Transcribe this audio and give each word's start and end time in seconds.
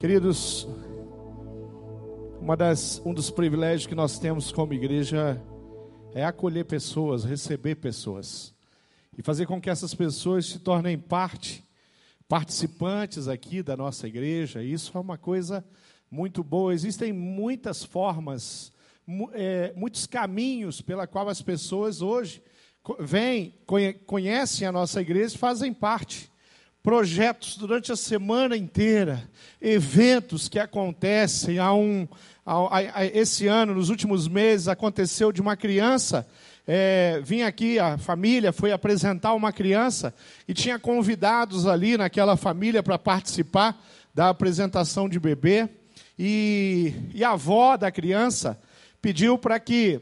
Queridos, 0.00 0.68
uma 2.40 2.56
das, 2.56 3.02
um 3.04 3.12
dos 3.12 3.32
privilégios 3.32 3.84
que 3.84 3.96
nós 3.96 4.16
temos 4.16 4.52
como 4.52 4.72
igreja 4.72 5.42
é 6.14 6.24
acolher 6.24 6.66
pessoas, 6.66 7.24
receber 7.24 7.74
pessoas 7.74 8.54
e 9.18 9.24
fazer 9.24 9.46
com 9.46 9.60
que 9.60 9.68
essas 9.68 9.96
pessoas 9.96 10.46
se 10.46 10.60
tornem 10.60 10.96
parte, 10.96 11.64
participantes 12.28 13.26
aqui 13.26 13.60
da 13.60 13.76
nossa 13.76 14.06
igreja. 14.06 14.62
Isso 14.62 14.96
é 14.96 15.00
uma 15.00 15.18
coisa 15.18 15.64
muito 16.08 16.44
boa. 16.44 16.72
Existem 16.72 17.12
muitas 17.12 17.82
formas, 17.82 18.70
é, 19.32 19.72
muitos 19.74 20.06
caminhos 20.06 20.80
pela 20.80 21.08
qual 21.08 21.28
as 21.28 21.42
pessoas 21.42 22.02
hoje 22.02 22.40
vêm, 23.00 23.52
conhecem 24.06 24.64
a 24.64 24.70
nossa 24.70 25.00
igreja 25.00 25.34
e 25.34 25.38
fazem 25.38 25.74
parte 25.74 26.30
projetos 26.88 27.58
durante 27.58 27.92
a 27.92 27.96
semana 27.96 28.56
inteira, 28.56 29.22
eventos 29.60 30.48
que 30.48 30.58
acontecem. 30.58 31.58
Há 31.58 31.74
um, 31.74 32.08
há, 32.46 32.78
há, 32.78 33.04
esse 33.04 33.46
ano, 33.46 33.74
nos 33.74 33.90
últimos 33.90 34.26
meses, 34.26 34.68
aconteceu 34.68 35.30
de 35.30 35.38
uma 35.38 35.54
criança. 35.54 36.26
É, 36.66 37.20
vim 37.22 37.42
aqui, 37.42 37.78
a 37.78 37.98
família 37.98 38.54
foi 38.54 38.72
apresentar 38.72 39.34
uma 39.34 39.52
criança 39.52 40.14
e 40.48 40.54
tinha 40.54 40.78
convidados 40.78 41.66
ali 41.66 41.98
naquela 41.98 42.38
família 42.38 42.82
para 42.82 42.98
participar 42.98 43.78
da 44.14 44.30
apresentação 44.30 45.10
de 45.10 45.20
bebê. 45.20 45.68
E, 46.18 46.94
e 47.12 47.22
a 47.22 47.32
avó 47.32 47.76
da 47.76 47.90
criança 47.90 48.58
pediu 49.02 49.36
para 49.36 49.60
que 49.60 50.00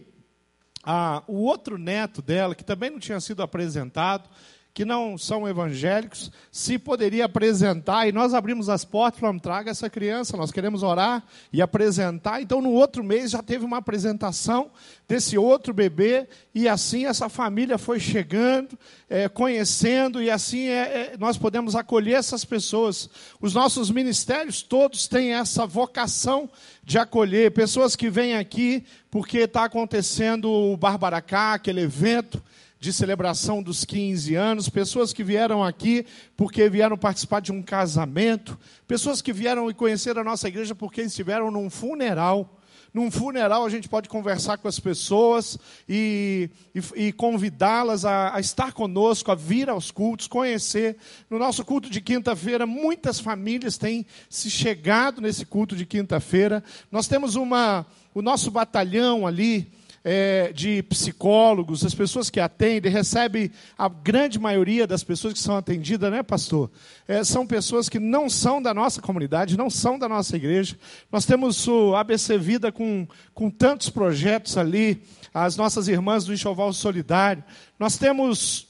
a, 0.84 1.20
o 1.27 1.38
outro 1.42 1.78
neto 1.78 2.22
dela, 2.22 2.55
que 2.55 2.62
também 2.62 2.91
não 2.91 3.00
tinha 3.00 3.18
sido 3.18 3.42
apresentado, 3.42 4.30
que 4.76 4.84
não 4.84 5.16
são 5.16 5.48
evangélicos, 5.48 6.30
se 6.52 6.78
poderia 6.78 7.24
apresentar, 7.24 8.06
e 8.06 8.12
nós 8.12 8.34
abrimos 8.34 8.68
as 8.68 8.84
portas, 8.84 9.18
falamos, 9.18 9.40
traga 9.40 9.70
essa 9.70 9.88
criança, 9.88 10.36
nós 10.36 10.52
queremos 10.52 10.82
orar 10.82 11.24
e 11.50 11.62
apresentar. 11.62 12.42
Então, 12.42 12.60
no 12.60 12.72
outro 12.72 13.02
mês, 13.02 13.30
já 13.30 13.42
teve 13.42 13.64
uma 13.64 13.78
apresentação 13.78 14.70
desse 15.08 15.38
outro 15.38 15.72
bebê, 15.72 16.28
e 16.55 16.68
assim 16.68 17.06
essa 17.06 17.30
família 17.30 17.78
foi 17.78 17.98
chegando, 17.98 18.78
é, 19.08 19.30
conhecendo, 19.30 20.22
e 20.22 20.30
assim 20.30 20.68
é, 20.68 21.14
é, 21.14 21.16
nós 21.18 21.38
podemos 21.38 21.74
acolher 21.74 22.16
essas 22.16 22.44
pessoas. 22.44 23.08
Os 23.40 23.55
nossos 23.55 23.90
ministérios 23.90 24.61
todos 24.61 25.08
têm 25.08 25.33
essa 25.33 25.64
vocação 25.64 26.50
de 26.84 26.98
acolher 26.98 27.50
pessoas 27.50 27.96
que 27.96 28.11
vêm 28.11 28.36
aqui 28.36 28.84
porque 29.11 29.38
está 29.38 29.64
acontecendo 29.64 30.50
o 30.50 30.77
Barbaracá, 30.77 31.55
aquele 31.55 31.80
evento 31.80 32.42
de 32.78 32.92
celebração 32.92 33.62
dos 33.62 33.84
15 33.84 34.34
anos, 34.34 34.69
pessoas 34.69 35.12
que 35.12 35.24
vieram 35.24 35.64
aqui 35.64 36.05
porque 36.36 36.69
vieram 36.69 36.96
participar 36.96 37.41
de 37.41 37.52
um 37.52 37.62
casamento, 37.62 38.58
pessoas 38.86 39.22
que 39.22 39.33
vieram 39.33 39.70
e 39.70 39.74
conhecer 39.74 40.18
a 40.18 40.24
nossa 40.24 40.48
igreja 40.48 40.74
porque 40.74 41.02
estiveram 41.02 41.50
num 41.50 41.70
funeral. 41.70 42.60
Num 42.96 43.10
funeral 43.10 43.62
a 43.64 43.68
gente 43.68 43.91
pode 43.91 44.08
conversar 44.08 44.56
com 44.56 44.68
as 44.68 44.80
pessoas 44.80 45.58
e, 45.86 46.48
e, 46.74 47.08
e 47.08 47.12
convidá-las 47.12 48.06
a, 48.06 48.34
a 48.34 48.41
estar 48.41 48.72
conosco, 48.72 49.30
a 49.30 49.34
vir 49.34 49.68
aos 49.68 49.90
cultos, 49.90 50.27
conhecer. 50.27 50.96
No 51.28 51.38
nosso 51.38 51.62
culto 51.62 51.90
de 51.90 52.00
quinta-feira, 52.00 52.66
muitas 52.66 53.20
famílias 53.20 53.77
têm 53.77 54.06
se 54.30 54.50
chegado 54.50 55.20
nesse 55.20 55.44
culto 55.44 55.77
de 55.77 55.84
quinta-feira. 55.84 56.64
Nós 56.90 57.06
temos 57.06 57.34
uma, 57.34 57.84
o 58.14 58.22
nosso 58.22 58.50
batalhão 58.50 59.27
ali, 59.27 59.70
é, 60.08 60.52
de 60.52 60.84
psicólogos, 60.84 61.84
as 61.84 61.92
pessoas 61.92 62.30
que 62.30 62.38
atendem, 62.38 62.92
recebe 62.92 63.50
a 63.76 63.88
grande 63.88 64.38
maioria 64.38 64.86
das 64.86 65.02
pessoas 65.02 65.34
que 65.34 65.40
são 65.40 65.56
atendidas, 65.56 66.12
né, 66.12 66.22
pastor? 66.22 66.70
É, 67.08 67.24
são 67.24 67.44
pessoas 67.44 67.88
que 67.88 67.98
não 67.98 68.30
são 68.30 68.62
da 68.62 68.72
nossa 68.72 69.02
comunidade, 69.02 69.58
não 69.58 69.68
são 69.68 69.98
da 69.98 70.08
nossa 70.08 70.36
igreja. 70.36 70.78
Nós 71.10 71.27
temos 71.27 71.66
o 71.66 71.96
ABC 71.96 72.38
Vida 72.38 72.70
com, 72.70 73.04
com 73.34 73.50
tantos 73.50 73.90
projetos 73.90 74.56
ali, 74.56 75.02
as 75.34 75.56
nossas 75.56 75.88
irmãs 75.88 76.24
do 76.24 76.32
Enxoval 76.32 76.72
Solidário. 76.72 77.42
Nós 77.77 77.98
temos. 77.98 78.68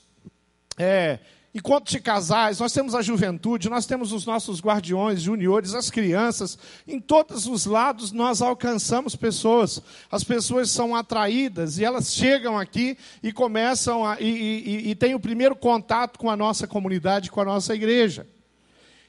É, 0.79 1.19
Enquanto 1.57 1.89
de 1.89 2.01
casais, 2.01 2.61
nós 2.61 2.71
temos 2.71 2.95
a 2.95 3.01
juventude, 3.01 3.71
nós 3.71 3.87
temos 3.87 4.13
os 4.13 4.27
nossos 4.27 4.61
guardiões, 4.61 5.23
juniores, 5.23 5.73
as 5.73 5.91
crianças. 5.91 6.59
Em 6.87 7.01
todos 7.01 7.47
os 7.47 7.65
lados 7.65 8.13
nós 8.13 8.43
alcançamos 8.43 9.17
pessoas. 9.17 9.81
As 10.13 10.23
pessoas 10.23 10.71
são 10.71 10.95
atraídas 10.95 11.79
e 11.79 11.85
elas 11.85 12.13
chegam 12.13 12.59
aqui 12.59 12.99
e 13.23 13.33
começam 13.33 14.05
a, 14.05 14.21
e, 14.21 14.27
e, 14.27 14.91
e 14.91 14.95
têm 14.95 15.15
o 15.15 15.21
primeiro 15.21 15.57
contato 15.57 16.19
com 16.19 16.29
a 16.29 16.37
nossa 16.37 16.67
comunidade, 16.67 17.31
com 17.31 17.41
a 17.41 17.45
nossa 17.47 17.75
igreja. 17.75 18.27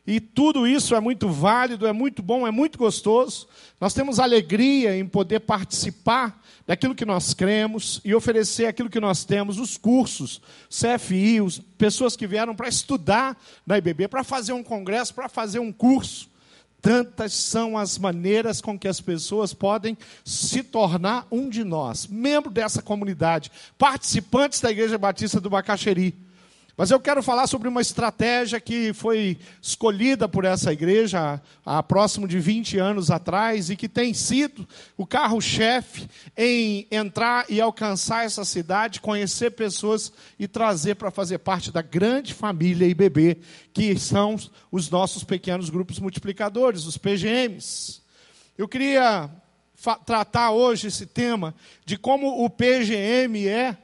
E 0.08 0.22
tudo 0.22 0.66
isso 0.66 0.96
é 0.96 1.02
muito 1.02 1.28
válido, 1.28 1.86
é 1.86 1.92
muito 1.92 2.24
bom, 2.24 2.48
é 2.48 2.52
muito 2.52 2.78
gostoso. 2.78 3.46
Nós 3.80 3.94
temos 3.94 4.22
alegria 4.22 4.98
em 4.98 5.06
poder 5.06 5.42
participar 5.42 6.42
daquilo 6.66 6.96
que 6.96 7.04
nós 7.04 7.34
cremos 7.34 8.00
e 8.06 8.16
oferecer 8.16 8.68
aquilo 8.68 8.90
que 8.90 9.02
nós 9.02 9.26
temos, 9.26 9.60
os 9.60 9.78
cursos, 9.78 10.42
CFI, 10.70 11.42
os, 11.42 11.60
pessoas 11.78 12.16
que 12.16 12.26
vieram 12.26 12.56
para 12.56 12.70
estudar 12.70 13.38
na 13.66 13.78
IBB, 13.78 14.08
para 14.08 14.24
fazer 14.24 14.54
um 14.54 14.64
congresso, 14.64 15.14
para 15.14 15.28
fazer 15.28 15.60
um 15.60 15.74
curso. 15.74 16.30
Tantas 16.82 17.34
são 17.34 17.78
as 17.78 17.98
maneiras 17.98 18.62
com 18.62 18.80
que 18.80 18.88
as 18.88 19.02
pessoas 19.02 19.54
podem 19.54 19.98
se 20.24 20.64
tornar 20.64 21.28
um 21.30 21.50
de 21.50 21.66
nós, 21.66 22.08
membro 22.08 22.50
dessa 22.50 22.82
comunidade, 22.82 23.52
participantes 23.78 24.62
da 24.62 24.72
Igreja 24.72 24.98
Batista 24.98 25.42
do 25.42 25.50
Bacaxeri. 25.50 26.16
Mas 26.78 26.92
eu 26.92 27.00
quero 27.00 27.24
falar 27.24 27.48
sobre 27.48 27.68
uma 27.68 27.82
estratégia 27.82 28.62
que 28.62 28.94
foi 28.94 29.40
escolhida 29.60 30.30
por 30.30 30.46
essa 30.46 30.72
igreja 30.72 31.42
há, 31.66 31.82
próximo 31.82 32.28
de 32.28 32.40
20 32.40 32.78
anos 32.78 33.10
atrás 33.10 33.72
e 33.72 33.76
que 33.76 33.90
tem 33.90 34.14
sido 34.14 34.68
o 34.96 35.04
carro-chefe 35.04 36.08
em 36.38 36.86
entrar 36.92 37.46
e 37.50 37.60
alcançar 37.60 38.26
essa 38.26 38.46
cidade, 38.46 39.02
conhecer 39.02 39.54
pessoas 39.54 40.14
e 40.38 40.48
trazer 40.48 40.94
para 40.94 41.10
fazer 41.10 41.40
parte 41.40 41.72
da 41.72 41.82
grande 41.82 42.32
família 42.32 42.88
IBB, 42.88 43.40
que 43.74 43.98
são 43.98 44.36
os 44.72 44.88
nossos 44.88 45.24
pequenos 45.24 45.72
grupos 45.72 45.98
multiplicadores, 45.98 46.86
os 46.86 46.96
PGMs. 46.96 48.04
Eu 48.56 48.68
queria 48.68 49.28
tratar 50.06 50.52
hoje 50.52 50.90
esse 50.90 51.08
tema 51.08 51.56
de 51.84 51.98
como 51.98 52.46
o 52.46 52.48
PGM 52.52 53.48
é 53.48 53.78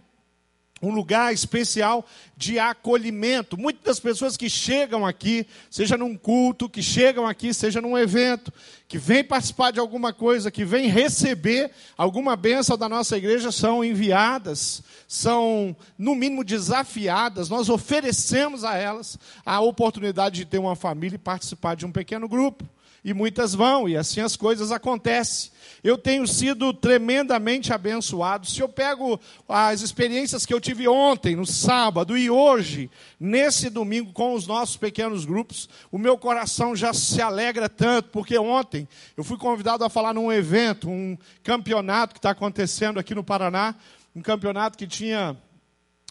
um 0.83 0.93
lugar 0.93 1.33
especial 1.33 2.05
de 2.35 2.59
acolhimento. 2.59 3.57
Muitas 3.57 3.83
das 3.83 3.99
pessoas 3.99 4.35
que 4.35 4.49
chegam 4.49 5.05
aqui, 5.05 5.47
seja 5.69 5.97
num 5.97 6.17
culto, 6.17 6.69
que 6.69 6.83
chegam 6.83 7.25
aqui, 7.25 7.53
seja 7.53 7.81
num 7.81 7.97
evento, 7.97 8.51
que 8.87 8.97
vêm 8.97 9.23
participar 9.23 9.71
de 9.71 9.79
alguma 9.79 10.11
coisa, 10.11 10.51
que 10.51 10.65
vêm 10.65 10.87
receber 10.87 11.71
alguma 11.97 12.35
bênção 12.35 12.77
da 12.77 12.89
nossa 12.89 13.17
igreja, 13.17 13.51
são 13.51 13.83
enviadas, 13.83 14.83
são, 15.07 15.75
no 15.97 16.13
mínimo, 16.15 16.43
desafiadas. 16.43 17.49
Nós 17.49 17.69
oferecemos 17.69 18.63
a 18.63 18.75
elas 18.75 19.17
a 19.45 19.61
oportunidade 19.61 20.35
de 20.35 20.45
ter 20.45 20.57
uma 20.57 20.75
família 20.75 21.15
e 21.15 21.19
participar 21.19 21.75
de 21.75 21.85
um 21.85 21.91
pequeno 21.91 22.27
grupo 22.27 22.67
e 23.03 23.13
muitas 23.13 23.53
vão, 23.53 23.87
e 23.87 23.97
assim 23.97 24.21
as 24.21 24.35
coisas 24.35 24.71
acontecem. 24.71 25.51
Eu 25.83 25.97
tenho 25.97 26.25
sido 26.25 26.73
tremendamente 26.73 27.73
abençoado. 27.73 28.47
Se 28.47 28.61
eu 28.61 28.69
pego 28.69 29.19
as 29.49 29.81
experiências 29.81 30.45
que 30.45 30.53
eu 30.53 30.61
tive 30.61 30.87
ontem, 30.87 31.35
no 31.35 31.45
sábado, 31.45 32.17
e 32.17 32.29
hoje, 32.29 32.89
nesse 33.19 33.69
domingo, 33.69 34.13
com 34.13 34.33
os 34.33 34.47
nossos 34.47 34.77
pequenos 34.77 35.25
grupos, 35.25 35.69
o 35.91 35.97
meu 35.97 36.17
coração 36.17 36.73
já 36.73 36.93
se 36.93 37.21
alegra 37.21 37.67
tanto, 37.67 38.09
porque 38.09 38.37
ontem 38.37 38.87
eu 39.17 39.23
fui 39.25 39.37
convidado 39.37 39.83
a 39.83 39.89
falar 39.89 40.13
num 40.13 40.31
evento, 40.31 40.89
um 40.89 41.17
campeonato 41.43 42.13
que 42.13 42.19
está 42.19 42.29
acontecendo 42.29 42.97
aqui 42.97 43.13
no 43.13 43.23
Paraná, 43.23 43.75
um 44.15 44.21
campeonato 44.21 44.77
que 44.77 44.87
tinha 44.87 45.35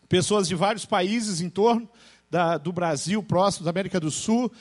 pessoas 0.06 0.47
de 0.47 0.54
vários 0.54 0.84
países 0.84 1.41
em 1.41 1.48
torno 1.48 1.88
da, 2.31 2.59
do 2.59 2.72
Brasil, 2.72 3.22
próximo 3.22 3.65
da 3.65 3.71
América 3.71 3.98
do 3.98 4.10
Sul, 4.10 4.53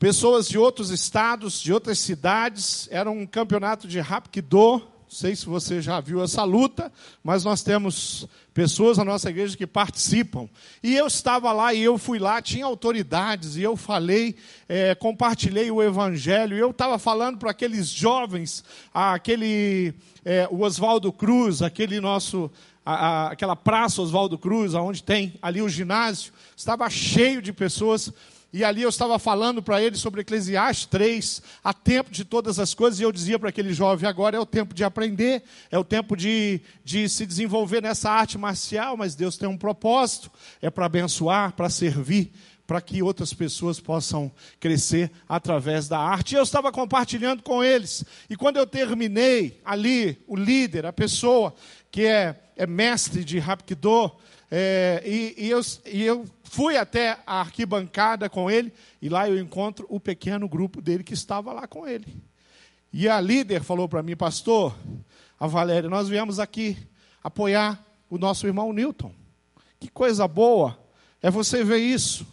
Pessoas 0.00 0.48
de 0.48 0.56
outros 0.56 0.88
estados, 0.88 1.60
de 1.60 1.74
outras 1.74 1.98
cidades, 1.98 2.88
era 2.90 3.10
um 3.10 3.26
campeonato 3.26 3.86
de 3.86 4.00
Rapkido. 4.00 4.78
Não 4.78 4.82
sei 5.10 5.36
se 5.36 5.44
você 5.44 5.82
já 5.82 6.00
viu 6.00 6.24
essa 6.24 6.42
luta, 6.42 6.90
mas 7.22 7.44
nós 7.44 7.62
temos 7.62 8.26
pessoas 8.54 8.96
na 8.96 9.04
nossa 9.04 9.28
igreja 9.28 9.58
que 9.58 9.66
participam. 9.66 10.48
E 10.82 10.96
eu 10.96 11.06
estava 11.06 11.52
lá 11.52 11.74
e 11.74 11.82
eu 11.82 11.98
fui 11.98 12.18
lá, 12.18 12.40
tinha 12.40 12.64
autoridades, 12.64 13.56
e 13.56 13.62
eu 13.62 13.76
falei, 13.76 14.36
é, 14.66 14.94
compartilhei 14.94 15.70
o 15.70 15.82
evangelho, 15.82 16.56
e 16.56 16.60
eu 16.60 16.70
estava 16.70 16.98
falando 16.98 17.36
para 17.36 17.50
aqueles 17.50 17.86
jovens, 17.86 18.64
aquele 18.94 19.92
é, 20.24 20.48
Oswaldo 20.50 21.12
Cruz, 21.12 21.60
aquele 21.60 22.00
nosso. 22.00 22.50
A, 22.82 22.94
a, 22.94 23.30
aquela 23.32 23.54
praça 23.54 24.00
Oswaldo 24.00 24.38
Cruz, 24.38 24.72
onde 24.72 25.02
tem 25.02 25.34
ali 25.42 25.60
o 25.60 25.68
ginásio, 25.68 26.32
estava 26.56 26.88
cheio 26.88 27.42
de 27.42 27.52
pessoas 27.52 28.10
e 28.52 28.64
ali 28.64 28.82
eu 28.82 28.88
estava 28.88 29.18
falando 29.18 29.62
para 29.62 29.80
ele 29.80 29.96
sobre 29.96 30.22
Eclesiastes 30.22 30.86
3, 30.86 31.42
há 31.62 31.72
tempo 31.72 32.10
de 32.10 32.24
todas 32.24 32.58
as 32.58 32.74
coisas, 32.74 32.98
e 32.98 33.04
eu 33.04 33.12
dizia 33.12 33.38
para 33.38 33.48
aquele 33.48 33.72
jovem: 33.72 34.08
agora 34.08 34.36
é 34.36 34.40
o 34.40 34.46
tempo 34.46 34.74
de 34.74 34.82
aprender, 34.82 35.44
é 35.70 35.78
o 35.78 35.84
tempo 35.84 36.16
de, 36.16 36.60
de 36.84 37.08
se 37.08 37.24
desenvolver 37.24 37.80
nessa 37.80 38.10
arte 38.10 38.36
marcial, 38.36 38.96
mas 38.96 39.14
Deus 39.14 39.36
tem 39.36 39.48
um 39.48 39.56
propósito: 39.56 40.30
é 40.60 40.68
para 40.68 40.86
abençoar, 40.86 41.52
para 41.52 41.70
servir, 41.70 42.32
para 42.66 42.80
que 42.80 43.02
outras 43.02 43.32
pessoas 43.32 43.78
possam 43.78 44.32
crescer 44.58 45.12
através 45.28 45.86
da 45.86 45.98
arte. 45.98 46.34
E 46.34 46.38
eu 46.38 46.42
estava 46.42 46.72
compartilhando 46.72 47.42
com 47.42 47.62
eles. 47.62 48.04
E 48.28 48.36
quando 48.36 48.56
eu 48.56 48.66
terminei 48.66 49.60
ali, 49.64 50.20
o 50.26 50.34
líder, 50.36 50.86
a 50.86 50.92
pessoa 50.92 51.54
que 51.90 52.04
é, 52.04 52.40
é 52.56 52.66
mestre 52.66 53.24
de 53.24 53.38
Rapkido, 53.38 54.12
é, 54.50 55.02
e, 55.06 55.46
e, 55.46 55.50
eu, 55.50 55.60
e 55.86 56.02
eu 56.02 56.24
fui 56.42 56.76
até 56.76 57.18
a 57.24 57.40
arquibancada 57.40 58.28
com 58.28 58.50
ele, 58.50 58.72
e 59.00 59.08
lá 59.08 59.28
eu 59.28 59.38
encontro 59.38 59.86
o 59.88 60.00
pequeno 60.00 60.48
grupo 60.48 60.82
dele 60.82 61.04
que 61.04 61.14
estava 61.14 61.52
lá 61.52 61.68
com 61.68 61.86
ele. 61.86 62.06
E 62.92 63.08
a 63.08 63.20
líder 63.20 63.62
falou 63.62 63.88
para 63.88 64.02
mim, 64.02 64.16
pastor, 64.16 64.76
a 65.38 65.46
Valéria, 65.46 65.88
nós 65.88 66.08
viemos 66.08 66.40
aqui 66.40 66.76
apoiar 67.22 67.84
o 68.08 68.18
nosso 68.18 68.46
irmão 68.46 68.72
Newton. 68.72 69.12
Que 69.78 69.88
coisa 69.88 70.26
boa 70.26 70.76
é 71.22 71.30
você 71.30 71.62
ver 71.62 71.78
isso. 71.78 72.26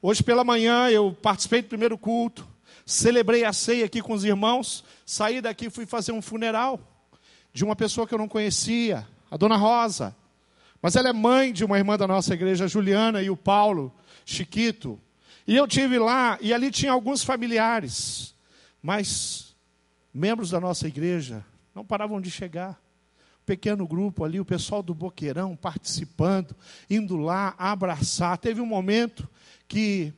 Hoje 0.00 0.22
pela 0.22 0.44
manhã 0.44 0.88
eu 0.88 1.12
participei 1.20 1.62
do 1.62 1.68
primeiro 1.68 1.98
culto, 1.98 2.46
celebrei 2.84 3.44
a 3.44 3.52
ceia 3.52 3.86
aqui 3.86 4.00
com 4.00 4.12
os 4.12 4.24
irmãos, 4.24 4.84
saí 5.04 5.40
daqui 5.40 5.66
e 5.66 5.70
fui 5.70 5.84
fazer 5.84 6.12
um 6.12 6.22
funeral 6.22 6.78
de 7.52 7.64
uma 7.64 7.74
pessoa 7.74 8.06
que 8.06 8.14
eu 8.14 8.18
não 8.18 8.28
conhecia, 8.28 9.06
a 9.28 9.36
dona 9.36 9.56
Rosa. 9.56 10.14
Mas 10.80 10.96
ela 10.96 11.08
é 11.08 11.12
mãe 11.12 11.52
de 11.52 11.64
uma 11.64 11.78
irmã 11.78 11.96
da 11.96 12.06
nossa 12.06 12.34
igreja, 12.34 12.68
Juliana, 12.68 13.22
e 13.22 13.30
o 13.30 13.36
Paulo, 13.36 13.92
Chiquito. 14.24 15.00
E 15.46 15.56
eu 15.56 15.66
tive 15.66 15.98
lá, 15.98 16.38
e 16.40 16.52
ali 16.52 16.70
tinha 16.70 16.92
alguns 16.92 17.22
familiares, 17.22 18.34
mas 18.82 19.54
membros 20.12 20.50
da 20.50 20.60
nossa 20.60 20.88
igreja 20.88 21.44
não 21.74 21.84
paravam 21.84 22.20
de 22.20 22.30
chegar. 22.30 22.80
Pequeno 23.44 23.86
grupo 23.86 24.24
ali, 24.24 24.40
o 24.40 24.44
pessoal 24.44 24.82
do 24.82 24.92
Boqueirão 24.92 25.54
participando, 25.54 26.56
indo 26.90 27.16
lá 27.16 27.54
abraçar. 27.56 28.36
Teve 28.38 28.60
um 28.60 28.66
momento 28.66 29.28
que 29.68 30.12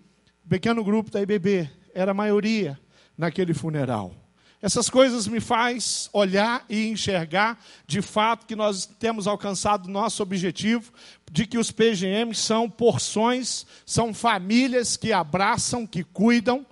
o 0.47 0.49
pequeno 0.49 0.83
grupo 0.83 1.11
da 1.11 1.21
IBB 1.21 1.71
era 1.93 2.13
a 2.13 2.15
maioria 2.15 2.81
naquele 3.19 3.53
funeral. 3.53 4.15
Essas 4.61 4.91
coisas 4.91 5.29
me 5.29 5.39
faz 5.39 6.11
olhar 6.13 6.65
e 6.69 6.89
enxergar 6.89 7.63
de 7.87 8.03
fato 8.03 8.45
que 8.45 8.57
nós 8.57 8.87
temos 8.87 9.29
alcançado 9.29 9.89
nosso 9.89 10.21
objetivo 10.23 10.93
de 11.31 11.47
que 11.47 11.59
os 11.59 11.71
PGMs 11.71 12.41
são 12.41 12.69
porções, 12.69 13.65
são 13.87 14.13
famílias 14.13 14.97
que 14.97 15.13
abraçam, 15.13 15.87
que 15.87 16.03
cuidam, 16.03 16.67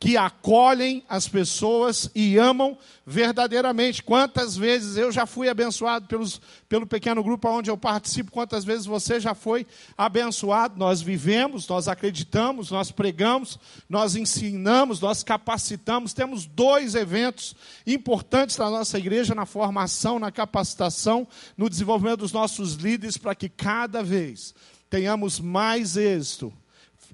que 0.00 0.16
acolhem 0.16 1.04
as 1.06 1.28
pessoas 1.28 2.10
e 2.14 2.38
amam 2.38 2.78
verdadeiramente. 3.06 4.02
Quantas 4.02 4.56
vezes 4.56 4.96
eu 4.96 5.12
já 5.12 5.26
fui 5.26 5.46
abençoado 5.46 6.06
pelos, 6.06 6.40
pelo 6.70 6.86
pequeno 6.86 7.22
grupo 7.22 7.50
onde 7.50 7.70
eu 7.70 7.76
participo, 7.76 8.32
quantas 8.32 8.64
vezes 8.64 8.86
você 8.86 9.20
já 9.20 9.34
foi 9.34 9.66
abençoado? 9.98 10.78
Nós 10.78 11.02
vivemos, 11.02 11.68
nós 11.68 11.86
acreditamos, 11.86 12.70
nós 12.70 12.90
pregamos, 12.90 13.58
nós 13.90 14.16
ensinamos, 14.16 15.00
nós 15.00 15.22
capacitamos. 15.22 16.14
Temos 16.14 16.46
dois 16.46 16.94
eventos 16.94 17.54
importantes 17.86 18.56
na 18.56 18.70
nossa 18.70 18.98
igreja, 18.98 19.34
na 19.34 19.44
formação, 19.44 20.18
na 20.18 20.32
capacitação, 20.32 21.28
no 21.58 21.68
desenvolvimento 21.68 22.20
dos 22.20 22.32
nossos 22.32 22.72
líderes, 22.72 23.18
para 23.18 23.34
que 23.34 23.50
cada 23.50 24.02
vez 24.02 24.54
tenhamos 24.88 25.38
mais 25.38 25.98
êxito, 25.98 26.50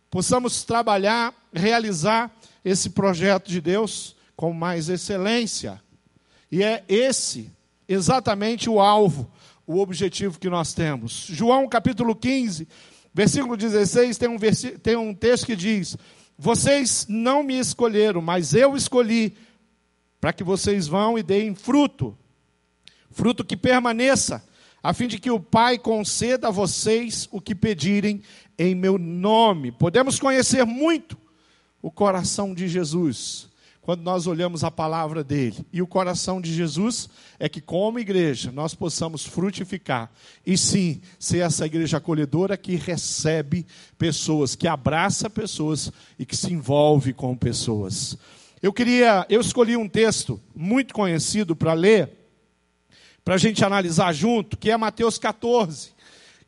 possamos 0.09 0.63
trabalhar, 0.63 1.35
realizar 1.53 2.31
esse 2.67 2.91
projeto 2.91 3.49
de 3.49 3.61
Deus 3.61 4.17
com 4.35 4.53
mais 4.53 4.89
excelência. 4.89 5.81
E 6.51 6.65
é 6.65 6.83
esse 6.89 7.53
exatamente 7.89 8.69
o 8.69 8.81
alvo, 8.81 9.31
o 9.65 9.79
objetivo 9.79 10.41
que 10.41 10.51
nós 10.51 10.75
temos. 10.75 11.29
João 11.31 11.69
capítulo 11.69 12.17
15, 12.17 12.67
versículo 13.15 13.57
16, 13.57 14.19
tem 14.19 14.29
um, 14.29 14.37
tem 14.83 14.97
um 14.97 15.15
texto 15.15 15.47
que 15.47 15.55
diz: 15.55 15.97
Vocês 16.37 17.07
não 17.09 17.45
me 17.45 17.57
escolheram, 17.57 18.21
mas 18.21 18.53
eu 18.53 18.77
escolhi 18.77 19.37
para 20.21 20.33
que 20.33 20.43
vocês 20.43 20.89
vão 20.89 21.17
e 21.17 21.23
deem 21.23 21.55
fruto, 21.55 22.19
fruto 23.13 23.45
que 23.45 23.57
permaneça, 23.57 24.45
a 24.83 24.93
fim 24.93 25.07
de 25.07 25.21
que 25.21 25.31
o 25.31 25.39
Pai 25.39 25.79
conceda 25.79 26.49
a 26.49 26.51
vocês 26.51 27.29
o 27.31 27.41
que 27.41 27.55
pedirem 27.55 28.23
em 28.59 28.75
meu 28.75 28.99
nome. 28.99 29.71
Podemos 29.71 30.19
conhecer 30.19 30.65
muito 30.67 31.26
o 31.87 31.91
coração 31.93 32.53
de 32.53 32.67
Jesus, 32.67 33.49
quando 33.81 34.03
nós 34.03 34.27
olhamos 34.27 34.65
a 34.65 34.73
palavra 34.73 35.23
dele. 35.23 35.65
E 35.73 35.81
o 35.81 35.87
coração 35.87 36.41
de 36.41 36.53
Jesus 36.53 37.09
é 37.39 37.49
que, 37.49 37.61
como 37.61 38.01
igreja, 38.01 38.51
nós 38.51 38.75
possamos 38.75 39.25
frutificar 39.25 40.11
e 40.45 40.59
sim 40.59 41.01
ser 41.17 41.45
essa 41.45 41.65
igreja 41.65 41.99
acolhedora 41.99 42.57
que 42.57 42.75
recebe 42.75 43.65
pessoas, 43.97 44.57
que 44.57 44.67
abraça 44.67 45.31
pessoas 45.31 45.93
e 46.19 46.27
que 46.27 46.37
se 46.37 46.53
envolve 46.53 47.13
com 47.13 47.37
pessoas. 47.37 48.19
Eu 48.61 48.73
queria, 48.73 49.25
eu 49.29 49.41
escolhi 49.41 49.77
um 49.77 49.89
texto 49.89 50.41
muito 50.57 50.93
conhecido 50.93 51.55
para 51.55 51.73
ler, 51.73 52.11
para 53.25 53.35
a 53.37 53.39
gente 53.39 53.65
analisar 53.65 54.13
junto, 54.13 54.57
que 54.57 54.73
é 54.73 54.77
Mateus 54.77 55.19
14. 55.19 55.91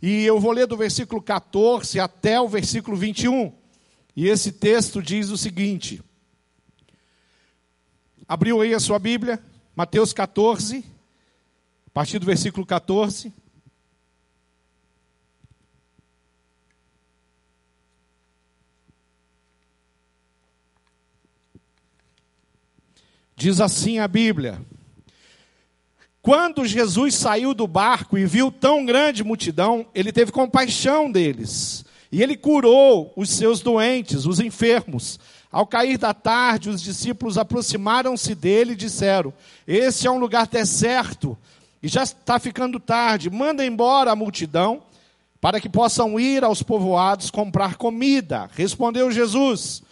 E 0.03 0.25
eu 0.25 0.41
vou 0.41 0.51
ler 0.51 0.67
do 0.67 0.77
versículo 0.77 1.23
14 1.23 2.01
até 2.01 2.41
o 2.41 2.49
versículo 2.49 2.97
21. 2.97 3.53
E 4.21 4.27
esse 4.27 4.51
texto 4.51 5.01
diz 5.01 5.31
o 5.31 5.39
seguinte: 5.39 6.03
abriu 8.27 8.61
aí 8.61 8.75
a 8.75 8.81
sua 8.81 8.99
Bíblia, 8.99 9.41
Mateus 9.77 10.13
14, 10.13 10.85
a 11.87 11.91
partir 11.91 12.19
do 12.19 12.27
versículo 12.27 12.67
14. 12.67 13.33
Diz 23.37 23.61
assim 23.61 24.01
a 24.01 24.09
Bíblia: 24.09 24.61
Quando 26.21 26.67
Jesus 26.67 27.15
saiu 27.15 27.55
do 27.55 27.69
barco 27.69 28.19
e 28.19 28.27
viu 28.27 28.51
tão 28.51 28.85
grande 28.85 29.23
multidão, 29.23 29.89
ele 29.95 30.11
teve 30.13 30.33
compaixão 30.33 31.09
deles 31.09 31.87
e 32.11 32.23
ele 32.23 32.37
curou 32.37 33.13
os 33.17 33.31
seus 33.31 33.61
doentes, 33.61 34.25
os 34.25 34.41
enfermos. 34.41 35.19
Ao 35.51 35.67
cair 35.67 35.99
da 35.99 36.13
tarde, 36.13 36.71
os 36.71 36.83
discípulos 36.83 37.39
aproximaram-se 37.39 38.35
dele 38.35 38.73
e 38.73 38.77
disseram: 38.77 39.33
Este 39.67 40.07
é 40.07 40.11
um 40.11 40.19
lugar 40.19 40.47
deserto 40.47 41.37
e 41.83 41.89
já 41.89 42.03
está 42.03 42.39
ficando 42.39 42.81
tarde. 42.81 43.31
Manda 43.31 43.65
embora 43.65 44.11
a 44.11 44.17
multidão 44.17 44.83
para 45.41 45.61
que 45.61 45.69
possam 45.69 46.19
ir 46.19 46.45
aos 46.45 46.63
povoados 46.63 47.31
comprar 47.31 47.77
comida. 47.77 48.49
Respondeu 48.55 49.11
Jesus: 49.11 49.83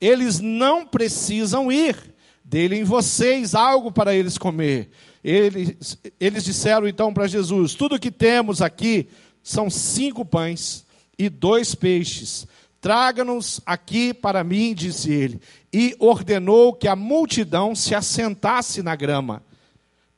Eles 0.00 0.40
não 0.40 0.86
precisam 0.86 1.70
ir. 1.70 2.14
Dele 2.44 2.76
em 2.76 2.84
vocês 2.84 3.56
algo 3.56 3.90
para 3.90 4.14
eles 4.14 4.38
comer. 4.38 4.88
Eles, 5.24 5.98
eles 6.20 6.44
disseram 6.44 6.86
então 6.86 7.12
para 7.12 7.26
Jesus: 7.26 7.74
Tudo 7.74 7.98
que 7.98 8.10
temos 8.10 8.62
aqui 8.62 9.08
são 9.42 9.68
cinco 9.68 10.24
pães 10.24 10.85
e 11.18 11.28
dois 11.28 11.74
peixes. 11.74 12.46
Traga-nos 12.80 13.60
aqui 13.66 14.14
para 14.14 14.44
mim, 14.44 14.74
disse 14.74 15.10
ele. 15.10 15.40
E 15.72 15.96
ordenou 15.98 16.72
que 16.72 16.86
a 16.86 16.96
multidão 16.96 17.74
se 17.74 17.94
assentasse 17.94 18.82
na 18.82 18.94
grama. 18.94 19.42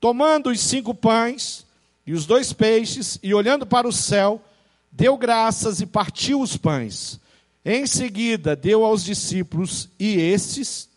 Tomando 0.01 0.51
os 0.51 0.61
cinco 0.61 0.95
pães 0.95 1.67
e 2.07 2.13
os 2.13 2.27
dois 2.27 2.53
peixes, 2.53 3.19
e 3.23 3.35
olhando 3.35 3.67
para 3.67 3.87
o 3.87 3.93
céu, 3.93 4.43
deu 4.91 5.17
graças 5.17 5.81
e 5.81 5.87
partiu 5.87 6.41
os 6.41 6.57
pães. 6.57 7.21
Em 7.65 7.87
seguida, 7.87 8.57
deu 8.57 8.85
aos 8.85 9.05
discípulos, 9.05 9.91
e 9.99 10.15
estes 10.17 10.89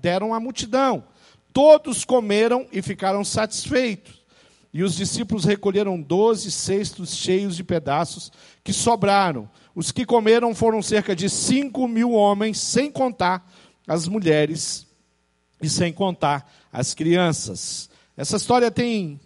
deram 0.00 0.32
à 0.32 0.40
multidão. 0.40 1.04
Todos 1.52 2.04
comeram 2.04 2.66
e 2.72 2.80
ficaram 2.80 3.24
satisfeitos. 3.24 4.17
E 4.72 4.82
os 4.82 4.94
discípulos 4.94 5.44
recolheram 5.44 6.00
doze 6.00 6.50
cestos 6.50 7.16
cheios 7.16 7.56
de 7.56 7.64
pedaços 7.64 8.30
que 8.62 8.72
sobraram. 8.72 9.48
Os 9.74 9.90
que 9.90 10.04
comeram 10.04 10.54
foram 10.54 10.82
cerca 10.82 11.16
de 11.16 11.30
cinco 11.30 11.88
mil 11.88 12.12
homens, 12.12 12.60
sem 12.60 12.90
contar 12.90 13.50
as 13.86 14.06
mulheres 14.06 14.86
e 15.62 15.68
sem 15.68 15.92
contar 15.92 16.52
as 16.72 16.92
crianças. 16.92 17.88
Essa 18.16 18.36
história 18.36 18.70
tem, 18.70 19.18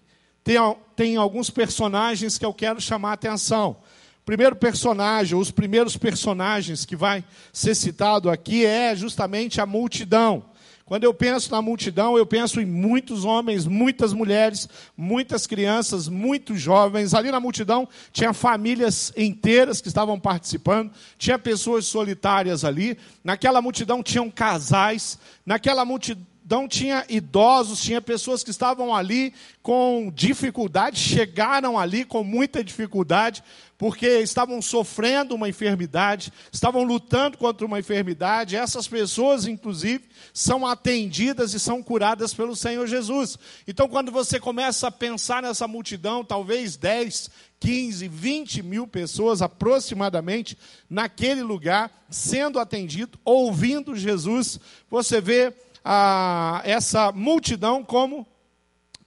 tem, 0.45 0.57
tem 0.95 1.17
alguns 1.17 1.51
personagens 1.51 2.39
que 2.39 2.47
eu 2.47 2.55
quero 2.55 2.81
chamar 2.81 3.11
a 3.11 3.15
atenção. 3.15 3.79
O 4.23 4.25
primeiro 4.25 4.55
personagem, 4.55 5.37
os 5.37 5.51
primeiros 5.51 5.97
personagens 5.97 6.85
que 6.85 6.95
vai 6.95 7.25
ser 7.53 7.75
citado 7.75 8.31
aqui 8.31 8.65
é 8.65 8.95
justamente 8.95 9.61
a 9.61 9.67
multidão. 9.67 10.45
Quando 10.93 11.05
eu 11.05 11.15
penso 11.15 11.51
na 11.51 11.63
multidão, 11.63 12.19
eu 12.19 12.27
penso 12.27 12.61
em 12.61 12.67
muitos 12.67 13.25
homens, 13.25 13.67
muitas 13.67 14.13
mulheres, 14.13 14.69
muitas 14.95 15.47
crianças, 15.47 16.07
muitos 16.07 16.61
jovens. 16.61 17.15
Ali 17.15 17.31
na 17.31 17.41
multidão 17.41 17.89
tinha 18.13 18.35
famílias 18.35 19.11
inteiras 19.17 19.81
que 19.81 19.89
estavam 19.89 20.21
participando, 20.21 20.93
tinha 21.17 21.39
pessoas 21.39 21.87
solitárias 21.87 22.63
ali. 22.63 22.99
Naquela 23.25 23.63
multidão 23.63 24.03
tinham 24.03 24.31
casais, 24.31 25.19
naquela 25.47 25.83
multidão 25.83 26.27
multidão 26.43 26.69
tinha 26.69 27.05
idosos, 27.09 27.81
tinha 27.81 28.01
pessoas 28.01 28.43
que 28.43 28.51
estavam 28.51 28.95
ali 28.95 29.33
com 29.63 30.11
dificuldade, 30.13 30.99
chegaram 30.99 31.79
ali 31.79 32.05
com 32.05 32.25
muita 32.25 32.65
dificuldade, 32.65 33.45
porque 33.79 34.07
estavam 34.21 34.61
sofrendo 34.61 35.35
uma 35.35 35.49
enfermidade, 35.49 36.33
estavam 36.53 36.83
lutando 36.83 37.39
contra 37.39 37.65
uma 37.65 37.79
enfermidade. 37.79 38.57
Essas 38.57 38.89
pessoas, 38.89 39.47
inclusive, 39.47 40.05
são 40.35 40.67
atendidas 40.67 41.55
e 41.55 41.61
são 41.61 41.83
curadas 41.83 42.35
pelo 42.35 42.57
Senhor 42.57 42.87
Jesus. 42.87 43.39
Então, 43.67 43.89
quando 43.89 44.11
você 44.11 44.41
começa 44.41 44.89
a 44.89 44.93
pensar 44.93 45.43
nessa 45.43 45.69
multidão, 45.69 46.25
talvez 46.25 46.77
10, 46.77 47.31
15, 47.61 48.09
20 48.09 48.63
mil 48.63 48.87
pessoas 48.87 49.41
aproximadamente 49.43 50.59
naquele 50.91 51.43
lugar, 51.43 51.91
sendo 52.11 52.59
atendido, 52.59 53.19
ouvindo 53.25 53.97
Jesus, 53.97 54.59
você 54.91 55.21
vê 55.21 55.53
ah, 55.85 56.61
essa 56.65 57.13
multidão 57.13 57.85
como 57.85 58.27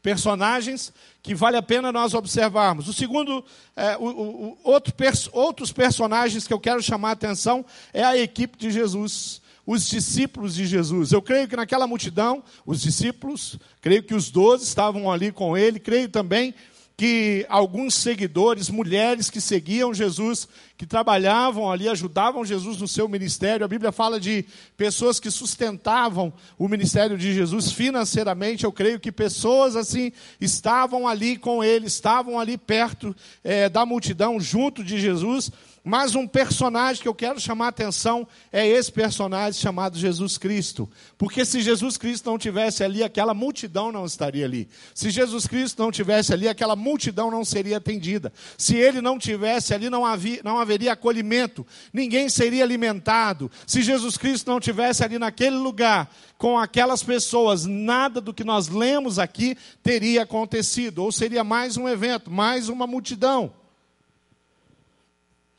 personagens 0.01 0.93
que 1.23 1.33
vale 1.33 1.57
a 1.57 1.61
pena 1.63 1.91
nós 1.91 2.13
observarmos. 2.13 2.87
O 2.87 2.93
segundo, 2.93 3.43
é, 3.75 3.97
o, 3.97 4.03
o, 4.03 4.57
outro, 4.63 4.93
outros 5.31 5.71
personagens 5.71 6.45
que 6.45 6.53
eu 6.53 6.59
quero 6.59 6.83
chamar 6.83 7.09
a 7.09 7.13
atenção 7.13 7.65
é 7.91 8.03
a 8.03 8.15
equipe 8.15 8.55
de 8.55 8.69
Jesus, 8.69 9.41
os 9.65 9.89
discípulos 9.89 10.53
de 10.53 10.67
Jesus. 10.67 11.11
Eu 11.11 11.23
creio 11.23 11.47
que 11.47 11.55
naquela 11.55 11.87
multidão, 11.87 12.43
os 12.63 12.79
discípulos, 12.81 13.57
creio 13.81 14.03
que 14.03 14.13
os 14.13 14.29
doze 14.29 14.63
estavam 14.63 15.11
ali 15.11 15.31
com 15.31 15.57
ele, 15.57 15.79
creio 15.79 16.07
também 16.07 16.53
que 16.97 17.45
alguns 17.49 17.93
seguidores, 17.93 18.69
mulheres 18.69 19.29
que 19.29 19.41
seguiam 19.41 19.93
Jesus, 19.93 20.47
que 20.77 20.85
trabalhavam 20.85 21.69
ali, 21.69 21.89
ajudavam 21.89 22.45
Jesus 22.45 22.77
no 22.77 22.87
seu 22.87 23.09
ministério. 23.09 23.65
A 23.65 23.67
Bíblia 23.67 23.91
fala 23.91 24.19
de 24.19 24.45
pessoas 24.77 25.19
que 25.19 25.29
sustentavam 25.29 26.31
o 26.57 26.69
ministério 26.69 27.17
de 27.17 27.33
Jesus 27.33 27.71
financeiramente. 27.71 28.63
Eu 28.63 28.71
creio 28.71 28.99
que 28.99 29.11
pessoas 29.11 29.75
assim 29.75 30.11
estavam 30.39 31.05
ali 31.07 31.37
com 31.37 31.61
ele, 31.61 31.87
estavam 31.87 32.39
ali 32.39 32.57
perto 32.57 33.13
é, 33.43 33.67
da 33.67 33.85
multidão, 33.85 34.39
junto 34.39 34.83
de 34.83 34.99
Jesus 34.99 35.51
mas 35.85 36.15
um 36.15 36.25
personagem 36.25 36.99
que 36.99 37.07
eu 37.07 37.13
quero 37.13 37.39
chamar 37.39 37.67
a 37.67 37.69
atenção 37.69 38.27
é 38.51 38.67
esse 38.67 38.91
personagem 38.91 39.61
chamado 39.61 39.99
Jesus 39.99 40.35
Cristo. 40.35 40.89
Porque 41.15 41.45
se 41.45 41.61
Jesus 41.61 41.95
Cristo 41.95 42.27
não 42.27 42.39
tivesse 42.39 42.83
ali, 42.83 43.03
aquela 43.03 43.35
multidão 43.35 43.91
não 43.91 44.03
estaria 44.03 44.45
ali. 44.45 44.67
Se 44.95 45.11
Jesus 45.11 45.45
Cristo 45.45 45.83
não 45.83 45.91
tivesse 45.91 46.33
ali, 46.33 46.47
aquela 46.47 46.75
multidão 46.75 47.29
não 47.29 47.45
seria 47.45 47.77
atendida. 47.77 48.33
Se 48.57 48.75
ele 48.75 48.99
não 48.99 49.19
tivesse 49.19 49.75
ali, 49.75 49.87
não, 49.87 50.03
havia, 50.03 50.41
não 50.43 50.57
haveria 50.57 50.93
acolhimento. 50.93 51.63
Ninguém 51.93 52.29
seria 52.29 52.63
alimentado. 52.63 53.51
Se 53.67 53.83
Jesus 53.83 54.17
Cristo 54.17 54.49
não 54.49 54.59
tivesse 54.59 55.03
ali 55.03 55.19
naquele 55.19 55.55
lugar, 55.55 56.11
com 56.35 56.57
aquelas 56.57 57.03
pessoas, 57.03 57.65
nada 57.65 58.19
do 58.19 58.33
que 58.33 58.43
nós 58.43 58.69
lemos 58.69 59.19
aqui 59.19 59.55
teria 59.83 60.23
acontecido. 60.23 61.03
Ou 61.03 61.11
seria 61.11 61.43
mais 61.43 61.77
um 61.77 61.87
evento, 61.87 62.31
mais 62.31 62.69
uma 62.69 62.87
multidão. 62.87 63.53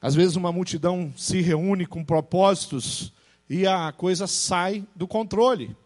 Às 0.00 0.14
vezes 0.14 0.36
uma 0.36 0.52
multidão 0.52 1.12
se 1.16 1.40
reúne 1.40 1.86
com 1.86 2.04
propósitos 2.04 3.12
e 3.48 3.66
a 3.66 3.92
coisa 3.92 4.26
sai 4.26 4.84
do 4.94 5.06
controle. 5.06 5.76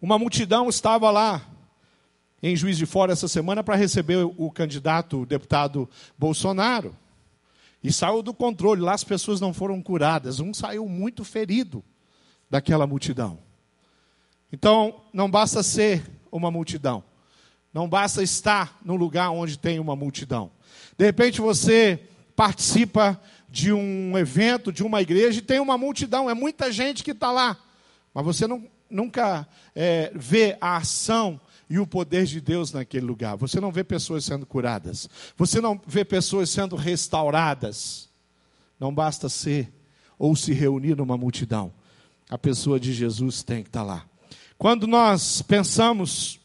Uma 0.00 0.18
multidão 0.18 0.68
estava 0.68 1.10
lá 1.10 1.44
em 2.42 2.54
Juiz 2.54 2.76
de 2.76 2.86
Fora 2.86 3.12
essa 3.12 3.26
semana 3.26 3.64
para 3.64 3.74
receber 3.74 4.24
o 4.24 4.50
candidato 4.50 5.22
o 5.22 5.26
deputado 5.26 5.88
Bolsonaro. 6.16 6.94
E 7.82 7.92
saiu 7.92 8.22
do 8.22 8.34
controle, 8.34 8.80
lá 8.80 8.92
as 8.92 9.04
pessoas 9.04 9.40
não 9.40 9.52
foram 9.52 9.80
curadas, 9.80 10.40
um 10.40 10.52
saiu 10.52 10.88
muito 10.88 11.24
ferido 11.24 11.82
daquela 12.50 12.86
multidão. 12.86 13.38
Então, 14.52 15.02
não 15.12 15.30
basta 15.30 15.62
ser 15.62 16.02
uma 16.30 16.50
multidão, 16.50 17.04
não 17.72 17.88
basta 17.88 18.22
estar 18.22 18.78
no 18.84 18.96
lugar 18.96 19.30
onde 19.30 19.58
tem 19.58 19.78
uma 19.78 19.94
multidão. 19.94 20.50
De 20.96 21.04
repente 21.04 21.40
você 21.40 22.00
participa 22.38 23.20
de 23.48 23.72
um 23.72 24.16
evento, 24.16 24.72
de 24.72 24.84
uma 24.84 25.02
igreja, 25.02 25.40
e 25.40 25.42
tem 25.42 25.58
uma 25.58 25.76
multidão, 25.76 26.30
é 26.30 26.34
muita 26.34 26.70
gente 26.70 27.02
que 27.02 27.10
está 27.10 27.32
lá. 27.32 27.58
Mas 28.14 28.24
você 28.24 28.46
não, 28.46 28.64
nunca 28.88 29.44
é, 29.74 30.12
vê 30.14 30.56
a 30.60 30.76
ação 30.76 31.40
e 31.68 31.80
o 31.80 31.86
poder 31.86 32.26
de 32.26 32.40
Deus 32.40 32.70
naquele 32.70 33.04
lugar. 33.04 33.36
Você 33.38 33.60
não 33.60 33.72
vê 33.72 33.82
pessoas 33.82 34.24
sendo 34.24 34.46
curadas. 34.46 35.10
Você 35.36 35.60
não 35.60 35.80
vê 35.84 36.04
pessoas 36.04 36.48
sendo 36.48 36.76
restauradas. 36.76 38.08
Não 38.78 38.94
basta 38.94 39.28
ser 39.28 39.72
ou 40.16 40.36
se 40.36 40.52
reunir 40.52 40.94
numa 40.94 41.16
multidão. 41.16 41.72
A 42.30 42.38
pessoa 42.38 42.78
de 42.78 42.92
Jesus 42.92 43.42
tem 43.42 43.64
que 43.64 43.68
estar 43.68 43.80
tá 43.80 43.86
lá. 43.86 44.06
Quando 44.56 44.86
nós 44.86 45.42
pensamos 45.42 46.38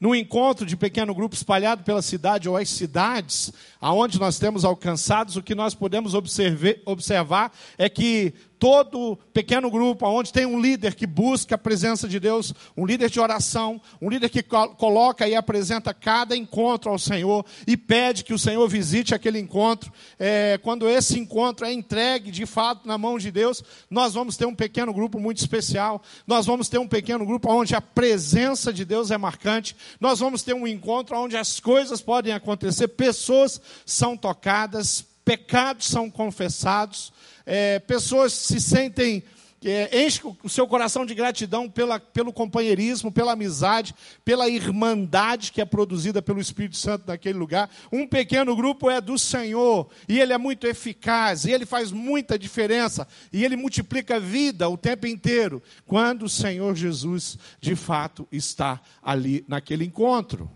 num 0.00 0.14
encontro 0.14 0.66
de 0.66 0.76
pequeno 0.76 1.14
grupo 1.14 1.34
espalhado 1.34 1.82
pela 1.82 2.02
cidade 2.02 2.48
ou 2.48 2.56
as 2.56 2.68
cidades, 2.68 3.52
aonde 3.86 4.18
nós 4.18 4.36
temos 4.36 4.64
alcançados, 4.64 5.36
o 5.36 5.42
que 5.42 5.54
nós 5.54 5.72
podemos 5.72 6.12
observar 6.12 7.52
é 7.78 7.88
que 7.88 8.34
todo 8.58 9.18
pequeno 9.32 9.70
grupo, 9.70 10.06
onde 10.06 10.32
tem 10.32 10.46
um 10.46 10.60
líder 10.60 10.94
que 10.94 11.06
busca 11.06 11.54
a 11.54 11.58
presença 11.58 12.08
de 12.08 12.18
Deus, 12.18 12.54
um 12.76 12.86
líder 12.86 13.10
de 13.10 13.20
oração, 13.20 13.80
um 14.00 14.08
líder 14.08 14.28
que 14.28 14.42
coloca 14.42 15.28
e 15.28 15.34
apresenta 15.34 15.92
cada 15.92 16.36
encontro 16.36 16.90
ao 16.90 16.98
Senhor 16.98 17.44
e 17.66 17.76
pede 17.76 18.24
que 18.24 18.34
o 18.34 18.38
Senhor 18.38 18.66
visite 18.68 19.14
aquele 19.14 19.38
encontro. 19.38 19.92
É, 20.18 20.58
quando 20.62 20.88
esse 20.88 21.18
encontro 21.18 21.66
é 21.66 21.72
entregue 21.72 22.30
de 22.30 22.46
fato 22.46 22.86
na 22.88 22.96
mão 22.96 23.18
de 23.18 23.30
Deus, 23.30 23.62
nós 23.90 24.14
vamos 24.14 24.36
ter 24.36 24.46
um 24.46 24.54
pequeno 24.54 24.92
grupo 24.92 25.20
muito 25.20 25.38
especial. 25.38 26.02
Nós 26.26 26.46
vamos 26.46 26.68
ter 26.68 26.78
um 26.78 26.88
pequeno 26.88 27.24
grupo 27.26 27.50
onde 27.52 27.74
a 27.74 27.80
presença 27.80 28.72
de 28.72 28.84
Deus 28.84 29.10
é 29.10 29.18
marcante. 29.18 29.76
Nós 30.00 30.18
vamos 30.18 30.42
ter 30.42 30.54
um 30.54 30.66
encontro 30.66 31.16
onde 31.18 31.36
as 31.36 31.60
coisas 31.60 32.00
podem 32.00 32.32
acontecer, 32.32 32.88
pessoas 32.88 33.60
são 33.84 34.16
tocadas, 34.16 35.04
pecados 35.24 35.86
são 35.86 36.10
confessados 36.10 37.12
é, 37.46 37.78
pessoas 37.78 38.32
se 38.32 38.60
sentem, 38.60 39.22
é, 39.64 40.04
enche 40.04 40.20
o 40.42 40.48
seu 40.48 40.66
coração 40.66 41.06
de 41.06 41.14
gratidão 41.14 41.70
pela, 41.70 42.00
pelo 42.00 42.32
companheirismo, 42.32 43.10
pela 43.12 43.32
amizade, 43.32 43.94
pela 44.24 44.48
irmandade 44.48 45.52
que 45.52 45.60
é 45.60 45.64
produzida 45.64 46.20
pelo 46.20 46.40
Espírito 46.40 46.76
Santo 46.76 47.04
naquele 47.06 47.38
lugar. 47.38 47.70
Um 47.92 48.06
pequeno 48.06 48.54
grupo 48.56 48.90
é 48.90 49.00
do 49.00 49.16
Senhor 49.16 49.88
e 50.08 50.20
ele 50.20 50.32
é 50.32 50.38
muito 50.38 50.66
eficaz, 50.66 51.44
e 51.44 51.52
ele 51.52 51.64
faz 51.64 51.92
muita 51.92 52.36
diferença, 52.36 53.06
e 53.32 53.44
ele 53.44 53.56
multiplica 53.56 54.18
vida 54.18 54.68
o 54.68 54.76
tempo 54.76 55.06
inteiro, 55.06 55.62
quando 55.86 56.24
o 56.24 56.28
Senhor 56.28 56.74
Jesus 56.74 57.38
de 57.60 57.76
fato 57.76 58.26
está 58.32 58.80
ali 59.00 59.44
naquele 59.46 59.84
encontro. 59.84 60.50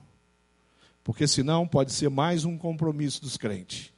Porque 1.03 1.27
senão 1.27 1.67
pode 1.67 1.93
ser 1.93 2.11
mais 2.11 2.45
um 2.45 2.59
compromisso 2.59 3.21
dos 3.23 3.37
crentes. 3.37 3.93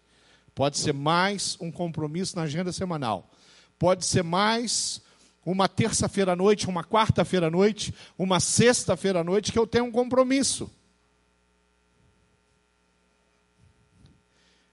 Pode 0.55 0.79
ser 0.79 0.93
mais 0.93 1.57
um 1.61 1.71
compromisso 1.71 2.37
na 2.37 2.43
agenda 2.43 2.73
semanal. 2.73 3.31
Pode 3.79 4.05
ser 4.05 4.23
mais 4.23 5.01
uma 5.45 5.69
terça-feira 5.69 6.33
à 6.33 6.37
noite, 6.37 6.69
uma 6.69 6.85
quarta-feira 6.85 7.49
à 7.49 7.51
noite, 7.51 7.93
uma 8.17 8.39
sexta-feira 8.39 9.21
à 9.21 9.25
noite 9.25 9.51
que 9.51 9.59
eu 9.59 9.67
tenho 9.67 9.87
um 9.87 9.93
compromisso. 9.93 10.71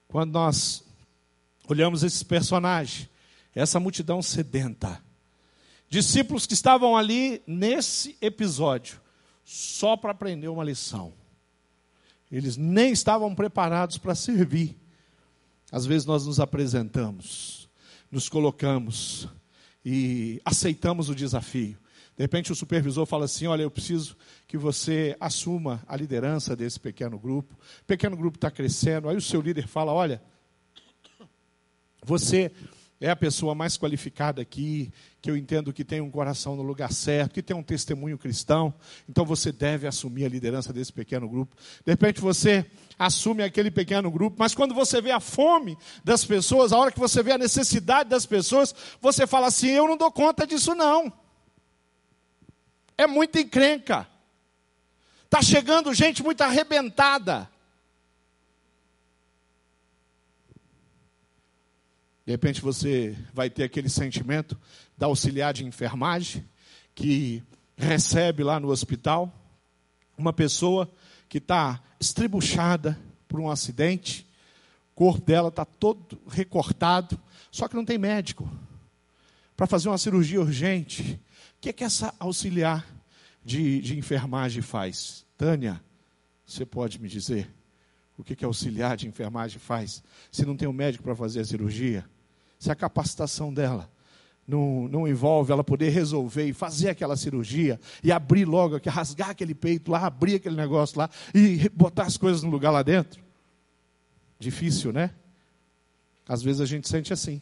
Quando 0.06 0.32
nós 0.32 0.84
olhamos 1.68 2.02
esses 2.02 2.22
personagens, 2.22 3.08
essa 3.54 3.80
multidão 3.80 4.22
sedenta, 4.22 5.02
discípulos 5.88 6.46
que 6.46 6.54
estavam 6.54 6.96
ali 6.96 7.42
nesse 7.46 8.16
episódio 8.20 9.00
só 9.44 9.96
para 9.96 10.12
aprender 10.12 10.48
uma 10.48 10.62
lição. 10.62 11.12
Eles 12.30 12.56
nem 12.56 12.92
estavam 12.92 13.34
preparados 13.34 13.98
para 13.98 14.14
servir. 14.14 14.76
Às 15.72 15.86
vezes 15.86 16.06
nós 16.06 16.26
nos 16.26 16.40
apresentamos, 16.40 17.68
nos 18.10 18.28
colocamos 18.28 19.28
e 19.84 20.40
aceitamos 20.44 21.08
o 21.08 21.14
desafio. 21.14 21.78
De 22.16 22.24
repente 22.24 22.52
o 22.52 22.54
supervisor 22.54 23.06
fala 23.06 23.24
assim: 23.24 23.46
Olha, 23.46 23.62
eu 23.62 23.70
preciso 23.70 24.16
que 24.46 24.58
você 24.58 25.16
assuma 25.18 25.82
a 25.86 25.96
liderança 25.96 26.54
desse 26.54 26.78
pequeno 26.78 27.18
grupo. 27.18 27.54
O 27.54 27.84
pequeno 27.86 28.16
grupo 28.16 28.36
está 28.36 28.50
crescendo. 28.50 29.08
Aí 29.08 29.16
o 29.16 29.22
seu 29.22 29.40
líder 29.40 29.66
fala: 29.66 29.92
Olha, 29.92 30.22
você 32.04 32.52
é 33.00 33.08
a 33.10 33.16
pessoa 33.16 33.54
mais 33.54 33.78
qualificada 33.78 34.42
aqui, 34.42 34.92
que 35.22 35.30
eu 35.30 35.36
entendo 35.36 35.72
que 35.72 35.84
tem 35.84 36.02
um 36.02 36.10
coração 36.10 36.54
no 36.54 36.62
lugar 36.62 36.92
certo, 36.92 37.32
que 37.32 37.42
tem 37.42 37.56
um 37.56 37.62
testemunho 37.62 38.18
cristão, 38.18 38.74
então 39.08 39.24
você 39.24 39.50
deve 39.50 39.86
assumir 39.86 40.26
a 40.26 40.28
liderança 40.28 40.70
desse 40.72 40.92
pequeno 40.92 41.26
grupo. 41.26 41.56
De 41.84 41.90
repente 41.90 42.20
você 42.20 42.66
assume 42.98 43.42
aquele 43.42 43.70
pequeno 43.70 44.10
grupo, 44.10 44.36
mas 44.38 44.54
quando 44.54 44.74
você 44.74 45.00
vê 45.00 45.10
a 45.10 45.20
fome 45.20 45.78
das 46.04 46.24
pessoas, 46.24 46.72
a 46.72 46.78
hora 46.78 46.92
que 46.92 47.00
você 47.00 47.22
vê 47.22 47.32
a 47.32 47.38
necessidade 47.38 48.10
das 48.10 48.26
pessoas, 48.26 48.74
você 49.00 49.26
fala 49.26 49.46
assim: 49.46 49.70
eu 49.70 49.88
não 49.88 49.96
dou 49.96 50.12
conta 50.12 50.46
disso 50.46 50.74
não. 50.74 51.10
É 52.98 53.06
muita 53.06 53.40
encrenca. 53.40 54.06
Está 55.24 55.40
chegando 55.40 55.94
gente 55.94 56.22
muito 56.22 56.42
arrebentada. 56.42 57.49
De 62.30 62.32
repente 62.32 62.60
você 62.60 63.18
vai 63.34 63.50
ter 63.50 63.64
aquele 63.64 63.88
sentimento 63.88 64.56
da 64.96 65.06
auxiliar 65.06 65.52
de 65.52 65.66
enfermagem, 65.66 66.48
que 66.94 67.42
recebe 67.76 68.44
lá 68.44 68.60
no 68.60 68.68
hospital 68.68 69.34
uma 70.16 70.32
pessoa 70.32 70.88
que 71.28 71.38
está 71.38 71.82
estribuchada 71.98 72.96
por 73.26 73.40
um 73.40 73.50
acidente, 73.50 74.24
o 74.92 74.94
corpo 74.94 75.26
dela 75.26 75.48
está 75.48 75.64
todo 75.64 76.22
recortado, 76.28 77.20
só 77.50 77.66
que 77.66 77.74
não 77.74 77.84
tem 77.84 77.98
médico 77.98 78.48
para 79.56 79.66
fazer 79.66 79.88
uma 79.88 79.98
cirurgia 79.98 80.40
urgente. 80.40 81.20
O 81.56 81.60
que 81.60 81.70
é 81.70 81.72
que 81.72 81.82
essa 81.82 82.14
auxiliar 82.20 82.86
de, 83.44 83.80
de 83.80 83.98
enfermagem 83.98 84.62
faz? 84.62 85.26
Tânia, 85.36 85.82
você 86.46 86.64
pode 86.64 87.02
me 87.02 87.08
dizer 87.08 87.52
o 88.16 88.22
que, 88.22 88.36
que 88.36 88.44
a 88.44 88.48
auxiliar 88.48 88.96
de 88.96 89.08
enfermagem 89.08 89.58
faz? 89.58 90.00
Se 90.30 90.46
não 90.46 90.56
tem 90.56 90.68
um 90.68 90.72
médico 90.72 91.02
para 91.02 91.16
fazer 91.16 91.40
a 91.40 91.44
cirurgia? 91.44 92.08
Se 92.60 92.70
a 92.70 92.74
capacitação 92.76 93.52
dela 93.52 93.90
não, 94.46 94.86
não 94.86 95.08
envolve 95.08 95.50
ela 95.50 95.64
poder 95.64 95.88
resolver 95.88 96.44
e 96.44 96.52
fazer 96.52 96.90
aquela 96.90 97.16
cirurgia 97.16 97.80
e 98.04 98.12
abrir 98.12 98.44
logo, 98.44 98.78
rasgar 98.86 99.30
aquele 99.30 99.54
peito 99.54 99.90
lá, 99.90 100.04
abrir 100.06 100.34
aquele 100.34 100.56
negócio 100.56 100.98
lá 100.98 101.08
e 101.34 101.70
botar 101.70 102.02
as 102.02 102.18
coisas 102.18 102.42
no 102.42 102.50
lugar 102.50 102.70
lá 102.70 102.82
dentro. 102.82 103.24
Difícil, 104.38 104.92
né? 104.92 105.14
Às 106.28 106.42
vezes 106.42 106.60
a 106.60 106.66
gente 106.66 106.86
sente 106.86 107.14
assim. 107.14 107.40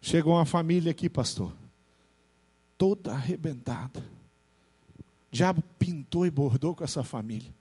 Chegou 0.00 0.34
uma 0.34 0.46
família 0.46 0.92
aqui, 0.92 1.08
pastor, 1.08 1.52
toda 2.78 3.12
arrebentada. 3.12 4.00
O 5.00 5.32
diabo 5.32 5.64
pintou 5.80 6.24
e 6.24 6.30
bordou 6.30 6.76
com 6.76 6.84
essa 6.84 7.02
família. 7.02 7.52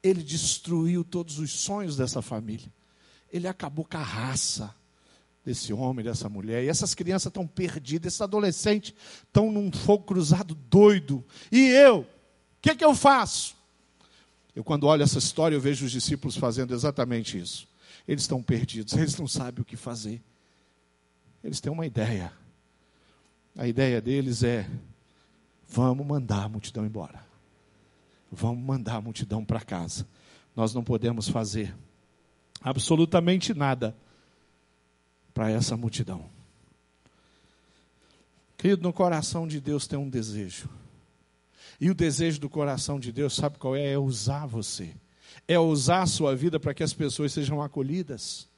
Ele 0.00 0.22
destruiu 0.22 1.02
todos 1.02 1.40
os 1.40 1.50
sonhos 1.52 1.96
dessa 1.96 2.22
família. 2.22 2.72
Ele 3.32 3.48
acabou 3.48 3.84
com 3.84 3.96
a 3.96 4.02
raça 4.02 4.72
desse 5.44 5.72
homem, 5.72 6.04
dessa 6.04 6.28
mulher. 6.28 6.64
E 6.64 6.68
essas 6.68 6.94
crianças 6.94 7.26
estão 7.26 7.46
perdidas, 7.46 8.12
esses 8.12 8.20
adolescentes 8.20 8.94
estão 9.24 9.50
num 9.50 9.70
fogo 9.72 10.04
cruzado 10.04 10.54
doido. 10.54 11.24
E 11.50 11.68
eu? 11.68 12.00
O 12.00 12.06
que, 12.60 12.74
que 12.74 12.84
eu 12.84 12.94
faço? 12.94 13.56
Eu, 14.54 14.62
quando 14.62 14.86
olho 14.86 15.02
essa 15.02 15.18
história, 15.18 15.56
eu 15.56 15.60
vejo 15.60 15.84
os 15.84 15.92
discípulos 15.92 16.36
fazendo 16.36 16.74
exatamente 16.74 17.38
isso. 17.38 17.66
Eles 18.06 18.22
estão 18.22 18.42
perdidos, 18.42 18.94
eles 18.94 19.16
não 19.18 19.26
sabem 19.26 19.62
o 19.62 19.64
que 19.64 19.76
fazer. 19.76 20.22
Eles 21.42 21.60
têm 21.60 21.72
uma 21.72 21.86
ideia. 21.86 22.32
A 23.56 23.66
ideia 23.66 24.00
deles 24.00 24.42
é: 24.42 24.68
vamos 25.68 26.06
mandar 26.06 26.44
a 26.44 26.48
multidão 26.48 26.86
embora. 26.86 27.24
Vamos 28.30 28.64
mandar 28.64 28.96
a 28.96 29.00
multidão 29.00 29.44
para 29.44 29.60
casa. 29.60 30.06
Nós 30.54 30.72
não 30.72 30.84
podemos 30.84 31.28
fazer 31.28 31.74
absolutamente 32.62 33.52
nada 33.52 33.96
para 35.32 35.50
essa 35.50 35.76
multidão. 35.76 36.24
Querido, 38.56 38.82
no 38.82 38.92
coração 38.92 39.46
de 39.48 39.60
Deus 39.60 39.86
tem 39.86 39.98
um 39.98 40.08
desejo. 40.08 40.68
E 41.80 41.90
o 41.90 41.94
desejo 41.94 42.38
do 42.38 42.48
coração 42.48 43.00
de 43.00 43.10
Deus, 43.10 43.34
sabe 43.34 43.58
qual 43.58 43.74
é? 43.74 43.92
É 43.92 43.98
usar 43.98 44.46
você. 44.46 44.94
É 45.48 45.58
usar 45.58 46.02
a 46.02 46.06
sua 46.06 46.36
vida 46.36 46.60
para 46.60 46.72
que 46.72 46.84
as 46.84 46.92
pessoas 46.92 47.32
sejam 47.32 47.60
acolhidas, 47.60 48.48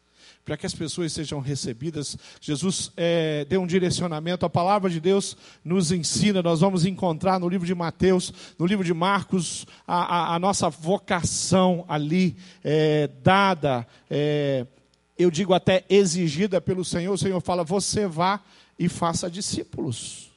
para 0.44 0.58
que 0.58 0.66
as 0.66 0.74
pessoas 0.74 1.10
sejam 1.10 1.40
recebidas. 1.40 2.18
Jesus 2.38 2.92
é, 2.98 3.46
deu 3.46 3.62
um 3.62 3.66
direcionamento, 3.66 4.44
a 4.44 4.50
palavra 4.50 4.90
de 4.90 5.00
Deus 5.00 5.38
nos 5.64 5.90
ensina, 5.90 6.42
nós 6.42 6.60
vamos 6.60 6.84
encontrar 6.84 7.40
no 7.40 7.48
livro 7.48 7.66
de 7.66 7.74
Mateus, 7.74 8.30
no 8.58 8.66
livro 8.66 8.84
de 8.84 8.92
Marcos, 8.92 9.66
a, 9.86 10.32
a, 10.32 10.34
a 10.34 10.38
nossa 10.38 10.68
vocação 10.68 11.84
ali 11.88 12.36
é, 12.62 13.08
dada. 13.22 13.86
É, 14.10 14.66
eu 15.18 15.30
digo 15.30 15.54
até 15.54 15.84
exigida 15.88 16.60
pelo 16.60 16.84
Senhor, 16.84 17.12
o 17.12 17.18
Senhor 17.18 17.40
fala: 17.40 17.62
você 17.64 18.06
vá 18.06 18.40
e 18.78 18.88
faça 18.88 19.30
discípulos. 19.30 20.30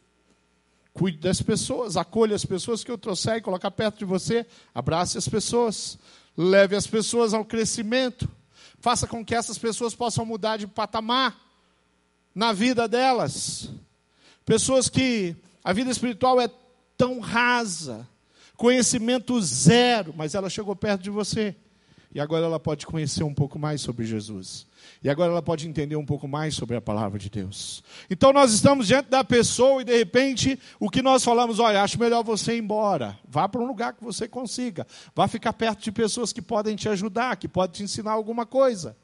Cuide 0.93 1.17
das 1.19 1.41
pessoas, 1.41 1.95
acolha 1.95 2.35
as 2.35 2.45
pessoas 2.45 2.83
que 2.83 2.89
eu 2.89 2.97
trouxer 2.97 3.37
e 3.37 3.41
colocar 3.41 3.69
perto 3.69 3.99
de 3.99 4.05
você, 4.05 4.45
abrace 4.73 5.17
as 5.17 5.27
pessoas, 5.27 5.97
leve 6.35 6.75
as 6.75 6.87
pessoas 6.87 7.33
ao 7.33 7.45
crescimento, 7.45 8.27
faça 8.79 9.05
com 9.05 9.23
que 9.23 9.35
essas 9.35 9.57
pessoas 9.57 9.93
possam 9.93 10.25
mudar 10.25 10.57
de 10.57 10.65
patamar 10.65 11.39
na 12.33 12.51
vida 12.51 12.87
delas. 12.87 13.69
Pessoas 14.43 14.89
que 14.89 15.35
a 15.63 15.73
vida 15.73 15.91
espiritual 15.91 16.41
é 16.41 16.49
tão 16.97 17.19
rasa, 17.19 18.07
conhecimento 18.55 19.39
zero, 19.41 20.13
mas 20.17 20.33
ela 20.33 20.49
chegou 20.49 20.75
perto 20.75 21.03
de 21.03 21.09
você. 21.09 21.55
E 22.17 22.19
agora 22.19 22.47
ela 22.47 22.59
pode 22.59 22.83
conhecer 22.87 23.23
um 23.23 23.31
pouco 23.31 23.59
mais 23.59 23.79
sobre 23.79 24.03
Jesus. 24.03 24.65
E 25.03 25.09
agora 25.09 25.31
ela 25.31 25.41
pode 25.43 25.69
entender 25.69 25.95
um 25.95 26.03
pouco 26.03 26.27
mais 26.27 26.55
sobre 26.55 26.75
a 26.75 26.81
palavra 26.81 27.19
de 27.19 27.29
Deus. 27.29 27.83
Então 28.09 28.33
nós 28.33 28.51
estamos 28.51 28.87
diante 28.87 29.07
da 29.07 29.23
pessoa 29.23 29.83
e 29.83 29.85
de 29.85 29.95
repente 29.95 30.59
o 30.79 30.89
que 30.89 31.03
nós 31.03 31.23
falamos, 31.23 31.59
olha, 31.59 31.83
acho 31.83 31.99
melhor 31.99 32.23
você 32.23 32.55
ir 32.55 32.57
embora. 32.57 33.19
Vá 33.29 33.47
para 33.47 33.61
um 33.61 33.67
lugar 33.67 33.93
que 33.93 34.03
você 34.03 34.27
consiga. 34.27 34.87
Vá 35.15 35.27
ficar 35.27 35.53
perto 35.53 35.83
de 35.83 35.91
pessoas 35.91 36.33
que 36.33 36.41
podem 36.41 36.75
te 36.75 36.89
ajudar, 36.89 37.37
que 37.37 37.47
podem 37.47 37.75
te 37.75 37.83
ensinar 37.83 38.13
alguma 38.13 38.47
coisa. 38.47 38.97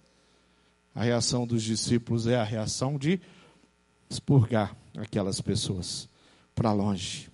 A 0.96 1.04
reação 1.04 1.46
dos 1.46 1.62
discípulos 1.62 2.26
é 2.26 2.38
a 2.38 2.44
reação 2.44 2.98
de 2.98 3.22
expurgar 4.10 4.76
aquelas 4.98 5.40
pessoas 5.40 6.10
para 6.56 6.74
longe. 6.74 7.33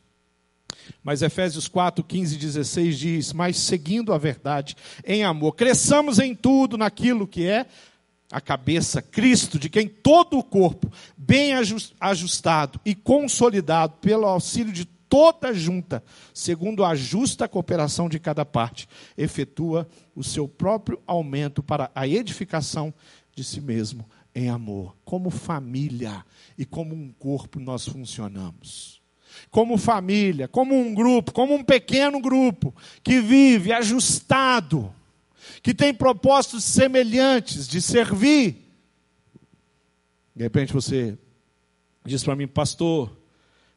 Mas 1.03 1.21
Efésios 1.21 1.67
4, 1.67 2.03
15 2.03 2.35
e 2.35 2.37
16 2.37 2.99
diz: 2.99 3.33
Mas 3.33 3.57
seguindo 3.57 4.13
a 4.13 4.17
verdade 4.17 4.75
em 5.05 5.23
amor, 5.23 5.53
cresçamos 5.53 6.19
em 6.19 6.35
tudo 6.35 6.77
naquilo 6.77 7.27
que 7.27 7.47
é 7.47 7.65
a 8.31 8.39
cabeça, 8.39 9.01
Cristo, 9.01 9.57
de 9.57 9.69
quem 9.69 9.87
todo 9.87 10.37
o 10.37 10.43
corpo, 10.43 10.91
bem 11.17 11.53
ajustado 11.99 12.79
e 12.85 12.93
consolidado 12.93 13.93
pelo 14.01 14.27
auxílio 14.27 14.71
de 14.71 14.85
toda 14.85 15.51
junta, 15.51 16.03
segundo 16.31 16.85
a 16.85 16.93
justa 16.93 17.47
cooperação 17.47 18.07
de 18.07 18.19
cada 18.19 18.45
parte, 18.45 18.87
efetua 19.17 19.89
o 20.15 20.23
seu 20.23 20.47
próprio 20.47 21.01
aumento 21.07 21.63
para 21.63 21.89
a 21.95 22.07
edificação 22.07 22.93
de 23.35 23.43
si 23.43 23.59
mesmo 23.59 24.07
em 24.35 24.47
amor. 24.47 24.95
Como 25.03 25.31
família 25.31 26.23
e 26.55 26.65
como 26.65 26.93
um 26.93 27.11
corpo 27.11 27.59
nós 27.59 27.87
funcionamos 27.87 28.98
como 29.51 29.77
família, 29.77 30.47
como 30.47 30.75
um 30.75 30.93
grupo, 30.93 31.31
como 31.33 31.55
um 31.55 31.63
pequeno 31.63 32.19
grupo 32.19 32.73
que 33.03 33.19
vive 33.19 33.73
ajustado, 33.73 34.93
que 35.61 35.73
tem 35.73 35.93
propósitos 35.93 36.63
semelhantes 36.63 37.67
de 37.67 37.81
servir. 37.81 38.57
De 40.35 40.43
repente 40.43 40.71
você 40.71 41.17
diz 42.05 42.23
para 42.23 42.35
mim, 42.35 42.47
pastor, 42.47 43.17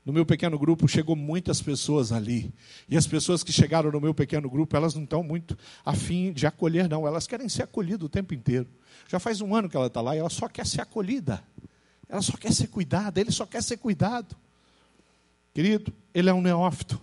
no 0.04 0.12
meu 0.12 0.26
pequeno 0.26 0.58
grupo 0.58 0.88
chegou 0.88 1.14
muitas 1.14 1.62
pessoas 1.62 2.12
ali. 2.12 2.52
E 2.88 2.96
as 2.96 3.06
pessoas 3.06 3.44
que 3.44 3.52
chegaram 3.52 3.90
no 3.90 4.00
meu 4.00 4.12
pequeno 4.12 4.50
grupo, 4.50 4.76
elas 4.76 4.94
não 4.94 5.04
estão 5.04 5.22
muito 5.22 5.56
afim 5.84 6.32
de 6.32 6.46
acolher, 6.46 6.88
não. 6.88 7.06
Elas 7.06 7.26
querem 7.26 7.48
ser 7.48 7.62
acolhidas 7.62 8.04
o 8.04 8.08
tempo 8.08 8.34
inteiro. 8.34 8.68
Já 9.08 9.20
faz 9.20 9.40
um 9.40 9.54
ano 9.54 9.68
que 9.68 9.76
ela 9.76 9.86
está 9.86 10.00
lá 10.00 10.16
e 10.16 10.18
ela 10.18 10.30
só 10.30 10.48
quer 10.48 10.66
ser 10.66 10.80
acolhida. 10.80 11.42
Ela 12.08 12.20
só 12.20 12.36
quer 12.36 12.52
ser 12.52 12.66
cuidada, 12.66 13.20
ele 13.20 13.30
só 13.30 13.46
quer 13.46 13.62
ser 13.62 13.76
cuidado. 13.76 14.36
Querido, 15.52 15.92
ele 16.14 16.30
é 16.30 16.34
um 16.34 16.40
neófito 16.40 17.00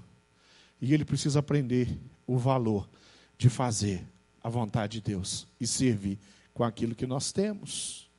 e 0.81 0.93
ele 0.93 1.05
precisa 1.05 1.39
aprender 1.39 1.95
o 2.25 2.37
valor 2.37 2.89
de 3.37 3.49
fazer 3.49 4.03
a 4.43 4.49
vontade 4.49 4.99
de 4.99 5.11
Deus 5.11 5.47
e 5.59 5.67
servir 5.67 6.17
com 6.53 6.63
aquilo 6.63 6.95
que 6.95 7.05
nós 7.05 7.31
temos. 7.31 8.09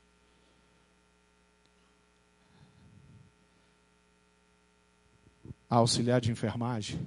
A 5.69 5.77
auxiliar 5.77 6.19
de 6.19 6.31
enfermagem 6.31 6.99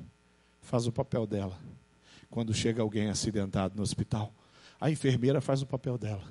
faz 0.63 0.87
o 0.87 0.93
papel 0.93 1.27
dela. 1.27 1.59
Quando 2.31 2.55
chega 2.55 2.83
alguém 2.83 3.09
acidentado 3.09 3.77
no 3.77 3.83
hospital, 3.83 4.33
a 4.81 4.91
enfermeira 4.91 5.41
faz 5.41 5.63
o 5.63 5.67
papel 5.67 5.97
dela. 5.97 6.25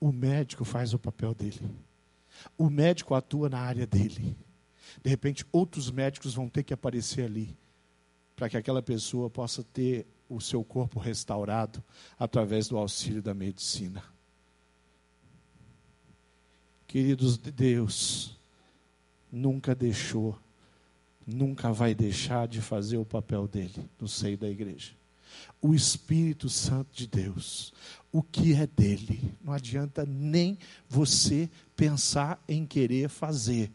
O 0.00 0.12
médico 0.12 0.64
faz 0.64 0.94
o 0.94 0.98
papel 0.98 1.34
dele. 1.34 1.60
O 2.56 2.70
médico 2.70 3.14
atua 3.14 3.48
na 3.48 3.58
área 3.58 3.86
dele. 3.86 4.36
De 5.02 5.10
repente, 5.10 5.44
outros 5.52 5.90
médicos 5.90 6.34
vão 6.34 6.48
ter 6.48 6.62
que 6.62 6.74
aparecer 6.74 7.24
ali 7.24 7.56
para 8.38 8.48
que 8.48 8.56
aquela 8.56 8.80
pessoa 8.80 9.28
possa 9.28 9.64
ter 9.64 10.06
o 10.28 10.40
seu 10.40 10.62
corpo 10.62 11.00
restaurado 11.00 11.82
através 12.18 12.68
do 12.68 12.76
auxílio 12.76 13.20
da 13.20 13.34
medicina. 13.34 14.04
Queridos 16.86 17.36
de 17.36 17.50
Deus, 17.50 18.38
nunca 19.30 19.74
deixou, 19.74 20.38
nunca 21.26 21.72
vai 21.72 21.94
deixar 21.94 22.46
de 22.46 22.60
fazer 22.60 22.96
o 22.96 23.04
papel 23.04 23.48
dele 23.48 23.90
no 24.00 24.06
seio 24.06 24.38
da 24.38 24.48
igreja. 24.48 24.92
O 25.60 25.74
Espírito 25.74 26.48
Santo 26.48 26.94
de 26.94 27.06
Deus, 27.06 27.72
o 28.12 28.22
que 28.22 28.54
é 28.54 28.66
dele, 28.66 29.34
não 29.42 29.52
adianta 29.52 30.06
nem 30.06 30.56
você 30.88 31.50
pensar 31.76 32.42
em 32.48 32.64
querer 32.64 33.08
fazer 33.08 33.70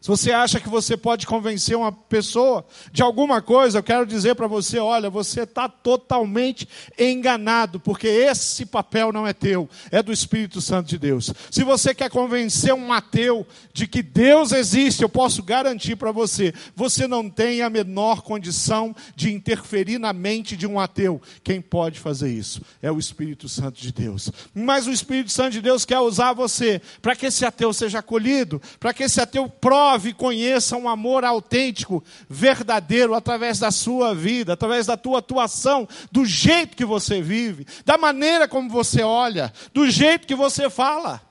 Se 0.00 0.08
você 0.08 0.30
acha 0.30 0.60
que 0.60 0.68
você 0.68 0.96
pode 0.96 1.26
convencer 1.26 1.76
uma 1.76 1.90
pessoa 1.90 2.64
de 2.92 3.02
alguma 3.02 3.42
coisa, 3.42 3.78
eu 3.78 3.82
quero 3.82 4.06
dizer 4.06 4.36
para 4.36 4.46
você: 4.46 4.78
olha, 4.78 5.10
você 5.10 5.42
está 5.42 5.68
totalmente 5.68 6.68
enganado, 6.96 7.80
porque 7.80 8.06
esse 8.06 8.64
papel 8.64 9.12
não 9.12 9.26
é 9.26 9.32
teu, 9.32 9.68
é 9.90 10.00
do 10.00 10.12
Espírito 10.12 10.60
Santo 10.60 10.88
de 10.88 10.98
Deus. 10.98 11.32
Se 11.50 11.64
você 11.64 11.92
quer 11.92 12.10
convencer 12.10 12.72
um 12.72 12.92
ateu 12.92 13.44
de 13.72 13.88
que 13.88 14.00
Deus 14.00 14.52
existe, 14.52 15.02
eu 15.02 15.08
posso 15.08 15.42
garantir 15.42 15.96
para 15.96 16.12
você: 16.12 16.54
você 16.76 17.08
não 17.08 17.28
tem 17.28 17.62
a 17.62 17.70
menor 17.70 18.22
condição 18.22 18.94
de 19.16 19.32
interferir 19.32 19.98
na 19.98 20.12
mente 20.12 20.56
de 20.56 20.66
um 20.66 20.78
ateu. 20.78 21.20
Quem 21.42 21.60
pode 21.60 21.98
fazer 21.98 22.30
isso 22.30 22.62
é 22.80 22.90
o 22.90 23.00
Espírito 23.00 23.48
Santo 23.48 23.80
de 23.80 23.92
Deus. 23.92 24.30
Mas 24.54 24.86
o 24.86 24.92
Espírito 24.92 25.32
Santo 25.32 25.50
de 25.50 25.60
Deus 25.60 25.84
quer 25.84 25.98
usar 25.98 26.34
você 26.34 26.80
para 27.02 27.16
que 27.16 27.26
esse 27.26 27.44
ateu 27.44 27.72
seja 27.72 27.98
acolhido, 27.98 28.62
para 28.78 28.94
que 28.94 29.02
esse 29.02 29.20
ateu 29.20 29.48
prove 29.48 29.87
prove 29.88 30.12
conheça 30.12 30.76
um 30.76 30.88
amor 30.88 31.24
autêntico, 31.24 32.04
verdadeiro, 32.28 33.14
através 33.14 33.58
da 33.58 33.70
sua 33.70 34.14
vida, 34.14 34.52
através 34.52 34.86
da 34.86 34.96
tua 34.96 35.20
atuação, 35.20 35.88
do 36.12 36.26
jeito 36.26 36.76
que 36.76 36.84
você 36.84 37.22
vive, 37.22 37.66
da 37.86 37.96
maneira 37.96 38.46
como 38.46 38.68
você 38.68 39.02
olha, 39.02 39.52
do 39.72 39.88
jeito 39.90 40.26
que 40.26 40.34
você 40.34 40.68
fala. 40.68 41.22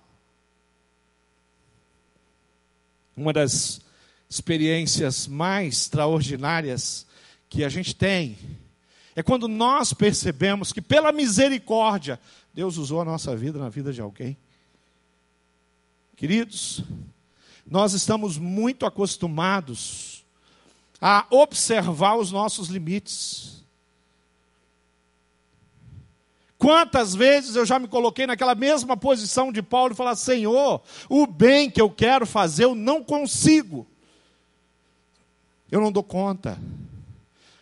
Uma 3.15 3.31
das 3.31 3.81
experiências 4.29 5.27
mais 5.27 5.77
extraordinárias 5.83 7.05
que 7.49 7.63
a 7.63 7.69
gente 7.69 7.95
tem 7.95 8.37
é 9.15 9.23
quando 9.23 9.47
nós 9.47 9.93
percebemos 9.93 10.71
que, 10.71 10.81
pela 10.81 11.11
misericórdia, 11.11 12.19
Deus 12.53 12.77
usou 12.77 13.01
a 13.01 13.05
nossa 13.05 13.35
vida 13.35 13.59
na 13.59 13.69
vida 13.69 13.93
de 13.93 14.01
alguém. 14.01 14.37
Queridos, 16.15 16.83
nós 17.69 17.93
estamos 17.93 18.37
muito 18.37 18.85
acostumados 18.85 20.25
a 21.01 21.27
observar 21.29 22.15
os 22.15 22.31
nossos 22.31 22.69
limites. 22.69 23.63
Quantas 26.57 27.13
vezes 27.13 27.55
eu 27.55 27.65
já 27.65 27.77
me 27.77 27.87
coloquei 27.87 28.25
naquela 28.25 28.55
mesma 28.55 28.97
posição 28.97 29.51
de 29.51 29.61
Paulo 29.61 29.93
e 29.93 29.95
falar: 29.95 30.15
Senhor, 30.15 30.81
o 31.07 31.27
bem 31.27 31.69
que 31.69 31.81
eu 31.81 31.89
quero 31.89 32.25
fazer 32.25 32.63
eu 32.63 32.73
não 32.73 33.03
consigo. 33.03 33.85
Eu 35.69 35.81
não 35.81 35.91
dou 35.91 36.03
conta. 36.03 36.57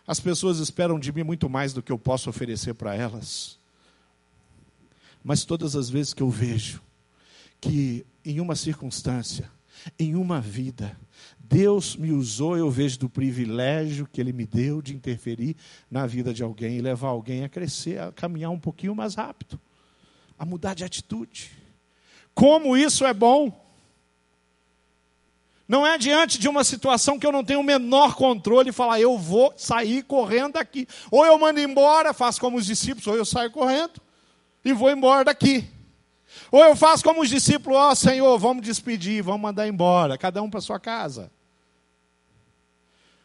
As 0.08 0.20
pessoas 0.20 0.60
esperam 0.60 1.00
de 1.00 1.12
mim 1.12 1.24
muito 1.24 1.50
mais 1.50 1.74
do 1.74 1.82
que 1.82 1.92
eu 1.92 1.98
posso 1.98 2.30
oferecer 2.30 2.76
para 2.76 2.96
elas. 2.96 3.58
Mas 5.24 5.44
todas 5.44 5.76
as 5.76 5.90
vezes 5.90 6.14
que 6.14 6.22
eu 6.22 6.30
vejo 6.30 6.80
que 7.60 8.06
em 8.24 8.40
uma 8.40 8.56
circunstância 8.56 9.52
em 9.98 10.16
uma 10.16 10.42
vida. 10.42 10.98
Deus 11.40 11.96
me 11.96 12.12
usou, 12.12 12.58
eu 12.58 12.70
vejo 12.70 13.00
do 13.00 13.10
privilégio 13.10 14.08
que 14.12 14.20
Ele 14.20 14.34
me 14.34 14.46
deu 14.46 14.82
de 14.82 14.96
interferir 14.96 15.56
na 15.90 16.08
vida 16.08 16.34
de 16.34 16.44
alguém 16.44 16.78
e 16.78 16.82
levar 16.82 17.10
alguém 17.10 17.44
a 17.44 17.50
crescer, 17.50 18.00
a 18.00 18.12
caminhar 18.12 18.52
um 18.52 18.60
pouquinho 18.60 18.96
mais 18.96 19.16
rápido, 19.16 19.60
a 20.38 20.46
mudar 20.46 20.74
de 20.74 20.84
atitude. 20.84 21.52
Como 22.34 22.76
isso 22.76 23.06
é 23.06 23.14
bom! 23.14 23.64
Não 25.68 25.86
é 25.86 25.98
diante 25.98 26.38
de 26.38 26.48
uma 26.48 26.64
situação 26.64 27.18
que 27.18 27.26
eu 27.26 27.32
não 27.32 27.44
tenho 27.44 27.60
o 27.60 27.64
menor 27.64 28.16
controle 28.16 28.70
e 28.70 28.74
falar, 28.74 29.00
eu 29.00 29.18
vou 29.18 29.52
sair 29.58 30.04
correndo 30.04 30.54
daqui. 30.54 30.88
Ou 31.10 31.26
eu 31.26 31.40
mando 31.40 31.60
embora, 31.60 32.14
faço 32.14 32.40
como 32.40 32.58
os 32.58 32.68
discípulos, 32.68 33.08
ou 33.08 33.16
eu 33.16 33.26
saio 33.26 33.50
correndo 33.50 34.00
e 34.64 34.74
vou 34.74 34.92
embora 34.92 35.24
daqui. 35.24 35.68
Ou 36.52 36.64
eu 36.64 36.76
faço 36.76 37.04
como 37.04 37.22
os 37.22 37.30
discípulos, 37.30 37.78
ó 37.78 37.92
oh, 37.92 37.96
Senhor, 37.96 38.38
vamos 38.38 38.66
despedir, 38.66 39.24
vamos 39.24 39.42
mandar 39.42 39.68
embora, 39.68 40.18
cada 40.18 40.42
um 40.42 40.50
para 40.50 40.62
sua 40.62 40.80
casa. 40.80 41.32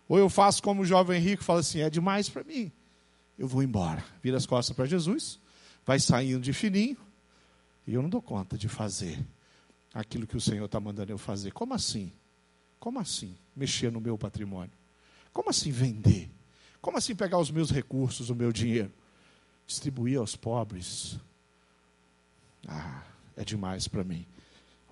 Ou 0.09 0.19
eu 0.19 0.29
faço 0.29 0.63
como 0.63 0.83
o 0.83 0.85
jovem 0.85 1.21
rico, 1.21 1.45
fala 1.45 1.61
assim, 1.61 1.81
é 1.81 1.91
demais 1.91 2.29
para 2.29 2.43
mim, 2.43 2.73
eu 3.39 3.47
vou 3.47 3.63
embora. 3.63 4.05
Vira 4.23 4.37
as 4.37 4.47
costas 4.47 4.75
para 4.75 4.87
Jesus, 4.87 5.39
vai 5.87 5.99
saindo 6.01 6.41
de 6.41 6.53
fininho, 6.53 6.97
e 7.87 7.95
eu 7.95 8.03
não 8.03 8.09
dou 8.09 8.21
conta 8.21 8.59
de 8.59 8.69
fazer 8.69 9.19
aquilo 9.93 10.27
que 10.27 10.37
o 10.37 10.41
Senhor 10.41 10.65
está 10.65 10.81
mandando 10.81 11.13
eu 11.13 11.19
fazer. 11.19 11.53
Como 11.53 11.75
assim? 11.75 12.13
Como 12.79 12.99
assim 12.99 13.37
mexer 13.55 13.91
no 13.93 14.01
meu 14.01 14.17
patrimônio? 14.17 14.73
Como 15.33 15.51
assim 15.51 15.71
vender? 15.71 16.31
Como 16.81 16.97
assim 16.97 17.15
pegar 17.15 17.39
os 17.39 17.51
meus 17.51 17.71
recursos, 17.71 18.31
o 18.31 18.35
meu 18.35 18.53
dinheiro? 18.53 18.93
Distribuir 19.67 20.19
aos 20.19 20.35
pobres? 20.35 21.19
Ah, 22.67 23.03
é 23.37 23.45
demais 23.45 23.89
para 23.89 24.05
mim 24.05 24.27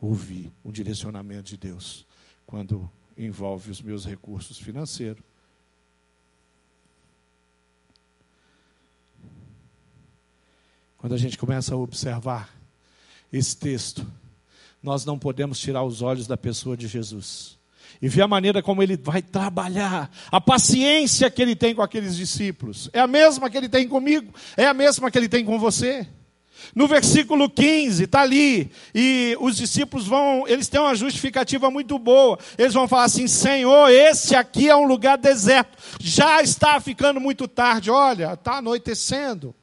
ouvir 0.01 0.53
o 0.63 0.71
direcionamento 0.71 1.51
de 1.51 1.57
Deus 1.57 2.07
quando 2.47 2.91
envolve 3.17 3.71
os 3.71 3.83
meus 3.83 4.05
recursos 4.05 4.59
financeiros. 4.59 5.23
Quando 10.97 11.15
a 11.15 11.19
gente 11.19 11.39
começa 11.39 11.75
a 11.75 11.79
observar 11.79 12.53
esse 13.33 13.57
texto, 13.57 14.07
nós 14.83 15.05
não 15.05 15.19
podemos 15.19 15.59
tirar 15.59 15.83
os 15.85 16.03
olhos 16.03 16.27
da 16.27 16.37
pessoa 16.37 16.77
de 16.77 16.89
Jesus 16.89 17.59
e 18.01 18.09
ver 18.09 18.23
a 18.23 18.29
maneira 18.29 18.63
como 18.63 18.83
ele 18.83 18.97
vai 18.97 19.23
trabalhar, 19.23 20.11
a 20.31 20.41
paciência 20.41 21.31
que 21.31 21.43
ele 21.43 21.57
tem 21.57 21.75
com 21.75 21.83
aqueles 21.83 22.17
discípulos. 22.17 22.89
É 22.93 23.01
a 23.01 23.07
mesma 23.07 23.51
que 23.51 23.57
ele 23.57 23.69
tem 23.69 23.89
comigo, 23.89 24.33
é 24.57 24.67
a 24.67 24.75
mesma 24.75 25.11
que 25.11 25.19
ele 25.19 25.29
tem 25.29 25.45
com 25.45 25.59
você. 25.59 26.07
No 26.75 26.87
versículo 26.87 27.49
15, 27.49 28.05
está 28.05 28.21
ali, 28.21 28.71
e 28.94 29.37
os 29.40 29.57
discípulos 29.57 30.07
vão, 30.07 30.47
eles 30.47 30.68
têm 30.68 30.81
uma 30.81 30.94
justificativa 30.94 31.71
muito 31.71 31.99
boa. 31.99 32.38
Eles 32.57 32.75
vão 32.75 32.87
falar 32.87 33.05
assim: 33.05 33.27
Senhor, 33.27 33.90
esse 33.90 34.35
aqui 34.35 34.68
é 34.68 34.77
um 34.77 34.87
lugar 34.87 35.16
deserto, 35.18 35.77
já 36.01 36.42
está 36.42 36.81
ficando 36.81 37.21
muito 37.21 37.49
tarde, 37.49 37.90
olha, 37.90 38.35
está 38.35 38.59
anoitecendo. 38.59 39.55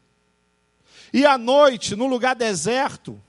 E 1.14 1.26
à 1.26 1.38
noite, 1.38 1.96
no 1.96 2.08
lugar 2.08 2.36
deserto, 2.36 3.22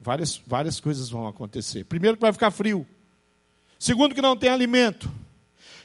várias, 0.00 0.40
várias 0.46 0.80
coisas 0.80 1.08
vão 1.08 1.26
acontecer. 1.26 1.84
Primeiro, 1.84 2.16
que 2.16 2.22
vai 2.22 2.32
ficar 2.32 2.50
frio. 2.50 2.86
Segundo, 3.78 4.14
que 4.14 4.20
não 4.20 4.36
tem 4.36 4.50
alimento. 4.50 5.10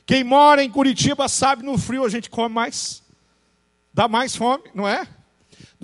Quem 0.05 0.23
mora 0.23 0.63
em 0.63 0.69
Curitiba 0.69 1.27
sabe 1.27 1.63
no 1.63 1.77
frio 1.77 2.05
a 2.05 2.09
gente 2.09 2.29
come 2.29 2.53
mais, 2.53 3.01
dá 3.93 4.07
mais 4.07 4.35
fome, 4.35 4.63
não 4.73 4.87
é? 4.87 5.07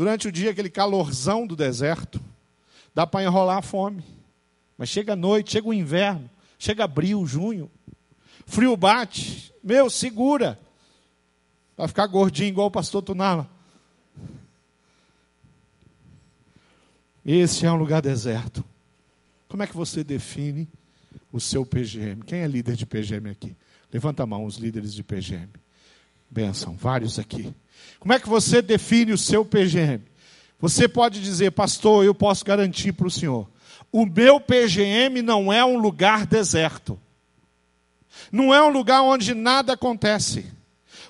Durante 0.02 0.28
o 0.28 0.32
dia, 0.32 0.50
aquele 0.50 0.68
calorzão 0.68 1.46
do 1.46 1.56
deserto, 1.56 2.20
dá 2.92 3.06
para 3.06 3.24
enrolar 3.24 3.60
a 3.60 3.62
fome. 3.62 4.04
Mas 4.76 4.90
chega 4.90 5.14
a 5.14 5.16
noite, 5.16 5.52
chega 5.52 5.68
o 5.68 5.74
inverno, 5.76 6.28
chega 6.58 6.86
abril, 6.86 7.24
junho, 7.28 7.70
frio 8.48 8.76
bate, 8.76 9.54
meu, 9.64 9.92
segura. 9.92 10.60
Vai 11.78 11.88
ficar 11.88 12.08
gordinho 12.08 12.50
igual 12.50 12.66
o 12.66 12.72
pastor 12.72 13.04
Tunala. 13.04 13.48
Esse 17.24 17.68
é 17.68 17.72
um 17.72 17.78
lugar 17.78 18.02
deserto. 18.02 18.66
Como 19.48 19.62
é 19.62 19.68
que 19.68 19.78
você 19.78 20.04
define 20.04 20.68
o 21.32 21.40
seu 21.40 21.64
PGM? 21.64 22.24
Quem 22.26 22.40
é 22.40 22.48
líder 22.48 22.76
de 22.76 22.88
PGM 22.88 23.30
aqui? 23.30 23.56
Levanta 23.94 24.24
a 24.24 24.26
mão, 24.26 24.46
os 24.46 24.56
líderes 24.56 24.96
de 24.96 25.04
PGM. 25.04 25.50
Benção, 26.28 26.76
vários 26.76 27.20
aqui. 27.20 27.54
Como 28.00 28.14
é 28.14 28.20
que 28.20 28.30
você 28.30 28.62
define 28.62 29.12
o 29.12 29.18
seu 29.18 29.46
PGM? 29.46 30.02
Você 30.60 30.88
pode 30.88 31.22
dizer, 31.22 31.52
pastor, 31.52 32.06
eu 32.06 32.14
posso 32.14 32.46
garantir 32.46 32.92
para 32.94 33.08
o 33.08 33.12
senhor: 33.12 33.50
o 33.92 34.06
meu 34.06 34.40
PGM 34.40 35.22
não 35.22 35.52
é 35.52 35.66
um 35.66 35.78
lugar 35.78 36.26
deserto, 36.26 37.00
não 38.32 38.54
é 38.54 38.62
um 38.62 38.70
lugar 38.70 39.02
onde 39.02 39.34
nada 39.34 39.74
acontece. 39.74 40.46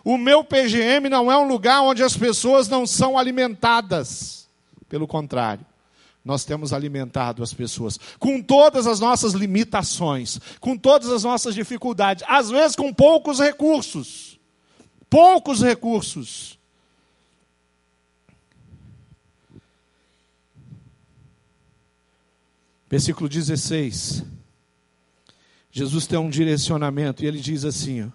O 0.04 0.18
meu 0.18 0.44
PGM 0.44 1.10
não 1.10 1.32
é 1.32 1.38
um 1.38 1.48
lugar 1.48 1.82
onde 1.82 2.02
as 2.02 2.18
pessoas 2.18 2.68
não 2.68 2.88
são 2.88 3.18
alimentadas. 3.18 4.48
Pelo 4.90 5.08
contrário, 5.08 5.66
nós 6.24 6.44
temos 6.44 6.74
alimentado 6.74 7.44
as 7.44 7.54
pessoas 7.54 8.00
com 8.20 8.42
todas 8.42 8.88
as 8.88 9.00
nossas 9.00 9.34
limitações, 9.34 10.40
com 10.60 10.78
todas 10.78 11.10
as 11.10 11.24
nossas 11.24 11.54
dificuldades, 11.56 12.24
às 12.28 12.50
vezes 12.50 12.76
com 12.76 12.94
poucos 12.94 13.40
recursos. 13.40 14.40
Poucos 15.10 15.62
recursos. 15.62 16.58
Versículo 22.92 23.30
16. 23.30 24.26
Jesus 25.72 26.06
tem 26.06 26.20
um 26.20 26.30
direcionamento 26.30 27.24
e 27.24 27.26
ele 27.26 27.40
diz 27.40 27.64
assim: 27.64 28.04
ó, 28.04 28.10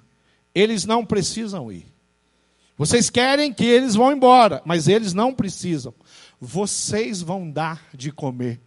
eles 0.54 0.84
não 0.84 1.02
precisam 1.02 1.72
ir. 1.72 1.86
Vocês 2.76 3.08
querem 3.08 3.54
que 3.54 3.64
eles 3.64 3.94
vão 3.94 4.12
embora, 4.12 4.60
mas 4.66 4.86
eles 4.86 5.14
não 5.14 5.32
precisam. 5.32 5.94
Vocês 6.38 7.22
vão 7.22 7.50
dar 7.50 7.88
de 7.94 8.12
comer. 8.12 8.60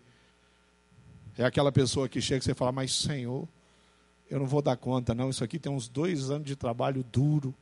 É 1.37 1.45
aquela 1.45 1.71
pessoa 1.71 2.09
que 2.09 2.19
chega 2.19 2.41
e 2.41 2.43
você 2.43 2.55
fala, 2.55 2.71
mas 2.71 2.91
Senhor, 2.91 3.47
eu 4.31 4.39
não 4.39 4.47
vou 4.47 4.63
dar 4.63 4.75
conta, 4.77 5.13
não. 5.13 5.29
Isso 5.29 5.43
aqui 5.43 5.59
tem 5.59 5.71
uns 5.71 5.87
dois 5.87 6.31
anos 6.31 6.47
de 6.47 6.55
trabalho 6.55 7.05
duro, 7.11 7.53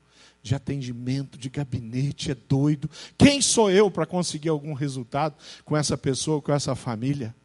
de 0.42 0.56
atendimento, 0.56 1.38
de 1.38 1.50
gabinete, 1.50 2.32
é 2.32 2.36
doido. 2.36 2.90
Quem 3.18 3.42
sou 3.42 3.70
eu 3.70 3.92
para 3.92 4.06
conseguir 4.06 4.48
algum 4.48 4.72
resultado 4.72 5.36
com 5.66 5.76
essa 5.76 5.98
pessoa, 5.98 6.42
com 6.42 6.54
essa 6.54 6.74
família? 6.76 7.36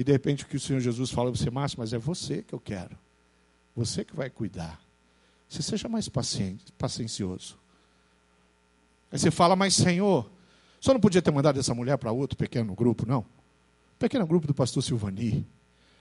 E 0.00 0.02
de 0.02 0.12
repente 0.12 0.44
o 0.44 0.46
que 0.46 0.56
o 0.56 0.60
Senhor 0.60 0.80
Jesus 0.80 1.10
fala 1.10 1.30
para 1.30 1.38
você, 1.38 1.50
Márcio, 1.50 1.78
mas 1.78 1.92
é 1.92 1.98
você 1.98 2.42
que 2.42 2.54
eu 2.54 2.58
quero. 2.58 2.96
Você 3.76 4.02
que 4.02 4.16
vai 4.16 4.30
cuidar. 4.30 4.80
Você 5.46 5.60
seja 5.60 5.90
mais 5.90 6.08
paciente, 6.08 6.72
paciencioso. 6.72 7.58
Aí 9.12 9.18
você 9.18 9.30
fala, 9.30 9.54
mas 9.54 9.74
Senhor, 9.74 10.26
só 10.80 10.94
não 10.94 11.00
podia 11.00 11.20
ter 11.20 11.30
mandado 11.30 11.60
essa 11.60 11.74
mulher 11.74 11.98
para 11.98 12.10
outro 12.10 12.34
pequeno 12.34 12.74
grupo, 12.74 13.04
não? 13.06 13.26
Pequeno 13.98 14.26
grupo 14.26 14.46
do 14.46 14.54
pastor 14.54 14.82
Silvani, 14.82 15.46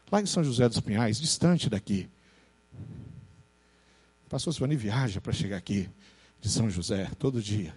lá 0.09 0.21
em 0.21 0.25
São 0.25 0.45
José 0.45 0.69
dos 0.69 0.79
Pinhais, 0.79 1.19
distante 1.19 1.69
daqui. 1.69 2.09
O 4.27 4.29
pastor 4.29 4.53
Silvani 4.53 4.77
viaja 4.77 5.19
para 5.19 5.33
chegar 5.33 5.57
aqui 5.57 5.89
de 6.39 6.47
São 6.47 6.69
José 6.69 7.12
todo 7.19 7.41
dia. 7.41 7.75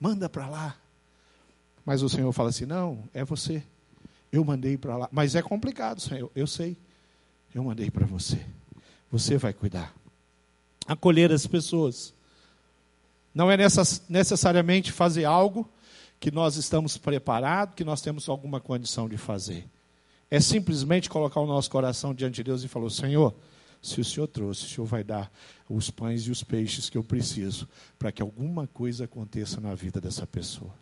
Manda 0.00 0.28
para 0.28 0.48
lá. 0.48 0.76
Mas 1.84 2.02
o 2.02 2.08
Senhor 2.08 2.32
fala 2.32 2.48
assim: 2.48 2.66
não, 2.66 3.08
é 3.14 3.24
você. 3.24 3.62
Eu 4.32 4.44
mandei 4.44 4.76
para 4.76 4.96
lá. 4.96 5.08
Mas 5.12 5.34
é 5.34 5.42
complicado, 5.42 6.00
Senhor, 6.00 6.30
eu 6.34 6.46
sei. 6.46 6.76
Eu 7.54 7.64
mandei 7.64 7.90
para 7.90 8.06
você. 8.06 8.44
Você 9.10 9.36
vai 9.36 9.52
cuidar. 9.52 9.94
Acolher 10.86 11.32
as 11.32 11.46
pessoas. 11.46 12.12
Não 13.34 13.50
é 13.50 13.56
necessariamente 14.08 14.92
fazer 14.92 15.24
algo 15.24 15.68
que 16.18 16.30
nós 16.30 16.56
estamos 16.56 16.96
preparados, 16.96 17.74
que 17.74 17.84
nós 17.84 18.00
temos 18.00 18.28
alguma 18.28 18.60
condição 18.60 19.08
de 19.08 19.16
fazer. 19.16 19.66
É 20.30 20.40
simplesmente 20.40 21.08
colocar 21.08 21.40
o 21.40 21.46
nosso 21.46 21.70
coração 21.70 22.14
diante 22.14 22.36
de 22.36 22.44
Deus 22.44 22.62
e 22.62 22.68
falar: 22.68 22.90
Senhor, 22.90 23.34
se 23.80 24.00
o 24.00 24.04
Senhor 24.04 24.26
trouxe, 24.26 24.64
o 24.64 24.68
Senhor 24.68 24.86
vai 24.86 25.04
dar 25.04 25.30
os 25.68 25.90
pães 25.90 26.22
e 26.22 26.30
os 26.30 26.42
peixes 26.42 26.90
que 26.90 26.98
eu 26.98 27.04
preciso 27.04 27.68
para 27.98 28.10
que 28.10 28.22
alguma 28.22 28.66
coisa 28.66 29.04
aconteça 29.04 29.60
na 29.60 29.74
vida 29.74 30.00
dessa 30.00 30.26
pessoa. 30.26 30.74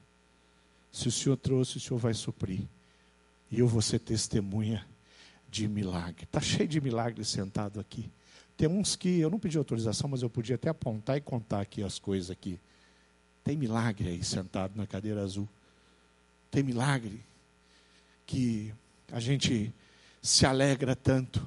Se 0.90 1.08
o 1.08 1.12
Senhor 1.12 1.36
trouxe, 1.36 1.76
o 1.76 1.80
Senhor 1.80 1.98
vai 1.98 2.14
suprir. 2.14 2.62
E 3.54 3.60
eu 3.60 3.68
vou 3.68 3.80
ser 3.80 4.00
testemunha 4.00 4.84
de 5.48 5.68
milagre. 5.68 6.24
Está 6.24 6.40
cheio 6.40 6.68
de 6.68 6.80
milagres 6.80 7.28
sentado 7.28 7.78
aqui. 7.78 8.10
Tem 8.56 8.66
uns 8.68 8.96
que 8.96 9.20
eu 9.20 9.30
não 9.30 9.38
pedi 9.38 9.56
autorização, 9.56 10.10
mas 10.10 10.22
eu 10.22 10.28
podia 10.28 10.56
até 10.56 10.68
apontar 10.68 11.18
e 11.18 11.20
contar 11.20 11.60
aqui 11.60 11.80
as 11.80 11.96
coisas 12.00 12.32
aqui. 12.32 12.58
Tem 13.44 13.56
milagre 13.56 14.08
aí 14.08 14.24
sentado 14.24 14.72
na 14.74 14.88
cadeira 14.88 15.22
azul. 15.22 15.48
Tem 16.50 16.64
milagre 16.64 17.24
que 18.26 18.74
a 19.12 19.20
gente 19.20 19.72
se 20.20 20.44
alegra 20.44 20.96
tanto. 20.96 21.46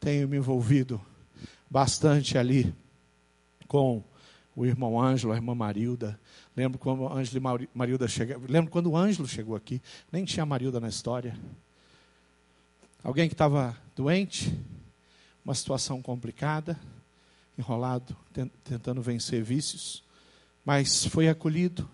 Tenho 0.00 0.26
me 0.26 0.38
envolvido 0.38 0.98
bastante 1.68 2.38
ali 2.38 2.74
com 3.68 4.02
o 4.56 4.64
irmão 4.64 4.98
Ângelo, 4.98 5.34
a 5.34 5.36
irmã 5.36 5.54
Marilda. 5.54 6.18
Lembro 6.56 6.78
quando 6.78 7.00
o 7.00 7.12
Ângelo 7.12 7.60
e 7.62 7.68
Marilda 7.74 8.06
chegaram. 8.06 8.42
Lembro 8.48 8.70
quando 8.70 8.90
o 8.90 8.96
Ângelo 8.96 9.26
chegou 9.26 9.56
aqui. 9.56 9.80
Nem 10.10 10.24
tinha 10.24 10.44
Marilda 10.44 10.78
na 10.78 10.88
história. 10.88 11.38
Alguém 13.02 13.28
que 13.28 13.34
estava 13.34 13.76
doente, 13.96 14.56
uma 15.44 15.54
situação 15.54 16.00
complicada, 16.00 16.78
enrolado, 17.58 18.16
tentando 18.64 19.02
vencer 19.02 19.42
vícios, 19.42 20.02
mas 20.64 21.04
foi 21.06 21.28
acolhido, 21.28 21.88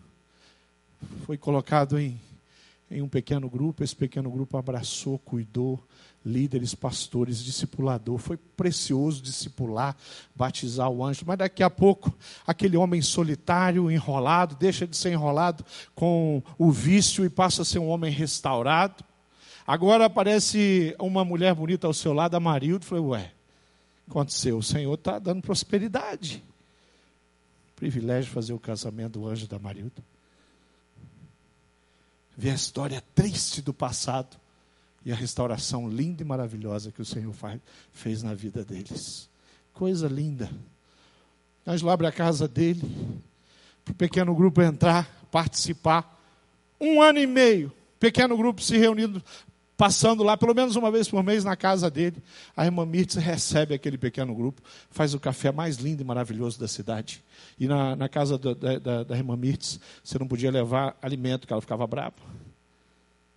foi 1.25 1.39
colocado 1.39 1.99
em, 1.99 2.21
em 2.91 3.03
um 3.03 3.09
pequeno 3.09 3.49
grupo. 3.49 3.85
Esse 3.85 3.95
pequeno 3.95 4.31
grupo 4.31 4.57
abraçou, 4.57 5.19
cuidou, 5.19 5.83
líderes, 6.25 6.75
pastores, 6.75 7.43
discipulador. 7.43 8.19
Foi 8.19 8.37
precioso 8.37 9.23
discipular, 9.23 9.97
batizar 10.35 10.91
o 10.91 11.05
anjo. 11.05 11.25
Mas 11.27 11.39
daqui 11.39 11.63
a 11.63 11.71
pouco, 11.71 12.13
aquele 12.47 12.77
homem 12.77 13.03
solitário, 13.03 13.91
enrolado, 13.91 14.57
deixa 14.57 14.87
de 14.87 14.97
ser 14.97 15.13
enrolado 15.13 15.65
com 15.95 16.43
o 16.59 16.71
vício 16.71 17.25
e 17.25 17.31
passa 17.31 17.63
a 17.63 17.65
ser 17.65 17.79
um 17.79 17.89
homem 17.89 18.11
restaurado. 18.11 19.05
Agora 19.67 20.07
aparece 20.07 20.97
uma 20.99 21.25
mulher 21.25 21.55
bonita 21.55 21.87
ao 21.87 21.93
seu 21.93 22.13
lado, 22.13 22.35
a 22.35 22.41
Marildo. 22.41 22.85
Falei, 22.85 23.05
ué, 23.05 23.33
aconteceu? 24.09 24.59
O 24.59 24.63
Senhor 24.63 24.95
está 24.95 25.19
dando 25.19 25.43
prosperidade. 25.43 26.43
Privilégio 27.77 28.33
fazer 28.33 28.55
o 28.55 28.59
casamento 28.59 29.21
do 29.21 29.27
anjo 29.27 29.47
da 29.47 29.59
Marildo. 29.59 30.03
Ver 32.41 32.51
a 32.51 32.55
história 32.55 33.03
triste 33.17 33.61
do 33.61 33.75
passado 33.75 34.37
e 35.05 35.11
a 35.11 35.17
restauração 35.17 35.91
linda 35.91 36.23
e 36.23 36.25
maravilhosa 36.25 36.93
que 36.93 37.03
o 37.03 37.05
Senhor 37.05 37.33
faz, 37.33 37.61
fez 37.91 38.23
na 38.23 38.33
vida 38.33 38.65
deles. 38.65 39.29
Coisa 39.73 40.07
linda. 40.07 40.49
Ângelo 41.67 41.91
abre 41.91 42.07
a 42.07 42.13
casa 42.13 42.47
dele, 42.47 42.83
para 43.85 43.91
o 43.91 43.97
pequeno 43.97 44.33
grupo 44.37 44.63
entrar, 44.63 45.27
participar. 45.33 46.17
Um 46.81 47.03
ano 47.03 47.19
e 47.19 47.27
meio, 47.27 47.73
pequeno 47.99 48.37
grupo 48.37 48.63
se 48.63 48.79
reunindo 48.79 49.21
passando 49.79 50.25
lá 50.25 50.37
pelo 50.37 50.53
menos 50.53 50.75
uma 50.75 50.91
vez 50.91 51.09
por 51.09 51.23
mês 51.23 51.45
na 51.45 51.55
casa 51.55 51.89
dele. 51.89 52.17
A 52.57 52.65
irmã 52.65 52.85
Mirtz 52.85 53.15
recebe 53.15 53.73
aquele 53.73 53.97
pequeno 53.97 54.35
grupo, 54.35 54.61
faz 54.91 55.15
o 55.15 55.21
café 55.21 55.53
mais 55.53 55.77
lindo 55.77 56.03
e 56.03 56.05
maravilhoso 56.05 56.59
da 56.59 56.67
cidade. 56.67 57.23
E 57.59 57.69
na, 57.69 57.95
na 57.95 58.09
casa 58.09 58.37
da, 58.37 58.55
da, 58.55 59.05
da 59.05 59.17
irmã 59.17 59.37
Mirtz, 59.37 59.79
você 60.03 60.19
não 60.19 60.27
podia 60.27 60.51
levar 60.51 60.99
alimento, 61.01 61.47
que 61.47 61.53
ela 61.53 61.63
ficava 61.63 61.87
brava. 61.87 62.17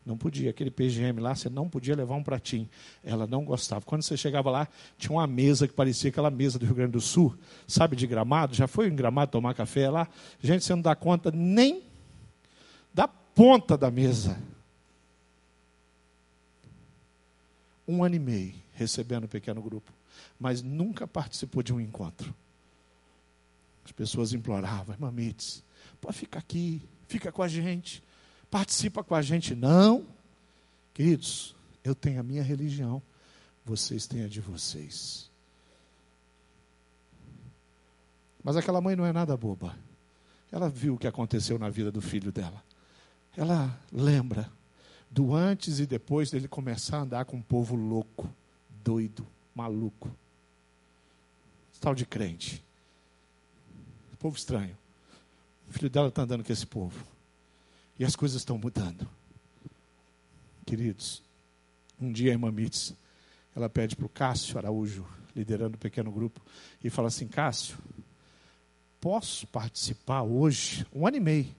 Não 0.04 0.17
podia, 0.17 0.49
aquele 0.49 0.71
PGM 0.71 1.19
lá, 1.19 1.36
você 1.36 1.47
não 1.47 1.69
podia 1.69 1.95
levar 1.95 2.15
um 2.15 2.23
pratinho. 2.23 2.67
Ela 3.04 3.27
não 3.27 3.45
gostava. 3.45 3.86
Quando 3.86 4.01
você 4.01 4.17
chegava 4.17 4.49
lá, 4.49 4.67
tinha 4.97 5.12
uma 5.12 5.27
mesa 5.27 5.67
que 5.67 5.75
parecia 5.75 6.10
aquela 6.10 6.32
mesa 6.32 6.58
do 6.58 6.65
Rio 6.65 6.73
Grande 6.73 6.93
do 6.93 7.01
Sul, 7.01 7.38
sabe, 7.67 7.95
de 7.95 8.08
gramado. 8.08 8.56
Já 8.56 8.65
foi 8.65 8.88
em 8.88 8.95
gramado 8.95 9.32
tomar 9.32 9.54
café 9.54 9.91
lá? 9.91 10.08
Gente, 10.41 10.65
você 10.65 10.73
não 10.73 10.82
dá 10.82 10.95
conta 10.95 11.30
nem 11.32 11.84
da 12.91 13.08
ponta 13.08 13.77
da 13.77 13.91
mesa. 13.91 14.41
Um 17.91 18.04
ano 18.04 18.15
e 18.15 18.19
meio 18.19 18.54
recebendo 18.73 19.25
um 19.25 19.27
pequeno 19.27 19.62
grupo, 19.62 19.91
mas 20.39 20.62
nunca 20.62 21.08
participou 21.08 21.62
de 21.62 21.73
um 21.73 21.80
encontro. 21.80 22.34
As 23.86 23.91
pessoas 23.91 24.34
imploravam, 24.34 24.95
irmã 24.95 25.12
Mitz, 25.12 25.63
pode 25.99 26.17
ficar 26.17 26.39
aqui, 26.39 26.82
fica 27.08 27.32
com 27.32 27.43
a 27.43 27.47
gente, 27.47 28.04
participa 28.49 29.04
com 29.04 29.13
a 29.13 29.21
gente. 29.21 29.54
Não, 29.54 30.06
queridos, 30.93 31.56
eu 31.84 31.93
tenho 31.93 32.19
a 32.19 32.23
minha 32.23 32.43
religião, 32.43 33.01
vocês 33.65 34.08
têm 34.08 34.23
a 34.23 34.27
de 34.27 34.39
vocês. 34.39 35.30
Mas 38.43 38.58
aquela 38.58 38.82
mãe 38.82 38.95
não 38.95 39.06
é 39.06 39.13
nada 39.13 39.38
boba. 39.38 39.77
Ela 40.51 40.67
viu 40.67 40.95
o 40.95 40.97
que 40.97 41.08
aconteceu 41.08 41.60
na 41.60 41.69
vida 41.69 41.91
do 41.91 42.01
filho 42.01 42.32
dela. 42.32 42.63
Ela 43.38 43.80
lembra 43.91 44.51
do 45.12 45.36
antes 45.36 45.80
e 45.80 45.86
depois 45.86 46.32
dele 46.32 46.47
começar 46.47 47.00
a 47.00 47.02
andar 47.02 47.26
com 47.26 47.36
um 47.36 47.41
povo 47.41 47.76
louco, 47.76 48.34
doido, 48.82 49.28
maluco. 49.54 50.10
Tal 51.82 51.93
de 51.93 52.06
crente. 52.06 52.63
Povo 54.17 54.38
estranho. 54.38 54.78
O 55.67 55.74
filho 55.74 55.89
dela 55.89 56.10
está 56.10 56.21
andando 56.21 56.43
com 56.43 56.54
esse 56.54 56.65
povo. 56.65 57.04
E 57.97 58.06
as 58.06 58.15
coisas 58.15 58.39
estão 58.39 58.58
mudando. 58.58 59.08
Queridos, 60.65 61.24
um 62.00 62.12
dia 62.12 62.32
a 62.32 62.34
irmã 62.34 62.52
Mitz, 62.52 62.93
ela 63.56 63.67
pede 63.67 63.95
para 63.95 64.06
o 64.06 64.10
Cássio 64.10 64.60
Araújo, 64.60 65.06
liderando 65.36 65.76
o 65.76 65.80
pequeno 65.80 66.12
grupo, 66.12 66.39
e 66.84 66.89
fala 66.89 67.08
assim: 67.08 67.28
Cássio, 67.28 67.78
posso 69.00 69.47
participar 69.47 70.21
hoje, 70.21 70.86
um 70.93 71.08
ano 71.08 71.17
e 71.17 71.19
meio, 71.19 71.56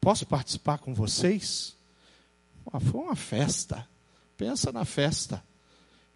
posso 0.00 0.24
participar 0.24 0.78
com 0.78 0.94
vocês? 0.94 1.73
Foi 2.80 3.00
uma 3.00 3.16
festa. 3.16 3.86
Pensa 4.36 4.72
na 4.72 4.84
festa. 4.84 5.42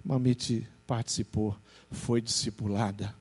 Mamite 0.05 0.67
participou, 0.87 1.57
foi 1.91 2.21
discipulada. 2.21 3.15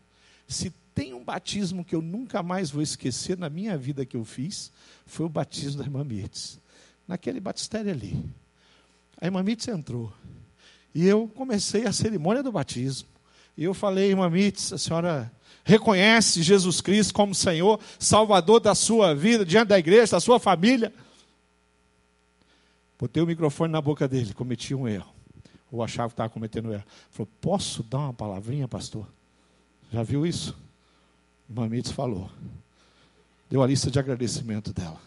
Se 0.47 0.71
tem 0.95 1.13
um 1.13 1.23
batismo 1.23 1.83
que 1.83 1.93
eu 1.93 2.01
nunca 2.01 2.41
mais 2.41 2.71
vou 2.71 2.81
esquecer 2.81 3.37
na 3.37 3.49
minha 3.49 3.77
vida 3.77 4.05
que 4.05 4.15
eu 4.15 4.23
fiz, 4.23 4.71
foi 5.05 5.25
o 5.25 5.29
batismo 5.29 5.79
da 5.79 5.83
irmã 5.85 6.03
Mirtes. 6.03 6.59
Naquele 7.07 7.39
batistério 7.39 7.91
ali. 7.91 8.23
A 9.19 9.25
irmã 9.25 9.43
Mirtes 9.43 9.67
entrou. 9.67 10.11
E 10.95 11.05
eu 11.05 11.27
comecei 11.27 11.85
a 11.85 11.91
cerimônia 11.91 12.41
do 12.41 12.51
batismo. 12.51 13.07
E 13.57 13.63
eu 13.63 13.73
falei, 13.73 14.09
irmã 14.09 14.29
Mirtes, 14.29 14.71
a 14.71 14.77
senhora 14.77 15.31
reconhece 15.63 16.41
Jesus 16.41 16.79
Cristo 16.79 17.13
como 17.13 17.35
Senhor, 17.35 17.79
Salvador 17.99 18.59
da 18.59 18.73
sua 18.73 19.13
vida, 19.13 19.45
diante 19.45 19.67
da 19.67 19.77
igreja, 19.77 20.13
da 20.13 20.19
sua 20.19 20.39
família? 20.39 20.93
Botei 22.99 23.21
o 23.21 23.27
microfone 23.27 23.71
na 23.71 23.81
boca 23.81 24.07
dele, 24.07 24.33
cometi 24.33 24.73
um 24.73 24.87
erro. 24.87 25.13
Ou 25.71 25.83
achava 25.83 26.09
que 26.09 26.13
estava 26.13 26.29
cometendo 26.29 26.69
um 26.69 26.73
erro. 26.73 26.85
Falou, 27.11 27.29
posso 27.39 27.83
dar 27.83 27.99
uma 27.99 28.13
palavrinha, 28.13 28.67
pastor? 28.67 29.07
Já 29.91 30.01
viu 30.01 30.25
isso? 30.25 30.57
Mitz 31.47 31.91
falou. 31.91 32.29
Deu 33.49 33.61
a 33.61 33.67
lista 33.67 33.89
de 33.89 33.99
agradecimento 33.99 34.73
dela. 34.73 34.99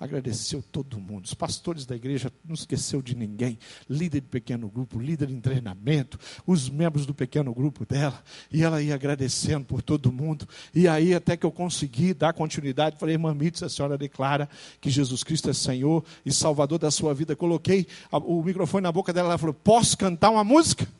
Agradeceu 0.00 0.64
todo 0.72 0.98
mundo. 0.98 1.26
Os 1.26 1.34
pastores 1.34 1.84
da 1.84 1.94
igreja 1.94 2.32
não 2.42 2.54
esqueceu 2.54 3.02
de 3.02 3.14
ninguém. 3.14 3.58
Líder 3.88 4.22
de 4.22 4.28
pequeno 4.28 4.66
grupo, 4.66 4.98
líder 4.98 5.28
em 5.28 5.38
treinamento, 5.38 6.18
os 6.46 6.70
membros 6.70 7.04
do 7.04 7.12
pequeno 7.12 7.52
grupo 7.52 7.84
dela. 7.84 8.24
E 8.50 8.62
ela 8.62 8.80
ia 8.80 8.94
agradecendo 8.94 9.66
por 9.66 9.82
todo 9.82 10.10
mundo. 10.10 10.48
E 10.74 10.88
aí, 10.88 11.14
até 11.14 11.36
que 11.36 11.44
eu 11.44 11.52
consegui 11.52 12.14
dar 12.14 12.32
continuidade, 12.32 12.96
falei, 12.98 13.16
irmã 13.16 13.34
Mitz, 13.34 13.62
a 13.62 13.68
senhora 13.68 13.98
declara 13.98 14.48
que 14.80 14.88
Jesus 14.88 15.22
Cristo 15.22 15.50
é 15.50 15.52
Senhor 15.52 16.02
e 16.24 16.32
Salvador 16.32 16.78
da 16.78 16.90
sua 16.90 17.12
vida. 17.12 17.36
Coloquei 17.36 17.86
o 18.10 18.42
microfone 18.42 18.82
na 18.82 18.90
boca 18.90 19.12
dela, 19.12 19.28
ela 19.28 19.36
falou: 19.38 19.52
Posso 19.54 19.98
cantar 19.98 20.30
uma 20.30 20.42
música? 20.42 20.88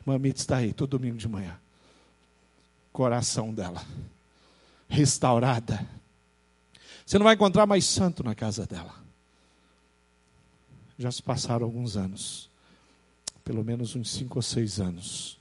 Irmã 0.00 0.18
Mitz 0.18 0.40
está 0.40 0.56
aí, 0.56 0.72
todo 0.72 0.98
domingo 0.98 1.16
de 1.16 1.28
manhã 1.28 1.56
coração 3.00 3.54
dela, 3.54 3.82
restaurada. 4.86 5.88
Você 7.06 7.16
não 7.18 7.24
vai 7.24 7.34
encontrar 7.34 7.64
mais 7.64 7.86
santo 7.86 8.22
na 8.22 8.34
casa 8.34 8.66
dela. 8.66 8.94
Já 10.98 11.10
se 11.10 11.22
passaram 11.22 11.64
alguns 11.64 11.96
anos, 11.96 12.50
pelo 13.42 13.64
menos 13.64 13.96
uns 13.96 14.10
cinco 14.10 14.36
ou 14.36 14.42
seis 14.42 14.78
anos. 14.78 15.38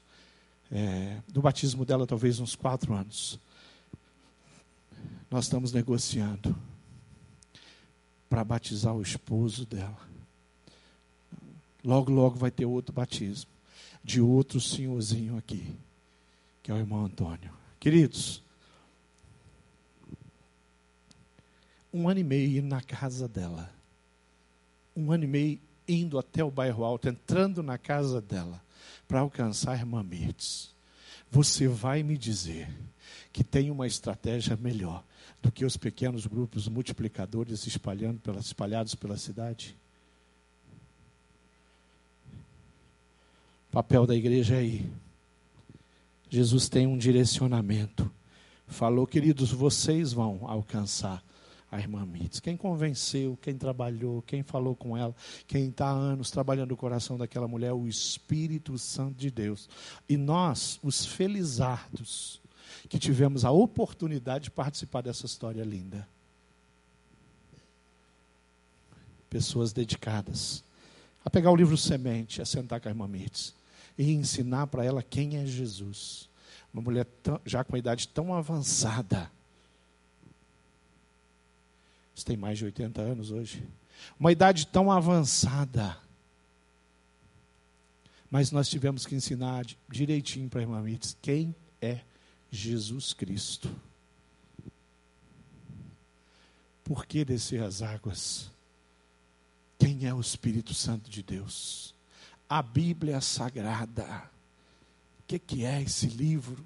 É, 0.71 1.17
do 1.27 1.41
batismo 1.41 1.83
dela, 1.83 2.07
talvez 2.07 2.39
uns 2.39 2.55
quatro 2.55 2.93
anos. 2.93 3.37
Nós 5.29 5.43
estamos 5.43 5.73
negociando 5.73 6.55
para 8.29 8.41
batizar 8.41 8.95
o 8.95 9.01
esposo 9.01 9.65
dela. 9.65 9.99
Logo, 11.83 12.09
logo 12.09 12.37
vai 12.37 12.51
ter 12.51 12.65
outro 12.65 12.93
batismo 12.93 13.51
de 14.01 14.21
outro 14.21 14.61
senhorzinho 14.61 15.37
aqui 15.37 15.77
que 16.69 16.71
é 16.71 16.75
o 16.75 16.77
irmão 16.77 17.03
Antônio. 17.03 17.51
Queridos, 17.79 18.43
um 21.91 22.08
ano 22.08 22.19
e 22.19 22.23
meio 22.23 22.62
na 22.62 22.79
casa 22.79 23.27
dela, 23.27 23.73
um 24.95 25.12
ano 25.12 25.23
e 25.23 25.27
meio 25.27 25.60
indo 25.88 26.19
até 26.19 26.43
o 26.43 26.51
bairro 26.51 26.84
alto, 26.84 27.10
entrando 27.10 27.63
na 27.63 27.79
casa 27.79 28.21
dela, 28.21 28.63
para 29.08 29.21
alcançar 29.21 29.71
a 29.71 29.77
irmã 29.77 30.03
Mirtes. 30.03 30.71
Você 31.32 31.67
vai 31.67 32.03
me 32.03 32.15
dizer 32.15 32.69
que 33.34 33.43
tem 33.43 33.71
uma 33.71 33.88
estratégia 33.88 34.55
melhor 34.55 35.03
do 35.41 35.51
que 35.51 35.65
os 35.65 35.75
pequenos 35.75 36.27
grupos 36.27 36.67
multiplicadores 36.67 37.65
espalhando 37.65 38.19
pelas, 38.19 38.45
espalhados 38.45 38.93
pela 38.93 39.17
cidade? 39.17 39.75
O 43.69 43.71
papel 43.71 44.05
da 44.05 44.13
igreja 44.13 44.53
é 44.53 44.60
aí 44.60 45.08
Jesus 46.29 46.69
tem 46.69 46.85
um 46.85 46.97
direcionamento. 46.97 48.09
Falou, 48.67 49.07
queridos, 49.07 49.51
vocês 49.51 50.13
vão 50.13 50.41
alcançar 50.43 51.23
a 51.71 51.79
irmã 51.79 52.05
Mitz. 52.05 52.39
Quem 52.39 52.55
convenceu, 52.55 53.37
quem 53.41 53.55
trabalhou, 53.55 54.21
quem 54.21 54.43
falou 54.43 54.75
com 54.75 54.95
ela, 54.95 55.15
quem 55.47 55.69
está 55.69 55.87
há 55.87 55.91
anos 55.91 56.29
trabalhando 56.29 56.71
o 56.71 56.77
coração 56.77 57.17
daquela 57.17 57.47
mulher, 57.47 57.73
o 57.73 57.87
Espírito 57.87 58.77
Santo 58.77 59.15
de 59.15 59.31
Deus. 59.31 59.67
E 60.07 60.17
nós, 60.17 60.79
os 60.83 61.03
felizardos, 61.05 62.39
que 62.87 62.99
tivemos 62.99 63.43
a 63.43 63.51
oportunidade 63.51 64.45
de 64.45 64.51
participar 64.51 65.01
dessa 65.01 65.25
história 65.25 65.63
linda. 65.63 66.07
Pessoas 69.29 69.73
dedicadas 69.73 70.63
a 71.23 71.29
pegar 71.29 71.51
o 71.51 71.55
livro 71.55 71.77
semente, 71.77 72.41
a 72.41 72.45
sentar 72.45 72.79
com 72.79 72.87
a 72.87 72.91
irmã 72.91 73.07
Mirtz 73.07 73.58
e 73.99 74.13
ensinar 74.13 74.67
para 74.67 74.85
ela 74.85 75.03
quem 75.03 75.35
é 75.35 75.45
Jesus. 75.45 76.29
Uma 76.73 76.81
mulher 76.81 77.05
tão, 77.21 77.41
já 77.45 77.65
com 77.65 77.75
a 77.75 77.79
idade 77.79 78.07
tão 78.07 78.33
avançada. 78.33 79.29
Você 82.15 82.23
tem 82.23 82.38
mais 82.38 82.57
de 82.57 82.63
80 82.63 83.01
anos 83.01 83.29
hoje. 83.29 83.62
Uma 84.17 84.31
idade 84.31 84.65
tão 84.67 84.89
avançada. 84.89 85.97
Mas 88.31 88.51
nós 88.51 88.69
tivemos 88.69 89.05
que 89.05 89.15
ensinar 89.15 89.65
direitinho 89.89 90.47
para 90.47 90.62
a 90.62 90.63
irmã 90.63 90.81
Mitz 90.81 91.17
quem 91.21 91.53
é 91.81 91.99
Jesus 92.49 93.12
Cristo. 93.12 93.69
Por 96.85 97.05
que 97.05 97.25
descer 97.25 97.62
as 97.62 97.81
águas? 97.81 98.49
Quem 99.77 100.07
é 100.07 100.13
o 100.13 100.21
Espírito 100.21 100.73
Santo 100.73 101.09
de 101.09 101.21
Deus? 101.21 101.98
A 102.49 102.63
Bíblia 102.63 103.21
Sagrada. 103.21 104.29
O 105.19 105.27
que, 105.27 105.38
que 105.38 105.63
é 105.63 105.81
esse 105.83 106.07
livro? 106.07 106.65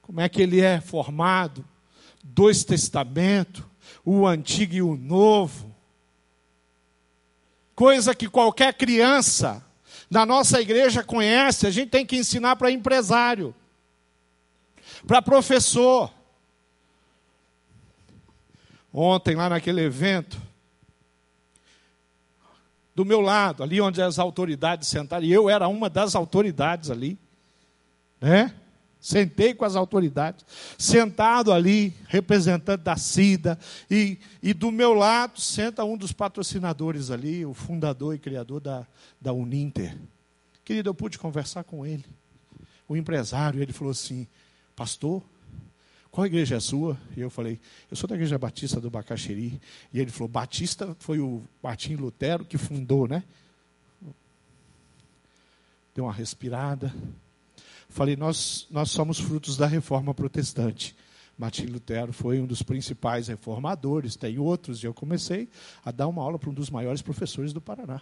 Como 0.00 0.20
é 0.20 0.28
que 0.28 0.40
ele 0.40 0.60
é 0.62 0.80
formado? 0.80 1.64
Dois 2.22 2.64
testamentos, 2.64 3.62
o 4.02 4.26
antigo 4.26 4.74
e 4.74 4.82
o 4.82 4.96
novo. 4.96 5.74
Coisa 7.74 8.14
que 8.14 8.28
qualquer 8.28 8.72
criança 8.74 9.62
na 10.08 10.24
nossa 10.24 10.60
igreja 10.60 11.02
conhece, 11.02 11.66
a 11.66 11.70
gente 11.70 11.90
tem 11.90 12.06
que 12.06 12.16
ensinar 12.16 12.56
para 12.56 12.70
empresário, 12.70 13.54
para 15.06 15.20
professor. 15.20 16.12
Ontem, 18.92 19.34
lá 19.34 19.48
naquele 19.48 19.80
evento, 19.82 20.40
do 22.94 23.04
meu 23.04 23.20
lado, 23.20 23.62
ali 23.62 23.80
onde 23.80 24.00
as 24.00 24.18
autoridades 24.18 24.88
sentaram, 24.88 25.24
e 25.24 25.32
eu 25.32 25.50
era 25.50 25.66
uma 25.66 25.90
das 25.90 26.14
autoridades 26.14 26.90
ali, 26.90 27.18
né? 28.20 28.54
Sentei 29.00 29.52
com 29.52 29.66
as 29.66 29.76
autoridades, 29.76 30.46
sentado 30.78 31.52
ali, 31.52 31.92
representante 32.08 32.82
da 32.82 32.96
CIDA, 32.96 33.58
e, 33.90 34.18
e 34.42 34.54
do 34.54 34.70
meu 34.70 34.94
lado 34.94 35.38
senta 35.40 35.84
um 35.84 35.96
dos 35.96 36.10
patrocinadores 36.10 37.10
ali, 37.10 37.44
o 37.44 37.52
fundador 37.52 38.14
e 38.14 38.18
criador 38.18 38.60
da, 38.60 38.86
da 39.20 39.32
Uninter. 39.32 39.94
Querido, 40.64 40.88
eu 40.88 40.94
pude 40.94 41.18
conversar 41.18 41.64
com 41.64 41.84
ele, 41.84 42.06
o 42.88 42.96
empresário, 42.96 43.60
ele 43.60 43.72
falou 43.74 43.90
assim: 43.90 44.26
Pastor, 44.74 45.22
qual 46.14 46.28
igreja 46.28 46.54
é 46.54 46.58
a 46.58 46.60
sua? 46.60 46.96
E 47.16 47.20
eu 47.20 47.28
falei, 47.28 47.58
eu 47.90 47.96
sou 47.96 48.08
da 48.08 48.14
igreja 48.14 48.38
batista 48.38 48.80
do 48.80 48.88
Bacaxeri. 48.88 49.60
E 49.92 49.98
ele 49.98 50.12
falou, 50.12 50.28
Batista 50.28 50.94
foi 51.00 51.18
o 51.18 51.42
Martim 51.60 51.96
Lutero 51.96 52.44
que 52.44 52.56
fundou, 52.56 53.08
né? 53.08 53.24
Deu 55.92 56.04
uma 56.04 56.12
respirada. 56.12 56.94
Falei, 57.88 58.14
nós, 58.14 58.68
nós 58.70 58.92
somos 58.92 59.18
frutos 59.18 59.56
da 59.56 59.66
reforma 59.66 60.14
protestante. 60.14 60.94
Martim 61.36 61.66
Lutero 61.66 62.12
foi 62.12 62.40
um 62.40 62.46
dos 62.46 62.62
principais 62.62 63.26
reformadores, 63.26 64.14
tem 64.14 64.38
outros, 64.38 64.84
e 64.84 64.86
eu 64.86 64.94
comecei 64.94 65.48
a 65.84 65.90
dar 65.90 66.06
uma 66.06 66.22
aula 66.22 66.38
para 66.38 66.48
um 66.48 66.54
dos 66.54 66.70
maiores 66.70 67.02
professores 67.02 67.52
do 67.52 67.60
Paraná. 67.60 68.00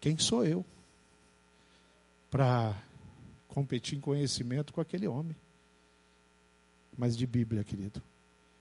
Quem 0.00 0.18
sou 0.18 0.44
eu 0.44 0.64
para 2.28 2.74
competir 3.52 3.98
em 3.98 4.00
conhecimento 4.00 4.72
com 4.72 4.80
aquele 4.80 5.06
homem. 5.06 5.36
Mas 6.96 7.16
de 7.16 7.26
Bíblia, 7.26 7.62
querido, 7.62 8.02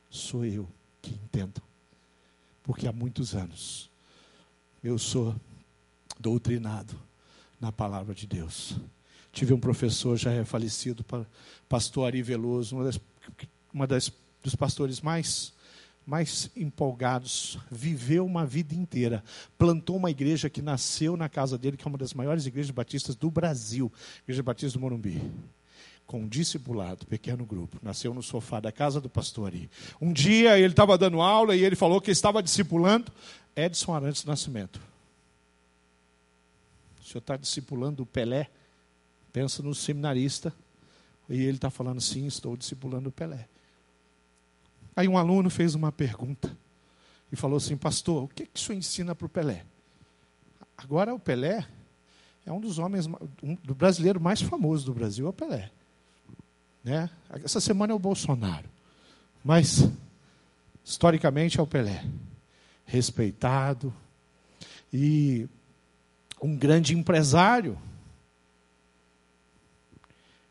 sou 0.10 0.46
eu 0.46 0.68
que 1.02 1.12
entendo. 1.12 1.62
Porque 2.62 2.88
há 2.88 2.92
muitos 2.92 3.34
anos 3.34 3.90
eu 4.84 5.00
sou 5.00 5.36
doutrinado 6.20 6.96
na 7.60 7.72
palavra 7.72 8.14
de 8.14 8.28
Deus. 8.28 8.76
Tive 9.32 9.54
um 9.54 9.60
professor, 9.60 10.18
já 10.18 10.44
falecido, 10.46 11.06
pastor 11.70 12.08
Ari 12.08 12.22
Veloso, 12.22 12.76
uma 12.76 12.84
das, 12.84 13.00
uma 13.74 13.88
das 13.88 14.12
dos 14.44 14.56
pastores 14.56 15.00
mais 15.00 15.54
mais 16.06 16.50
empolgados, 16.56 17.60
viveu 17.70 18.26
uma 18.26 18.46
vida 18.46 18.74
inteira, 18.74 19.24
plantou 19.58 19.98
uma 19.98 20.10
igreja 20.10 20.50
que 20.50 20.62
nasceu 20.62 21.16
na 21.16 21.30
casa 21.30 21.58
dele, 21.58 21.78
que 21.78 21.88
é 21.88 21.88
uma 21.88 21.98
das 21.98 22.14
maiores 22.14 22.46
igrejas 22.46 22.72
batistas 22.72 23.16
do 23.16 23.30
Brasil, 23.30 23.92
Igreja 24.24 24.44
Batista 24.44 24.78
do 24.78 24.82
Morumbi. 24.82 25.22
Com 26.06 26.22
um 26.22 26.28
discipulado, 26.28 27.06
pequeno 27.06 27.46
grupo, 27.46 27.78
nasceu 27.82 28.14
no 28.14 28.22
sofá 28.22 28.60
da 28.60 28.72
casa 28.72 29.00
do 29.00 29.10
pastor. 29.10 29.54
Um 30.02 30.12
dia 30.12 30.58
ele 30.58 30.74
estava 30.74 30.98
dando 30.98 31.22
aula 31.22 31.56
e 31.56 31.64
ele 31.64 31.76
falou 31.76 32.02
que 32.02 32.12
estava 32.12 32.44
discipulando 32.44 33.12
Edson 33.56 33.94
Arantes 33.94 34.26
Nascimento. 34.26 34.82
O 37.00 37.06
senhor 37.06 37.20
está 37.20 37.38
discipulando 37.38 38.04
o 38.04 38.06
Pelé? 38.06 38.50
Pensa 39.32 39.64
no 39.64 39.74
seminarista. 39.74 40.54
E 41.30 41.42
ele 41.44 41.56
está 41.56 41.70
falando, 41.70 42.02
sim, 42.02 42.26
estou 42.26 42.58
discipulando 42.58 43.08
o 43.08 43.12
Pelé. 43.12 43.48
Aí 44.96 45.08
um 45.08 45.18
aluno 45.18 45.50
fez 45.50 45.76
uma 45.76 45.92
pergunta 45.92 46.56
e 47.32 47.36
falou 47.36 47.58
assim: 47.58 47.78
Pastor, 47.78 48.24
o 48.24 48.28
que, 48.28 48.46
que 48.46 48.60
o 48.60 48.60
senhor 48.60 48.78
ensina 48.78 49.16
para 49.16 49.26
o 49.26 49.30
Pelé? 49.30 49.66
Agora 50.78 51.14
o 51.14 51.20
Pelé 51.20 51.66
é 52.46 52.52
um 52.52 52.60
dos 52.60 52.80
homens, 52.80 53.08
um, 53.42 53.56
do 53.64 53.76
brasileiro 53.76 54.20
mais 54.20 54.42
famoso 54.42 54.86
do 54.86 54.94
Brasil, 54.94 55.26
é 55.28 55.30
o 55.30 55.34
Pelé. 55.34 55.72
Né? 56.84 57.10
Essa 57.44 57.62
semana 57.62 57.94
é 57.94 57.96
o 57.96 58.00
Bolsonaro. 58.00 58.68
Mas, 59.44 59.88
historicamente, 60.84 61.60
é 61.60 61.64
o 61.64 61.68
Pelé. 61.68 62.04
Respeitado 62.86 63.94
e 64.92 65.48
um 66.42 66.56
grande 66.56 66.96
empresário. 66.96 67.78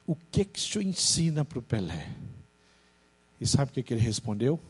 o 0.07 0.17
que, 0.31 0.45
que 0.45 0.59
o 0.59 0.63
senhor 0.63 0.85
ensina 0.85 1.45
para 1.45 1.59
o 1.59 1.63
Pelé? 1.63 2.09
E 3.41 3.47
sabe 3.47 3.71
o 3.71 3.83
que, 3.83 3.95
ele 3.95 4.01
respondeu? 4.01 4.61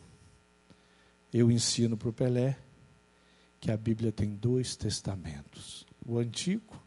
Eu 1.33 1.51
ensino 1.51 1.97
para 1.97 2.09
o 2.09 2.13
Pelé 2.13 2.57
que 3.61 3.71
a 3.71 3.77
Bíblia 3.77 4.13
tem 4.13 4.31
dois 4.31 4.77
testamentos: 4.77 5.85
o 6.07 6.19
Antigo 6.19 6.81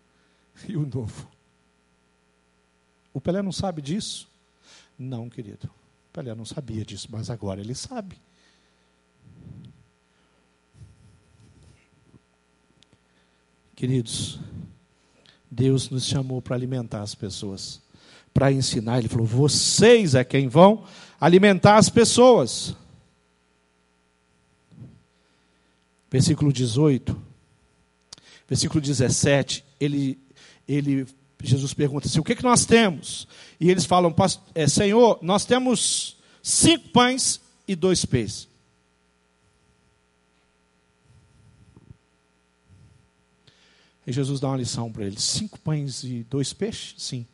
e 0.67 0.77
o 0.77 0.86
Novo. 0.86 1.29
O 3.13 3.19
Pelé 3.19 3.41
não 3.41 3.51
sabe 3.51 3.81
disso? 3.81 4.31
Não, 4.97 5.29
querido. 5.29 5.67
O 6.09 6.13
Pelé 6.13 6.34
não 6.34 6.45
sabia 6.45 6.86
disso, 6.86 7.07
mas 7.11 7.29
agora 7.29 7.59
ele 7.59 7.75
sabe. 7.75 8.17
Queridos, 13.75 14.39
Deus 15.51 15.89
nos 15.89 16.05
chamou 16.05 16.41
para 16.41 16.55
alimentar 16.55 17.01
as 17.01 17.13
pessoas, 17.13 17.81
para 18.34 18.51
ensinar. 18.51 18.99
Ele 18.99 19.09
falou: 19.09 19.27
vocês 19.27 20.15
é 20.15 20.23
quem 20.23 20.47
vão 20.47 20.86
alimentar 21.24 21.78
as 21.78 21.88
pessoas. 21.88 22.76
Versículo 26.11 26.51
18, 26.51 27.19
versículo 28.45 28.82
17, 28.82 29.63
ele, 29.80 30.19
ele, 30.67 31.07
Jesus 31.41 31.74
pergunta 31.74 32.07
assim: 32.07 32.19
o 32.19 32.24
que, 32.26 32.36
que 32.36 32.43
nós 32.43 32.65
temos? 32.65 33.26
E 33.57 33.71
eles 33.71 33.86
falam: 33.86 34.13
é, 34.53 34.67
Senhor, 34.67 35.17
nós 35.21 35.45
temos 35.45 36.17
cinco 36.43 36.89
pães 36.89 37.39
e 37.65 37.74
dois 37.74 38.03
peixes. 38.03 38.49
E 44.05 44.11
Jesus 44.11 44.41
dá 44.41 44.49
uma 44.49 44.57
lição 44.57 44.91
para 44.91 45.05
eles: 45.05 45.24
cinco 45.24 45.57
pães 45.57 46.03
e 46.03 46.24
dois 46.30 46.51
peixes? 46.51 46.95
Sim, 46.97 47.26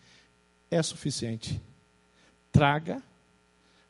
é 0.69 0.81
suficiente. 0.83 1.59
Traga 2.51 3.08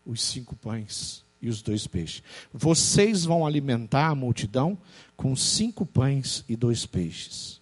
os 0.06 0.22
cinco 0.22 0.56
pães 0.56 1.24
e 1.42 1.50
os 1.50 1.62
dois 1.62 1.88
peixes. 1.88 2.24
Vocês 2.54 3.26
vão 3.26 3.46
alimentar 3.46 4.08
a 4.08 4.16
multidão 4.16 4.78
com 5.16 5.36
cinco 5.36 5.86
pães 5.86 6.44
e 6.48 6.56
dois 6.56 6.86
peixes. 6.86 7.60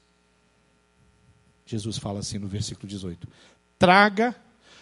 Jesus 1.66 1.98
fala 1.98 2.20
assim 2.20 2.38
no 2.38 2.48
versículo 2.48 2.88
18: 2.88 3.28
Traga 3.78 4.36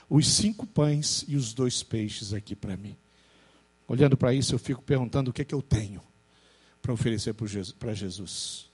os 0.09 0.27
cinco 0.27 0.65
pães 0.65 1.25
e 1.27 1.35
os 1.35 1.53
dois 1.53 1.81
peixes 1.83 2.33
aqui 2.33 2.55
para 2.55 2.77
mim. 2.77 2.95
Olhando 3.87 4.15
para 4.15 4.33
isso, 4.33 4.53
eu 4.53 4.59
fico 4.59 4.81
perguntando 4.81 5.29
o 5.29 5.33
que 5.33 5.41
é 5.41 5.45
que 5.45 5.53
eu 5.53 5.61
tenho 5.61 6.01
para 6.81 6.93
oferecer 6.93 7.33
para 7.33 7.93
Jesus. 7.93 8.69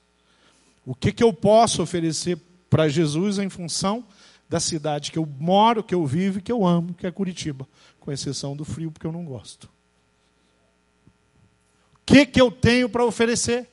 O 0.85 0.95
que, 0.95 1.11
que 1.11 1.23
eu 1.23 1.33
posso 1.33 1.81
oferecer 1.81 2.37
para 2.69 2.89
Jesus 2.89 3.37
em 3.37 3.49
função 3.49 4.05
da 4.51 4.59
cidade 4.59 5.13
que 5.13 5.17
eu 5.17 5.25
moro, 5.39 5.81
que 5.81 5.95
eu 5.95 6.05
vivo 6.05 6.39
e 6.39 6.41
que 6.41 6.51
eu 6.51 6.67
amo, 6.67 6.93
que 6.93 7.07
é 7.07 7.11
Curitiba, 7.11 7.65
com 8.01 8.11
exceção 8.11 8.53
do 8.53 8.65
frio, 8.65 8.91
porque 8.91 9.07
eu 9.07 9.11
não 9.11 9.23
gosto. 9.23 9.69
O 11.93 11.99
que, 12.05 12.25
que 12.25 12.41
eu 12.41 12.51
tenho 12.51 12.89
para 12.89 13.05
oferecer? 13.05 13.69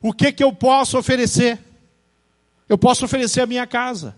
O 0.00 0.12
que, 0.12 0.30
que 0.30 0.44
eu 0.44 0.52
posso 0.52 0.96
oferecer? 0.96 1.58
Eu 2.68 2.78
posso 2.78 3.04
oferecer 3.04 3.40
a 3.40 3.46
minha 3.46 3.66
casa. 3.66 4.14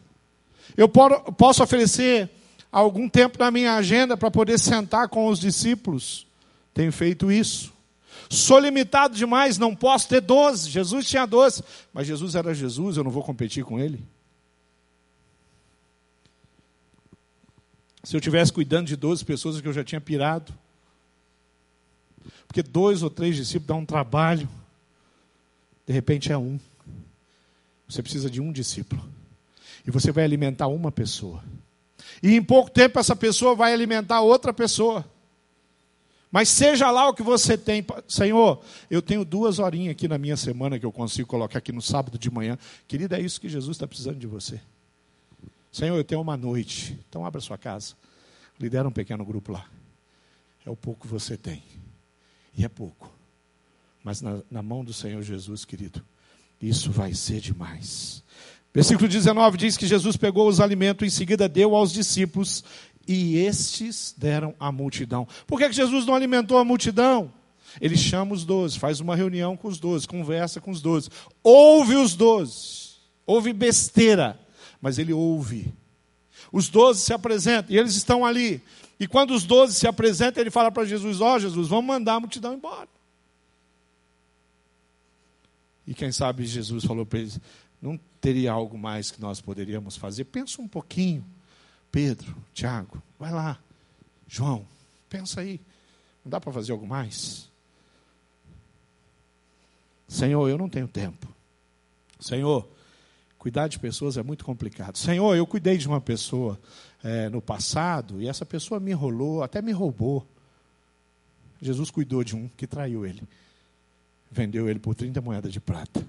Eu 0.76 0.90
posso 0.90 1.62
oferecer 1.62 2.28
algum 2.70 3.08
tempo 3.08 3.38
na 3.38 3.50
minha 3.50 3.76
agenda 3.76 4.14
para 4.14 4.30
poder 4.30 4.58
sentar 4.58 5.08
com 5.08 5.26
os 5.28 5.40
discípulos. 5.40 6.26
Tenho 6.74 6.92
feito 6.92 7.32
isso. 7.32 7.72
Sou 8.28 8.58
limitado 8.58 9.16
demais, 9.16 9.56
não 9.56 9.74
posso 9.74 10.06
ter 10.06 10.20
12. 10.20 10.68
Jesus 10.68 11.08
tinha 11.08 11.24
12. 11.24 11.62
Mas 11.94 12.06
Jesus 12.06 12.34
era 12.34 12.52
Jesus, 12.52 12.98
eu 12.98 13.04
não 13.04 13.10
vou 13.10 13.22
competir 13.22 13.64
com 13.64 13.80
ele. 13.80 14.04
Se 18.06 18.16
eu 18.16 18.20
tivesse 18.20 18.52
cuidando 18.52 18.86
de 18.86 18.94
12 18.94 19.24
pessoas 19.24 19.60
que 19.60 19.66
eu 19.66 19.72
já 19.72 19.82
tinha 19.82 20.00
pirado. 20.00 20.54
Porque 22.46 22.62
dois 22.62 23.02
ou 23.02 23.10
três 23.10 23.34
discípulos 23.34 23.66
dá 23.66 23.74
um 23.74 23.84
trabalho. 23.84 24.48
De 25.84 25.92
repente 25.92 26.30
é 26.30 26.38
um. 26.38 26.56
Você 27.88 28.04
precisa 28.04 28.30
de 28.30 28.40
um 28.40 28.52
discípulo. 28.52 29.02
E 29.84 29.90
você 29.90 30.12
vai 30.12 30.22
alimentar 30.22 30.68
uma 30.68 30.92
pessoa. 30.92 31.42
E 32.22 32.32
em 32.36 32.40
pouco 32.40 32.70
tempo 32.70 32.96
essa 32.96 33.16
pessoa 33.16 33.56
vai 33.56 33.72
alimentar 33.72 34.20
outra 34.20 34.54
pessoa. 34.54 35.04
Mas 36.30 36.48
seja 36.48 36.92
lá 36.92 37.08
o 37.08 37.12
que 37.12 37.24
você 37.24 37.58
tem, 37.58 37.84
Senhor, 38.06 38.62
eu 38.88 39.02
tenho 39.02 39.24
duas 39.24 39.58
horinhas 39.58 39.90
aqui 39.90 40.06
na 40.06 40.16
minha 40.16 40.36
semana 40.36 40.78
que 40.78 40.86
eu 40.86 40.92
consigo 40.92 41.26
colocar 41.26 41.58
aqui 41.58 41.72
no 41.72 41.82
sábado 41.82 42.16
de 42.16 42.30
manhã. 42.30 42.56
Querida, 42.86 43.18
é 43.18 43.20
isso 43.20 43.40
que 43.40 43.48
Jesus 43.48 43.74
está 43.74 43.88
precisando 43.88 44.20
de 44.20 44.28
você. 44.28 44.60
Senhor, 45.76 45.94
eu 45.94 46.04
tenho 46.04 46.22
uma 46.22 46.38
noite. 46.38 46.98
Então 47.06 47.26
abra 47.26 47.38
sua 47.38 47.58
casa. 47.58 47.92
Lidera 48.58 48.88
um 48.88 48.90
pequeno 48.90 49.26
grupo 49.26 49.52
lá. 49.52 49.66
É 50.64 50.70
o 50.70 50.74
pouco 50.74 51.02
que 51.02 51.06
você 51.06 51.36
tem. 51.36 51.62
E 52.56 52.64
é 52.64 52.68
pouco. 52.68 53.12
Mas 54.02 54.22
na, 54.22 54.40
na 54.50 54.62
mão 54.62 54.82
do 54.82 54.94
Senhor 54.94 55.20
Jesus, 55.20 55.66
querido, 55.66 56.02
isso 56.62 56.90
vai 56.90 57.12
ser 57.12 57.40
demais. 57.40 58.24
Versículo 58.72 59.06
19 59.06 59.58
diz 59.58 59.76
que 59.76 59.86
Jesus 59.86 60.16
pegou 60.16 60.48
os 60.48 60.60
alimentos, 60.60 61.06
em 61.06 61.10
seguida 61.10 61.46
deu 61.46 61.76
aos 61.76 61.92
discípulos 61.92 62.64
e 63.06 63.36
estes 63.36 64.14
deram 64.16 64.54
à 64.58 64.72
multidão. 64.72 65.28
Por 65.46 65.58
que, 65.58 65.68
que 65.68 65.74
Jesus 65.76 66.06
não 66.06 66.14
alimentou 66.14 66.56
a 66.56 66.64
multidão? 66.64 67.30
Ele 67.78 67.98
chama 67.98 68.32
os 68.32 68.46
doze, 68.46 68.78
faz 68.78 68.98
uma 68.98 69.14
reunião 69.14 69.58
com 69.58 69.68
os 69.68 69.78
doze, 69.78 70.08
conversa 70.08 70.58
com 70.58 70.70
os 70.70 70.80
doze, 70.80 71.10
ouve 71.42 71.96
os 71.96 72.14
doze, 72.14 72.94
ouve 73.26 73.52
besteira, 73.52 74.40
mas 74.86 75.00
ele 75.00 75.12
ouve. 75.12 75.74
Os 76.52 76.68
doze 76.68 77.00
se 77.00 77.12
apresentam 77.12 77.74
e 77.74 77.76
eles 77.76 77.96
estão 77.96 78.24
ali. 78.24 78.62
E 79.00 79.08
quando 79.08 79.34
os 79.34 79.42
doze 79.42 79.74
se 79.74 79.84
apresentam, 79.84 80.40
ele 80.40 80.48
fala 80.48 80.70
para 80.70 80.84
Jesus: 80.84 81.20
Ó 81.20 81.34
oh, 81.34 81.38
Jesus, 81.40 81.66
vamos 81.66 81.86
mandar 81.86 82.14
a 82.14 82.20
multidão 82.20 82.54
embora. 82.54 82.88
E 85.84 85.92
quem 85.92 86.12
sabe 86.12 86.46
Jesus 86.46 86.84
falou 86.84 87.04
para 87.04 87.18
eles: 87.18 87.40
não 87.82 87.98
teria 88.20 88.52
algo 88.52 88.78
mais 88.78 89.10
que 89.10 89.20
nós 89.20 89.40
poderíamos 89.40 89.96
fazer? 89.96 90.22
Pensa 90.22 90.62
um 90.62 90.68
pouquinho. 90.68 91.24
Pedro, 91.90 92.36
Tiago, 92.54 93.02
vai 93.18 93.32
lá. 93.32 93.58
João, 94.28 94.64
pensa 95.08 95.40
aí. 95.40 95.60
Não 96.24 96.30
dá 96.30 96.40
para 96.40 96.52
fazer 96.52 96.70
algo 96.70 96.86
mais? 96.86 97.50
Senhor, 100.06 100.48
eu 100.48 100.56
não 100.56 100.68
tenho 100.68 100.86
tempo. 100.86 101.26
Senhor, 102.20 102.68
cuidar 103.46 103.68
de 103.68 103.78
pessoas 103.78 104.16
é 104.16 104.24
muito 104.24 104.44
complicado. 104.44 104.98
Senhor, 104.98 105.36
eu 105.36 105.46
cuidei 105.46 105.78
de 105.78 105.86
uma 105.86 106.00
pessoa 106.00 106.58
é, 107.04 107.28
no 107.28 107.40
passado 107.40 108.20
e 108.20 108.26
essa 108.26 108.44
pessoa 108.44 108.80
me 108.80 108.90
enrolou, 108.90 109.40
até 109.40 109.62
me 109.62 109.70
roubou. 109.70 110.26
Jesus 111.62 111.88
cuidou 111.88 112.24
de 112.24 112.34
um 112.34 112.48
que 112.56 112.66
traiu 112.66 113.06
ele. 113.06 113.22
Vendeu 114.32 114.68
ele 114.68 114.80
por 114.80 114.96
30 114.96 115.20
moedas 115.20 115.52
de 115.52 115.60
prata. 115.60 116.04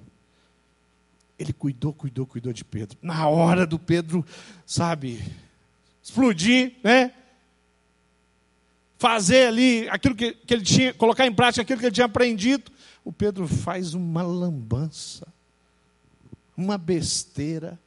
Ele 1.38 1.54
cuidou, 1.54 1.94
cuidou, 1.94 2.26
cuidou 2.26 2.52
de 2.52 2.66
Pedro. 2.66 2.98
Na 3.04 3.28
hora 3.28 3.68
do 3.68 3.78
Pedro, 3.78 4.26
sabe, 4.66 5.24
explodir, 6.02 6.74
né? 6.84 7.14
Fazer 8.98 9.46
ali 9.46 9.88
aquilo 9.90 10.16
que, 10.16 10.32
que 10.34 10.56
ele 10.56 10.64
tinha, 10.64 10.92
colocar 10.92 11.28
em 11.28 11.32
prática 11.32 11.62
aquilo 11.62 11.80
que 11.80 11.86
ele 11.86 11.94
tinha 11.94 12.08
aprendido. 12.08 12.72
O 13.06 13.14
Pedro 13.14 13.48
faz 13.48 13.94
uma 13.94 14.24
lambança, 14.24 15.32
uma 16.58 16.78
besteira, 16.78 17.80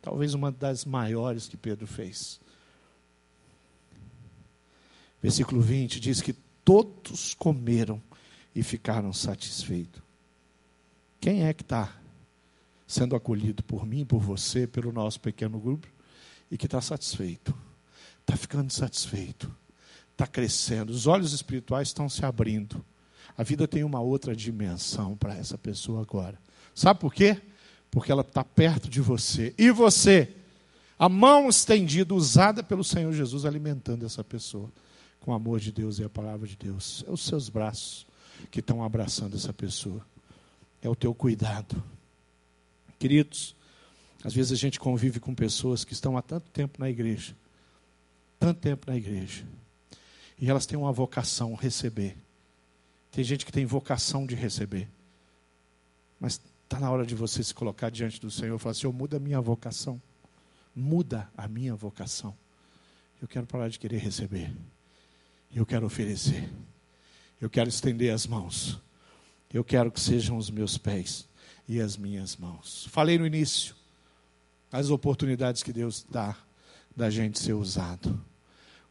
talvez 0.00 0.32
uma 0.32 0.50
das 0.50 0.84
maiores 0.84 1.48
que 1.48 1.56
Pedro 1.56 1.86
fez. 1.86 2.40
Versículo 5.20 5.60
20 5.60 6.00
diz 6.00 6.22
que 6.22 6.32
todos 6.64 7.34
comeram 7.34 8.00
e 8.54 8.62
ficaram 8.62 9.12
satisfeitos. 9.12 10.00
Quem 11.20 11.44
é 11.44 11.52
que 11.52 11.62
está 11.62 11.92
sendo 12.86 13.16
acolhido 13.16 13.62
por 13.64 13.84
mim, 13.84 14.04
por 14.06 14.20
você, 14.20 14.66
pelo 14.66 14.92
nosso 14.92 15.20
pequeno 15.20 15.58
grupo? 15.58 15.88
e 16.50 16.56
que 16.56 16.66
está 16.66 16.80
satisfeito, 16.80 17.52
está 18.20 18.36
ficando 18.36 18.72
satisfeito, 18.72 19.52
está 20.12 20.24
crescendo, 20.24 20.90
os 20.90 21.06
olhos 21.06 21.32
espirituais 21.32 21.88
estão 21.88 22.08
se 22.08 22.24
abrindo. 22.24 22.84
A 23.36 23.42
vida 23.42 23.66
tem 23.66 23.82
uma 23.82 24.00
outra 24.00 24.36
dimensão 24.36 25.16
para 25.16 25.34
essa 25.34 25.58
pessoa 25.58 26.02
agora. 26.02 26.38
Sabe 26.74 27.00
por 27.00 27.14
quê? 27.14 27.40
Porque 27.90 28.10
ela 28.10 28.22
está 28.22 28.42
perto 28.42 28.88
de 28.88 29.00
você. 29.00 29.54
E 29.56 29.70
você, 29.70 30.34
a 30.98 31.08
mão 31.08 31.48
estendida, 31.48 32.14
usada 32.14 32.62
pelo 32.62 32.82
Senhor 32.82 33.12
Jesus, 33.12 33.44
alimentando 33.44 34.04
essa 34.04 34.24
pessoa 34.24 34.70
com 35.20 35.30
o 35.30 35.34
amor 35.34 35.60
de 35.60 35.72
Deus 35.72 35.98
e 35.98 36.04
a 36.04 36.08
palavra 36.08 36.46
de 36.46 36.56
Deus. 36.56 37.04
É 37.06 37.10
os 37.10 37.22
seus 37.22 37.48
braços 37.48 38.06
que 38.50 38.60
estão 38.60 38.82
abraçando 38.82 39.36
essa 39.36 39.52
pessoa. 39.52 40.04
É 40.82 40.88
o 40.88 40.96
teu 40.96 41.14
cuidado. 41.14 41.82
Queridos, 42.98 43.54
às 44.24 44.32
vezes 44.32 44.52
a 44.52 44.56
gente 44.56 44.80
convive 44.80 45.20
com 45.20 45.34
pessoas 45.34 45.84
que 45.84 45.92
estão 45.92 46.16
há 46.16 46.22
tanto 46.22 46.50
tempo 46.50 46.80
na 46.80 46.88
igreja, 46.88 47.36
tanto 48.38 48.60
tempo 48.60 48.90
na 48.90 48.96
igreja, 48.96 49.44
e 50.38 50.48
elas 50.48 50.64
têm 50.64 50.78
uma 50.78 50.90
vocação 50.90 51.54
receber. 51.54 52.16
Tem 53.12 53.22
gente 53.22 53.44
que 53.44 53.52
tem 53.52 53.66
vocação 53.66 54.26
de 54.26 54.34
receber, 54.34 54.88
mas 56.18 56.40
está 56.64 56.80
na 56.80 56.90
hora 56.90 57.06
de 57.06 57.14
você 57.14 57.42
se 57.42 57.54
colocar 57.54 57.90
diante 57.90 58.20
do 58.20 58.30
Senhor 58.30 58.56
e 58.56 58.58
falar: 58.58 58.74
Senhor, 58.74 58.92
muda 58.92 59.16
a 59.16 59.20
minha 59.20 59.40
vocação, 59.40 60.00
muda 60.74 61.30
a 61.36 61.46
minha 61.46 61.74
vocação. 61.74 62.36
Eu 63.20 63.28
quero 63.28 63.46
parar 63.46 63.68
de 63.68 63.78
querer 63.78 63.98
receber. 63.98 64.54
Eu 65.54 65.64
quero 65.64 65.86
oferecer. 65.86 66.50
Eu 67.40 67.48
quero 67.48 67.68
estender 67.68 68.12
as 68.12 68.26
mãos. 68.26 68.80
Eu 69.52 69.62
quero 69.62 69.90
que 69.90 70.00
sejam 70.00 70.36
os 70.36 70.50
meus 70.50 70.76
pés 70.76 71.28
e 71.68 71.80
as 71.80 71.96
minhas 71.96 72.36
mãos. 72.36 72.86
Falei 72.90 73.18
no 73.18 73.26
início 73.26 73.74
as 74.72 74.90
oportunidades 74.90 75.62
que 75.62 75.72
Deus 75.72 76.04
dá 76.10 76.36
da 76.96 77.08
gente 77.08 77.38
ser 77.38 77.52
usado. 77.52 78.20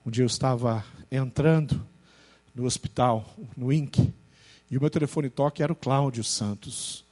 Um 0.06 0.10
dia 0.10 0.24
eu 0.24 0.28
estava 0.28 0.86
entrando 1.12 1.86
no 2.56 2.66
hospital, 2.66 3.36
no 3.58 3.72
INC, 3.72 4.14
e 4.72 4.78
o 4.78 4.82
meu 4.82 4.90
telefone 4.90 5.30
toque 5.30 5.62
era 5.62 5.74
o 5.74 5.76
Cláudio 5.76 6.24
Santos. 6.24 7.06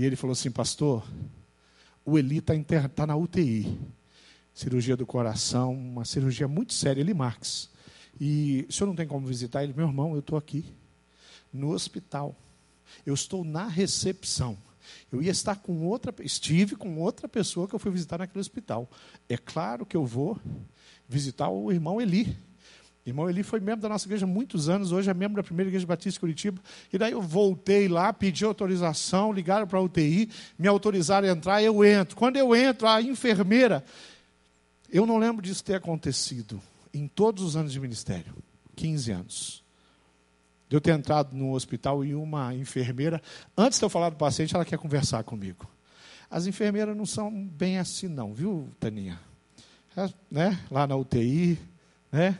E 0.00 0.04
ele 0.06 0.16
falou 0.16 0.32
assim, 0.32 0.50
pastor, 0.50 1.06
o 2.06 2.18
Eli 2.18 2.38
está 2.38 2.54
tá 2.88 3.06
na 3.06 3.14
UTI. 3.14 3.78
Cirurgia 4.54 4.96
do 4.96 5.04
coração, 5.04 5.74
uma 5.74 6.06
cirurgia 6.06 6.48
muito 6.48 6.72
séria, 6.72 7.02
Eli 7.02 7.12
Marques. 7.12 7.68
E 8.18 8.64
o 8.66 8.72
senhor 8.72 8.86
não 8.86 8.96
tem 8.96 9.06
como 9.06 9.26
visitar 9.26 9.62
ele? 9.62 9.74
Meu 9.76 9.86
irmão, 9.86 10.14
eu 10.14 10.20
estou 10.20 10.38
aqui, 10.38 10.64
no 11.52 11.72
hospital. 11.72 12.34
Eu 13.04 13.12
estou 13.12 13.44
na 13.44 13.66
recepção. 13.66 14.56
Eu 15.12 15.20
ia 15.20 15.30
estar 15.30 15.56
com 15.56 15.84
outra, 15.84 16.14
estive 16.20 16.76
com 16.76 16.98
outra 16.98 17.28
pessoa 17.28 17.68
que 17.68 17.74
eu 17.74 17.78
fui 17.78 17.90
visitar 17.90 18.16
naquele 18.16 18.40
hospital. 18.40 18.88
É 19.28 19.36
claro 19.36 19.84
que 19.84 19.98
eu 19.98 20.06
vou 20.06 20.40
visitar 21.06 21.50
o 21.50 21.70
irmão 21.70 22.00
Eli. 22.00 22.38
Irmão 23.10 23.28
Eli 23.28 23.42
foi 23.42 23.60
membro 23.60 23.82
da 23.82 23.88
nossa 23.88 24.06
igreja 24.06 24.24
há 24.24 24.28
muitos 24.28 24.68
anos, 24.68 24.92
hoje 24.92 25.10
é 25.10 25.14
membro 25.14 25.36
da 25.36 25.42
primeira 25.42 25.68
igreja 25.68 25.86
batista 25.86 26.12
de 26.12 26.20
Curitiba. 26.20 26.60
E 26.92 26.98
daí 26.98 27.12
eu 27.12 27.20
voltei 27.20 27.88
lá, 27.88 28.12
pedi 28.12 28.44
autorização, 28.44 29.32
ligaram 29.32 29.66
para 29.66 29.78
a 29.78 29.82
UTI, 29.82 30.30
me 30.58 30.68
autorizaram 30.68 31.28
a 31.28 31.30
entrar, 31.30 31.62
eu 31.62 31.84
entro. 31.84 32.16
Quando 32.16 32.36
eu 32.36 32.54
entro, 32.54 32.86
a 32.86 33.02
enfermeira, 33.02 33.84
eu 34.90 35.04
não 35.04 35.18
lembro 35.18 35.42
disso 35.42 35.62
ter 35.62 35.74
acontecido 35.74 36.60
em 36.92 37.06
todos 37.06 37.42
os 37.42 37.56
anos 37.56 37.72
de 37.72 37.80
ministério 37.80 38.34
15 38.76 39.12
anos 39.12 39.64
de 40.68 40.76
eu 40.76 40.80
ter 40.80 40.92
entrado 40.92 41.36
no 41.36 41.52
hospital 41.52 42.04
e 42.04 42.14
uma 42.14 42.54
enfermeira, 42.54 43.20
antes 43.58 43.80
de 43.80 43.84
eu 43.84 43.90
falar 43.90 44.10
do 44.10 44.16
paciente, 44.16 44.54
ela 44.54 44.64
quer 44.64 44.78
conversar 44.78 45.24
comigo. 45.24 45.68
As 46.30 46.46
enfermeiras 46.46 46.96
não 46.96 47.04
são 47.04 47.28
bem 47.28 47.78
assim, 47.78 48.06
não, 48.06 48.32
viu, 48.32 48.68
Taninha? 48.78 49.18
É, 49.96 50.08
né? 50.30 50.60
Lá 50.70 50.86
na 50.86 50.94
UTI, 50.94 51.58
né? 52.12 52.38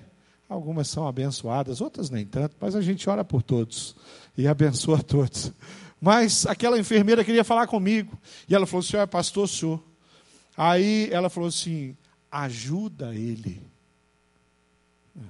Algumas 0.50 0.88
são 0.88 1.06
abençoadas, 1.06 1.80
outras 1.80 2.10
nem 2.10 2.26
tanto, 2.26 2.56
mas 2.58 2.74
a 2.74 2.80
gente 2.80 3.08
ora 3.08 3.24
por 3.24 3.40
todos 3.40 3.94
e 4.36 4.48
abençoa 4.48 5.00
todos. 5.00 5.52
Mas 6.00 6.44
aquela 6.44 6.76
enfermeira 6.76 7.22
queria 7.22 7.44
falar 7.44 7.68
comigo. 7.68 8.18
E 8.48 8.54
ela 8.54 8.66
falou: 8.66 8.82
senhor 8.82 9.00
é 9.00 9.06
pastor, 9.06 9.48
senhor. 9.48 9.80
Aí 10.56 11.08
ela 11.12 11.30
falou 11.30 11.48
assim: 11.48 11.96
ajuda 12.28 13.14
ele. 13.14 13.62
É, 15.16 15.22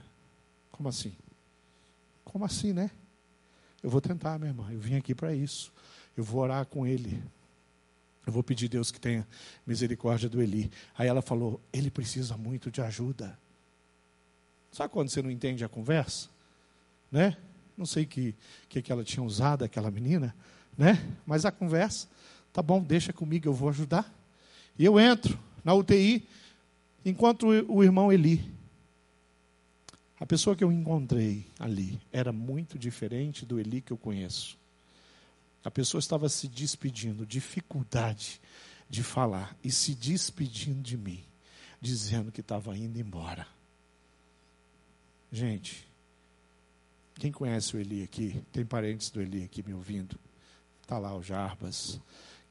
como 0.73 0.89
assim? 0.89 1.13
Como 2.25 2.47
assim, 2.47 2.73
né? 2.73 2.91
Eu 3.83 3.91
vou 3.91 4.01
tentar, 4.01 4.39
minha 4.39 4.53
irmã. 4.53 4.69
Eu 4.71 4.81
vim 4.81 4.95
aqui 4.95 5.15
para 5.15 5.35
isso. 5.35 5.71
Eu 6.17 6.25
vou 6.25 6.41
orar 6.41 6.65
com 6.65 6.87
ele. 6.87 7.23
Eu 8.27 8.33
vou 8.33 8.43
pedir 8.43 8.67
a 8.67 8.71
Deus 8.71 8.91
que 8.91 8.99
tenha 8.99 9.29
misericórdia 9.67 10.31
do 10.31 10.41
Eli. 10.41 10.73
Aí 10.97 11.07
ela 11.07 11.21
falou: 11.21 11.61
ele 11.71 11.91
precisa 11.91 12.39
muito 12.39 12.71
de 12.71 12.81
ajuda. 12.81 13.39
Sabe 14.73 14.93
quando 14.93 15.09
você 15.09 15.23
não 15.23 15.31
entende 15.31 15.65
a 15.65 15.69
conversa? 15.69 16.29
Né? 17.11 17.37
Não 17.77 17.87
sei 17.87 18.07
que 18.07 18.35
que, 18.69 18.81
que 18.81 18.93
ela 18.93 19.05
tinha 19.05 19.25
usado, 19.25 19.65
aquela 19.65 19.91
menina, 19.91 20.35
né? 20.77 21.05
Mas 21.27 21.45
a 21.45 21.51
conversa, 21.51 22.09
tá 22.53 22.63
bom, 22.63 22.83
deixa 22.83 23.13
comigo, 23.13 23.49
eu 23.49 23.53
vou 23.53 23.69
ajudar. 23.69 24.13
E 24.79 24.85
eu 24.85 24.99
entro 24.99 25.39
na 25.65 25.75
UTI, 25.75 26.27
enquanto 27.05 27.47
o 27.47 27.83
irmão 27.83 28.13
Eli 28.13 28.61
a 30.21 30.27
pessoa 30.27 30.55
que 30.55 30.63
eu 30.63 30.71
encontrei 30.71 31.47
ali 31.59 31.99
era 32.13 32.31
muito 32.31 32.79
diferente 32.79 33.47
do 33.47 33.59
Eli 33.59 33.81
que 33.81 33.91
eu 33.91 33.97
conheço. 33.97 34.59
A 35.65 35.71
pessoa 35.71 35.99
estava 35.99 36.29
se 36.29 36.47
despedindo, 36.47 37.25
dificuldade 37.25 38.39
de 38.89 39.03
falar 39.03 39.57
e 39.65 39.71
se 39.71 39.95
despedindo 39.95 40.83
de 40.83 40.99
mim, 40.99 41.25
dizendo 41.81 42.31
que 42.31 42.43
estava 42.43 42.77
indo 42.77 43.01
embora. 43.01 43.47
Gente, 45.33 45.89
quem 47.15 47.31
conhece 47.31 47.77
o 47.77 47.81
Eli 47.81 48.03
aqui, 48.03 48.43
tem 48.53 48.65
parentes 48.65 49.11
do 49.11 49.21
Eli 49.21 49.45
aqui 49.45 49.63
me 49.63 49.75
ouvindo? 49.75 50.19
Está 50.83 50.99
lá 50.99 51.15
o 51.15 51.23
Jarbas. 51.23 52.01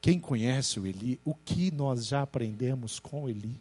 Quem 0.00 0.18
conhece 0.18 0.80
o 0.80 0.86
Eli, 0.86 1.20
o 1.24 1.34
que 1.34 1.70
nós 1.70 2.06
já 2.06 2.22
aprendemos 2.22 2.98
com 2.98 3.28
Eli? 3.28 3.60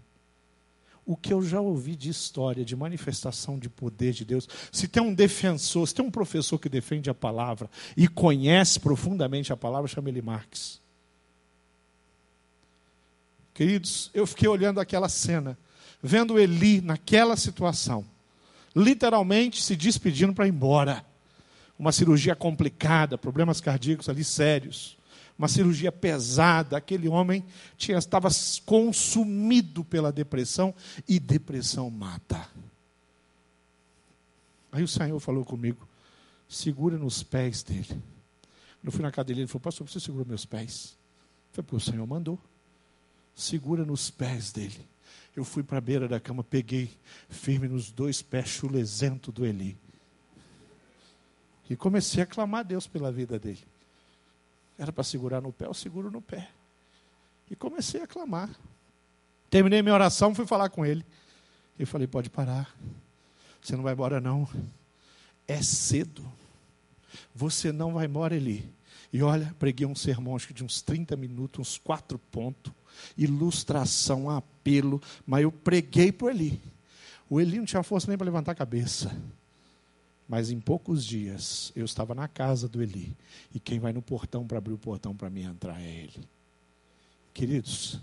o 1.09 1.17
que 1.17 1.34
eu 1.34 1.41
já 1.41 1.59
ouvi 1.59 1.95
de 1.95 2.07
história, 2.07 2.63
de 2.63 2.76
manifestação 2.76 3.57
de 3.57 3.67
poder 3.67 4.13
de 4.13 4.24
Deus. 4.24 4.47
Se 4.72 4.88
tem 4.88 5.01
um 5.01 5.11
defensor, 5.11 5.88
se 5.88 5.95
tem 5.95 6.05
um 6.05 6.11
professor 6.11 6.59
que 6.59 6.70
defende 6.70 7.09
a 7.09 7.15
palavra 7.15 7.67
e 7.97 8.07
conhece 8.07 8.80
profundamente 8.80 9.51
a 9.51 9.57
palavra, 9.57 9.88
chama 9.88 10.09
ele 10.09 10.22
Marx. 10.22 10.80
Queridos, 13.55 14.11
eu 14.13 14.28
fiquei 14.28 14.47
olhando 14.47 14.80
aquela 14.80 15.09
cena, 15.09 15.57
vendo 15.99 16.38
Eli 16.38 16.80
naquela 16.80 17.36
situação, 17.36 18.05
literalmente 18.76 19.61
se 19.63 19.76
despedindo 19.76 20.34
para 20.34 20.47
ir 20.47 20.49
embora. 20.49 21.05
Uma 21.78 21.91
cirurgia 21.91 22.36
complicada, 22.36 23.17
problemas 23.17 23.61
cardíacos 23.61 24.09
ali 24.09 24.24
sérios 24.24 24.99
uma 25.39 25.47
cirurgia 25.47 25.89
pesada. 25.89 26.76
Aquele 26.76 27.07
homem 27.07 27.45
tinha, 27.78 27.97
estava 27.97 28.28
consumido 28.65 29.86
pela 29.86 30.11
depressão 30.11 30.76
e 31.07 31.17
depressão 31.17 31.89
mata. 31.89 32.45
Aí 34.70 34.84
o 34.84 34.88
Senhor 34.88 35.17
falou 35.22 35.45
comigo: 35.45 35.88
segura 36.47 36.97
nos 36.97 37.24
pés 37.24 37.63
dele. 37.63 38.03
Eu 38.84 38.91
fui 38.91 39.01
na 39.01 39.11
cadeira 39.11 39.39
ele 39.39 39.47
falou: 39.47 39.61
Pastor, 39.61 39.88
você 39.88 39.99
segura 39.99 40.26
meus 40.26 40.45
pés? 40.45 40.97
Foi 41.53 41.63
porque 41.63 41.78
o 41.78 41.80
Senhor 41.80 42.05
mandou. 42.05 42.38
Segura 43.34 43.86
nos 43.86 44.09
pés 44.09 44.51
dele. 44.51 44.89
Eu 45.36 45.43
fui 45.43 45.63
para 45.63 45.77
a 45.77 45.82
beira 45.82 46.07
da 46.07 46.19
cama, 46.19 46.43
peguei 46.43 46.91
firme 47.30 47.67
nos 47.67 47.91
dois 47.91 48.21
pés 48.21 48.47
chulezento 48.47 49.32
do 49.32 49.45
Eli. 49.45 49.77
E 51.69 51.75
comecei 51.75 52.23
a 52.23 52.25
clamar 52.25 52.61
a 52.61 52.63
Deus 52.63 52.88
pela 52.88 53.11
vida 53.11 53.38
dele. 53.38 53.63
Era 54.77 54.91
para 54.91 55.03
segurar 55.03 55.41
no 55.41 55.53
pé, 55.53 55.65
eu 55.65 55.73
seguro 55.73 56.09
no 56.09 56.21
pé. 56.21 56.49
E 57.49 57.55
comecei 57.55 58.01
a 58.01 58.07
clamar. 58.07 58.49
Terminei 59.49 59.82
minha 59.82 59.93
oração, 59.93 60.34
fui 60.34 60.47
falar 60.47 60.69
com 60.69 60.86
ele. 60.86 61.05
E 61.77 61.86
falei: 61.86 62.07
pode 62.07 62.30
parar. 62.30 62.75
Você 63.61 63.75
não 63.75 63.84
vai 63.84 63.93
embora, 63.93 64.19
não. 64.19 64.47
É 65.47 65.61
cedo. 65.61 66.23
Você 67.34 67.71
não 67.71 67.93
vai 67.93 68.05
embora, 68.05 68.36
Eli. 68.36 68.69
E 69.11 69.23
olha, 69.23 69.53
preguei 69.57 69.88
um 69.88 69.95
sermão 69.95 70.36
acho 70.36 70.47
que 70.47 70.53
de 70.53 70.63
uns 70.63 70.82
30 70.82 71.15
minutos, 71.15 71.59
uns 71.59 71.77
quatro 71.77 72.19
pontos. 72.32 72.71
Ilustração, 73.18 74.30
apelo. 74.30 75.02
Mas 75.26 75.43
eu 75.43 75.52
preguei 75.52 76.12
para 76.12 76.28
o 76.28 76.30
Eli. 76.30 76.62
O 77.30 77.39
Eli 77.39 77.58
não 77.58 77.66
tinha 77.66 77.84
força 77.84 78.08
nem 78.08 78.18
para 78.18 78.26
levantar 78.26 78.54
a 78.54 78.56
cabeça. 78.56 79.16
Mas 80.28 80.52
em 80.52 80.60
poucos 80.60 81.06
dias 81.06 81.72
eu 81.76 81.86
estava 81.86 82.14
na 82.14 82.28
casa 82.28 82.68
do 82.68 82.82
Eli. 82.82 83.16
E 83.54 83.60
quem 83.60 83.80
vai 83.80 83.91
no 83.91 84.02
portão 84.02 84.45
para 84.45 84.58
abrir 84.58 84.74
o 84.74 84.78
portão 84.78 85.16
para 85.16 85.30
mim 85.30 85.43
entrar 85.43 85.82
é 85.82 85.89
ele. 85.89 86.28
Queridos, 87.34 87.95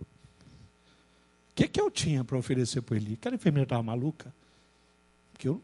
o 0.00 1.54
que, 1.54 1.68
que 1.68 1.80
eu 1.80 1.90
tinha 1.90 2.24
para 2.24 2.38
oferecer 2.38 2.82
para 2.82 2.96
Eli? 2.96 3.14
Aquela 3.14 3.34
enfermeira 3.34 3.64
estava 3.64 3.82
maluca? 3.82 4.32
Que 5.38 5.48
eu, 5.48 5.62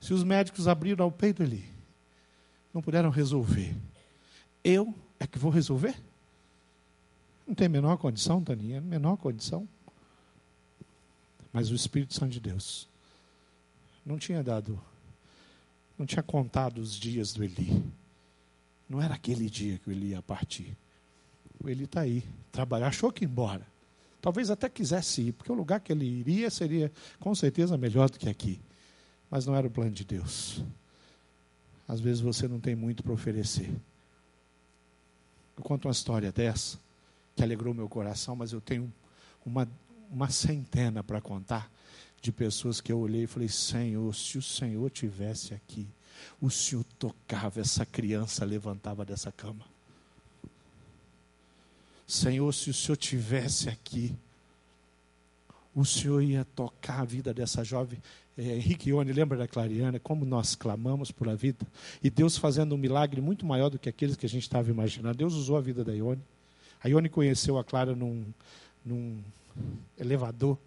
se 0.00 0.14
os 0.14 0.22
médicos 0.22 0.68
abriram 0.68 1.04
ao 1.04 1.12
peito 1.12 1.42
Eli, 1.42 1.68
não 2.72 2.80
puderam 2.80 3.10
resolver, 3.10 3.74
eu 4.62 4.94
é 5.18 5.26
que 5.26 5.38
vou 5.38 5.50
resolver? 5.50 5.96
Não 7.48 7.54
tem 7.54 7.66
a 7.66 7.70
menor 7.70 7.96
condição, 7.96 8.44
Taninha, 8.44 8.78
menor 8.78 9.16
condição. 9.16 9.66
Mas 11.50 11.70
o 11.70 11.74
Espírito 11.74 12.12
Santo 12.12 12.32
de 12.32 12.40
Deus 12.40 12.86
não 14.04 14.18
tinha 14.18 14.42
dado, 14.42 14.78
não 15.98 16.04
tinha 16.04 16.22
contado 16.22 16.76
os 16.78 16.92
dias 16.92 17.32
do 17.32 17.42
Eli. 17.42 17.82
Não 18.86 19.00
era 19.00 19.14
aquele 19.14 19.48
dia 19.48 19.78
que 19.78 19.88
o 19.88 19.92
Eli 19.92 20.08
ia 20.08 20.20
partir. 20.20 20.76
O 21.58 21.70
Eli 21.70 21.84
está 21.84 22.02
aí, 22.02 22.22
trabalhar, 22.52 22.88
achou 22.88 23.10
que 23.10 23.24
ia 23.24 23.28
embora. 23.28 23.66
Talvez 24.20 24.50
até 24.50 24.68
quisesse 24.68 25.22
ir, 25.22 25.32
porque 25.32 25.50
o 25.50 25.54
lugar 25.54 25.80
que 25.80 25.90
ele 25.90 26.04
iria 26.04 26.50
seria 26.50 26.92
com 27.18 27.34
certeza 27.34 27.78
melhor 27.78 28.10
do 28.10 28.18
que 28.18 28.28
aqui. 28.28 28.60
Mas 29.30 29.46
não 29.46 29.54
era 29.54 29.66
o 29.66 29.70
plano 29.70 29.90
de 29.90 30.04
Deus. 30.04 30.62
Às 31.86 31.98
vezes 31.98 32.20
você 32.20 32.46
não 32.46 32.60
tem 32.60 32.76
muito 32.76 33.02
para 33.02 33.12
oferecer. 33.12 33.74
Eu 35.56 35.62
conto 35.62 35.88
uma 35.88 35.92
história 35.92 36.30
dessa, 36.30 36.78
que 37.38 37.44
alegrou 37.44 37.72
meu 37.72 37.88
coração, 37.88 38.34
mas 38.34 38.52
eu 38.52 38.60
tenho 38.60 38.92
uma, 39.46 39.68
uma 40.10 40.28
centena 40.28 41.04
para 41.04 41.20
contar 41.20 41.70
de 42.20 42.32
pessoas 42.32 42.80
que 42.80 42.90
eu 42.90 42.98
olhei 42.98 43.22
e 43.22 43.26
falei: 43.28 43.48
Senhor, 43.48 44.12
se 44.12 44.38
o 44.38 44.42
Senhor 44.42 44.90
tivesse 44.90 45.54
aqui, 45.54 45.86
o 46.40 46.50
Senhor 46.50 46.84
tocava 46.98 47.60
essa 47.60 47.86
criança, 47.86 48.44
levantava 48.44 49.04
dessa 49.04 49.30
cama. 49.30 49.64
Senhor, 52.08 52.52
se 52.52 52.70
o 52.70 52.74
Senhor 52.74 52.96
tivesse 52.96 53.68
aqui, 53.68 54.16
o 55.72 55.84
Senhor 55.84 56.20
ia 56.20 56.44
tocar 56.44 57.02
a 57.02 57.04
vida 57.04 57.32
dessa 57.32 57.62
jovem. 57.62 58.02
É, 58.36 58.56
Henrique 58.56 58.90
Ione, 58.90 59.12
lembra 59.12 59.38
da 59.38 59.46
Clariana, 59.46 60.00
como 60.00 60.24
nós 60.24 60.56
clamamos 60.56 61.12
por 61.12 61.28
a 61.28 61.36
vida? 61.36 61.64
E 62.02 62.10
Deus 62.10 62.36
fazendo 62.36 62.74
um 62.74 62.78
milagre 62.78 63.20
muito 63.20 63.46
maior 63.46 63.68
do 63.68 63.78
que 63.78 63.88
aqueles 63.88 64.16
que 64.16 64.26
a 64.26 64.28
gente 64.28 64.42
estava 64.42 64.68
imaginando. 64.68 65.18
Deus 65.18 65.34
usou 65.34 65.56
a 65.56 65.60
vida 65.60 65.84
da 65.84 65.92
Ione. 65.92 66.20
A 66.88 66.90
Ione 66.90 67.10
conheceu 67.10 67.58
a 67.58 67.64
Clara 67.64 67.94
num, 67.94 68.24
num 68.82 69.22
elevador, 69.98 70.58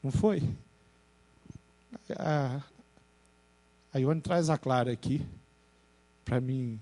não 0.00 0.12
foi? 0.12 0.40
A, 2.16 2.62
a 3.92 3.98
Ione 3.98 4.20
traz 4.20 4.48
a 4.48 4.56
Clara 4.56 4.92
aqui 4.92 5.26
para 6.24 6.40
mim, 6.40 6.80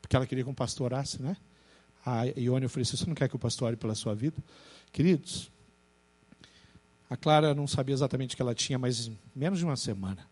porque 0.00 0.16
ela 0.16 0.26
queria 0.26 0.42
que 0.42 0.48
o 0.48 0.54
pastor 0.54 0.86
orasse, 0.86 1.20
né? 1.20 1.36
A 2.04 2.24
Ione 2.24 2.64
ofereceu: 2.64 2.96
Você 2.96 3.04
não 3.04 3.14
quer 3.14 3.28
que 3.28 3.36
o 3.36 3.38
pastor 3.38 3.68
ore 3.68 3.76
pela 3.76 3.94
sua 3.94 4.14
vida? 4.14 4.42
Queridos, 4.90 5.50
a 7.10 7.18
Clara 7.18 7.54
não 7.54 7.66
sabia 7.66 7.92
exatamente 7.92 8.32
o 8.32 8.36
que 8.36 8.42
ela 8.42 8.54
tinha, 8.54 8.78
mas 8.78 9.06
em 9.06 9.18
menos 9.36 9.58
de 9.58 9.66
uma 9.66 9.76
semana 9.76 10.26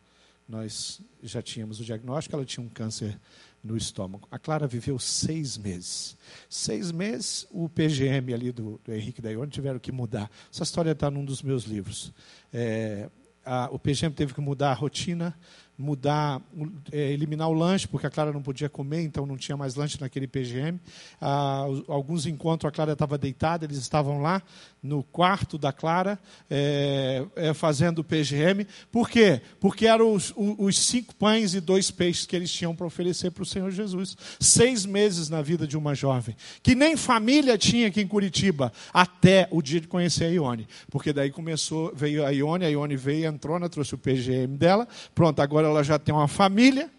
nós 0.48 1.02
já 1.22 1.42
tínhamos 1.42 1.78
o 1.78 1.84
diagnóstico, 1.84 2.34
ela 2.34 2.46
tinha 2.46 2.64
um 2.64 2.70
câncer 2.70 3.20
no 3.68 3.76
estômago. 3.76 4.26
A 4.30 4.38
Clara 4.38 4.66
viveu 4.66 4.98
seis 4.98 5.56
meses. 5.56 6.16
Seis 6.48 6.90
meses, 6.90 7.46
o 7.50 7.68
PGM 7.68 8.32
ali 8.34 8.50
do, 8.50 8.80
do 8.82 8.92
Henrique 8.92 9.22
da 9.22 9.30
Ione 9.30 9.50
tiveram 9.50 9.78
que 9.78 9.92
mudar. 9.92 10.30
Essa 10.52 10.62
história 10.62 10.90
está 10.92 11.10
num 11.10 11.24
dos 11.24 11.42
meus 11.42 11.64
livros. 11.64 12.12
É, 12.52 13.08
a, 13.44 13.68
o 13.70 13.78
PGM 13.78 14.14
teve 14.14 14.34
que 14.34 14.40
mudar 14.40 14.70
a 14.70 14.74
rotina, 14.74 15.38
mudar, 15.78 16.42
é, 16.90 17.12
eliminar 17.12 17.48
o 17.48 17.52
lanche, 17.52 17.86
porque 17.86 18.06
a 18.06 18.10
Clara 18.10 18.32
não 18.32 18.42
podia 18.42 18.68
comer, 18.68 19.02
então 19.02 19.24
não 19.24 19.36
tinha 19.36 19.56
mais 19.56 19.76
lanche 19.76 19.96
naquele 20.00 20.26
PGM. 20.26 20.80
Ah, 21.20 21.66
alguns 21.86 22.26
encontros 22.26 22.68
a 22.68 22.72
Clara 22.72 22.92
estava 22.92 23.16
deitada, 23.16 23.64
eles 23.64 23.78
estavam 23.78 24.20
lá 24.20 24.42
no 24.82 25.02
quarto 25.04 25.56
da 25.56 25.72
Clara, 25.72 26.18
é, 26.50 27.24
é, 27.36 27.54
fazendo 27.54 28.00
o 28.00 28.04
PGM. 28.04 28.66
Por 28.90 29.08
quê? 29.08 29.40
Porque 29.60 29.86
eram 29.86 30.12
os, 30.12 30.32
os, 30.36 30.78
cinco 30.78 31.14
pães 31.14 31.54
e 31.54 31.60
dois 31.60 31.90
peixes 31.90 32.26
que 32.26 32.34
eles 32.34 32.50
tinham 32.50 32.74
para 32.74 32.86
oferecer 32.86 33.30
para 33.30 33.42
o 33.42 33.46
Senhor 33.46 33.70
Jesus. 33.70 34.16
Seis 34.40 34.84
meses 34.84 35.28
na 35.28 35.42
vida 35.42 35.66
de 35.66 35.76
uma 35.76 35.94
jovem, 35.94 36.36
que 36.62 36.74
nem 36.74 36.96
família 36.96 37.56
tinha 37.56 37.86
aqui 37.88 38.00
em 38.00 38.06
Curitiba, 38.06 38.72
até 38.92 39.46
o 39.50 39.62
dia 39.62 39.80
de 39.80 39.86
conhecer 39.86 40.24
a 40.24 40.28
Ione. 40.28 40.66
Porque 40.90 41.12
daí 41.12 41.30
começou, 41.30 41.92
veio 41.94 42.24
a 42.24 42.30
Ione, 42.30 42.64
a 42.64 42.68
Ione 42.68 42.96
veio, 42.96 43.26
entrou, 43.26 43.58
né, 43.58 43.68
trouxe 43.68 43.94
o 43.94 43.98
PGM 43.98 44.56
dela, 44.56 44.88
pronto, 45.14 45.40
agora 45.40 45.67
ela 45.68 45.82
já 45.82 45.98
tem 45.98 46.14
uma 46.14 46.28
família. 46.28 46.90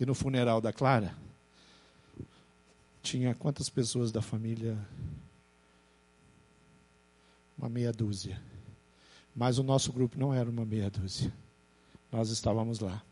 E 0.00 0.06
no 0.06 0.14
funeral 0.14 0.60
da 0.60 0.72
Clara, 0.72 1.14
tinha 3.02 3.34
quantas 3.34 3.68
pessoas 3.68 4.12
da 4.12 4.22
família? 4.22 4.78
Uma 7.56 7.68
meia 7.68 7.92
dúzia. 7.92 8.40
Mas 9.34 9.58
o 9.58 9.62
nosso 9.62 9.92
grupo 9.92 10.18
não 10.18 10.32
era 10.32 10.48
uma 10.48 10.64
meia 10.64 10.90
dúzia. 10.90 11.32
Nós 12.12 12.30
estávamos 12.30 12.78
lá. 12.78 13.02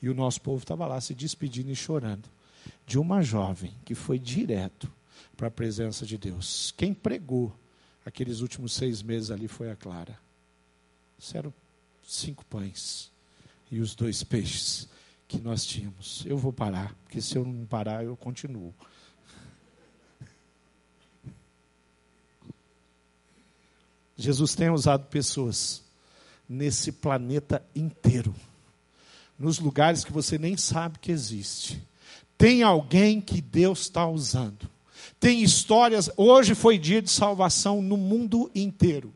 E 0.00 0.08
o 0.08 0.14
nosso 0.14 0.40
povo 0.40 0.62
estava 0.62 0.86
lá 0.86 1.00
se 1.00 1.14
despedindo 1.14 1.70
e 1.70 1.76
chorando 1.76 2.28
de 2.86 2.98
uma 2.98 3.22
jovem 3.22 3.74
que 3.84 3.94
foi 3.94 4.18
direto 4.18 4.90
para 5.36 5.48
a 5.48 5.50
presença 5.50 6.06
de 6.06 6.16
Deus. 6.16 6.72
Quem 6.76 6.94
pregou 6.94 7.54
aqueles 8.04 8.40
últimos 8.40 8.72
seis 8.72 9.02
meses 9.02 9.30
ali 9.30 9.48
foi 9.48 9.70
a 9.70 9.76
Clara. 9.76 10.18
Isso 11.18 11.36
eram 11.36 11.52
cinco 12.02 12.44
pães 12.44 13.11
e 13.72 13.80
os 13.80 13.94
dois 13.94 14.22
peixes 14.22 14.86
que 15.26 15.40
nós 15.40 15.64
tínhamos. 15.64 16.22
Eu 16.26 16.36
vou 16.36 16.52
parar, 16.52 16.94
porque 17.02 17.22
se 17.22 17.36
eu 17.36 17.44
não 17.44 17.64
parar, 17.64 18.04
eu 18.04 18.14
continuo. 18.14 18.74
Jesus 24.14 24.54
tem 24.54 24.68
usado 24.68 25.06
pessoas 25.06 25.82
nesse 26.46 26.92
planeta 26.92 27.64
inteiro, 27.74 28.34
nos 29.38 29.58
lugares 29.58 30.04
que 30.04 30.12
você 30.12 30.36
nem 30.36 30.54
sabe 30.54 30.98
que 30.98 31.10
existe. 31.10 31.82
Tem 32.36 32.62
alguém 32.62 33.22
que 33.22 33.40
Deus 33.40 33.80
está 33.80 34.06
usando. 34.06 34.68
Tem 35.18 35.42
histórias. 35.42 36.10
Hoje 36.14 36.54
foi 36.54 36.76
dia 36.76 37.00
de 37.00 37.10
salvação 37.10 37.80
no 37.80 37.96
mundo 37.96 38.50
inteiro. 38.54 39.14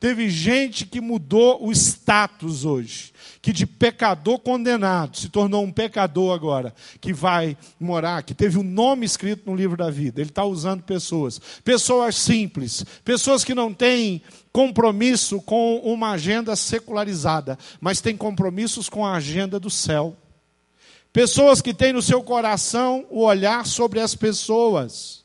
Teve 0.00 0.30
gente 0.30 0.86
que 0.86 1.00
mudou 1.00 1.66
o 1.66 1.72
status 1.72 2.64
hoje, 2.64 3.12
que 3.42 3.52
de 3.52 3.66
pecador 3.66 4.38
condenado 4.38 5.16
se 5.16 5.28
tornou 5.28 5.64
um 5.64 5.72
pecador 5.72 6.32
agora, 6.32 6.72
que 7.00 7.12
vai 7.12 7.56
morar, 7.80 8.22
que 8.22 8.32
teve 8.32 8.58
o 8.58 8.60
um 8.60 8.64
nome 8.64 9.04
escrito 9.04 9.50
no 9.50 9.56
livro 9.56 9.76
da 9.76 9.90
vida. 9.90 10.20
Ele 10.20 10.30
está 10.30 10.44
usando 10.44 10.84
pessoas, 10.84 11.40
pessoas 11.64 12.14
simples, 12.14 12.84
pessoas 13.04 13.42
que 13.42 13.56
não 13.56 13.74
têm 13.74 14.22
compromisso 14.52 15.40
com 15.40 15.78
uma 15.78 16.12
agenda 16.12 16.54
secularizada, 16.54 17.58
mas 17.80 18.00
têm 18.00 18.16
compromissos 18.16 18.88
com 18.88 19.04
a 19.04 19.14
agenda 19.16 19.58
do 19.58 19.68
céu. 19.68 20.16
Pessoas 21.12 21.60
que 21.60 21.74
têm 21.74 21.92
no 21.92 22.02
seu 22.02 22.22
coração 22.22 23.04
o 23.10 23.24
olhar 23.24 23.66
sobre 23.66 23.98
as 23.98 24.14
pessoas. 24.14 25.24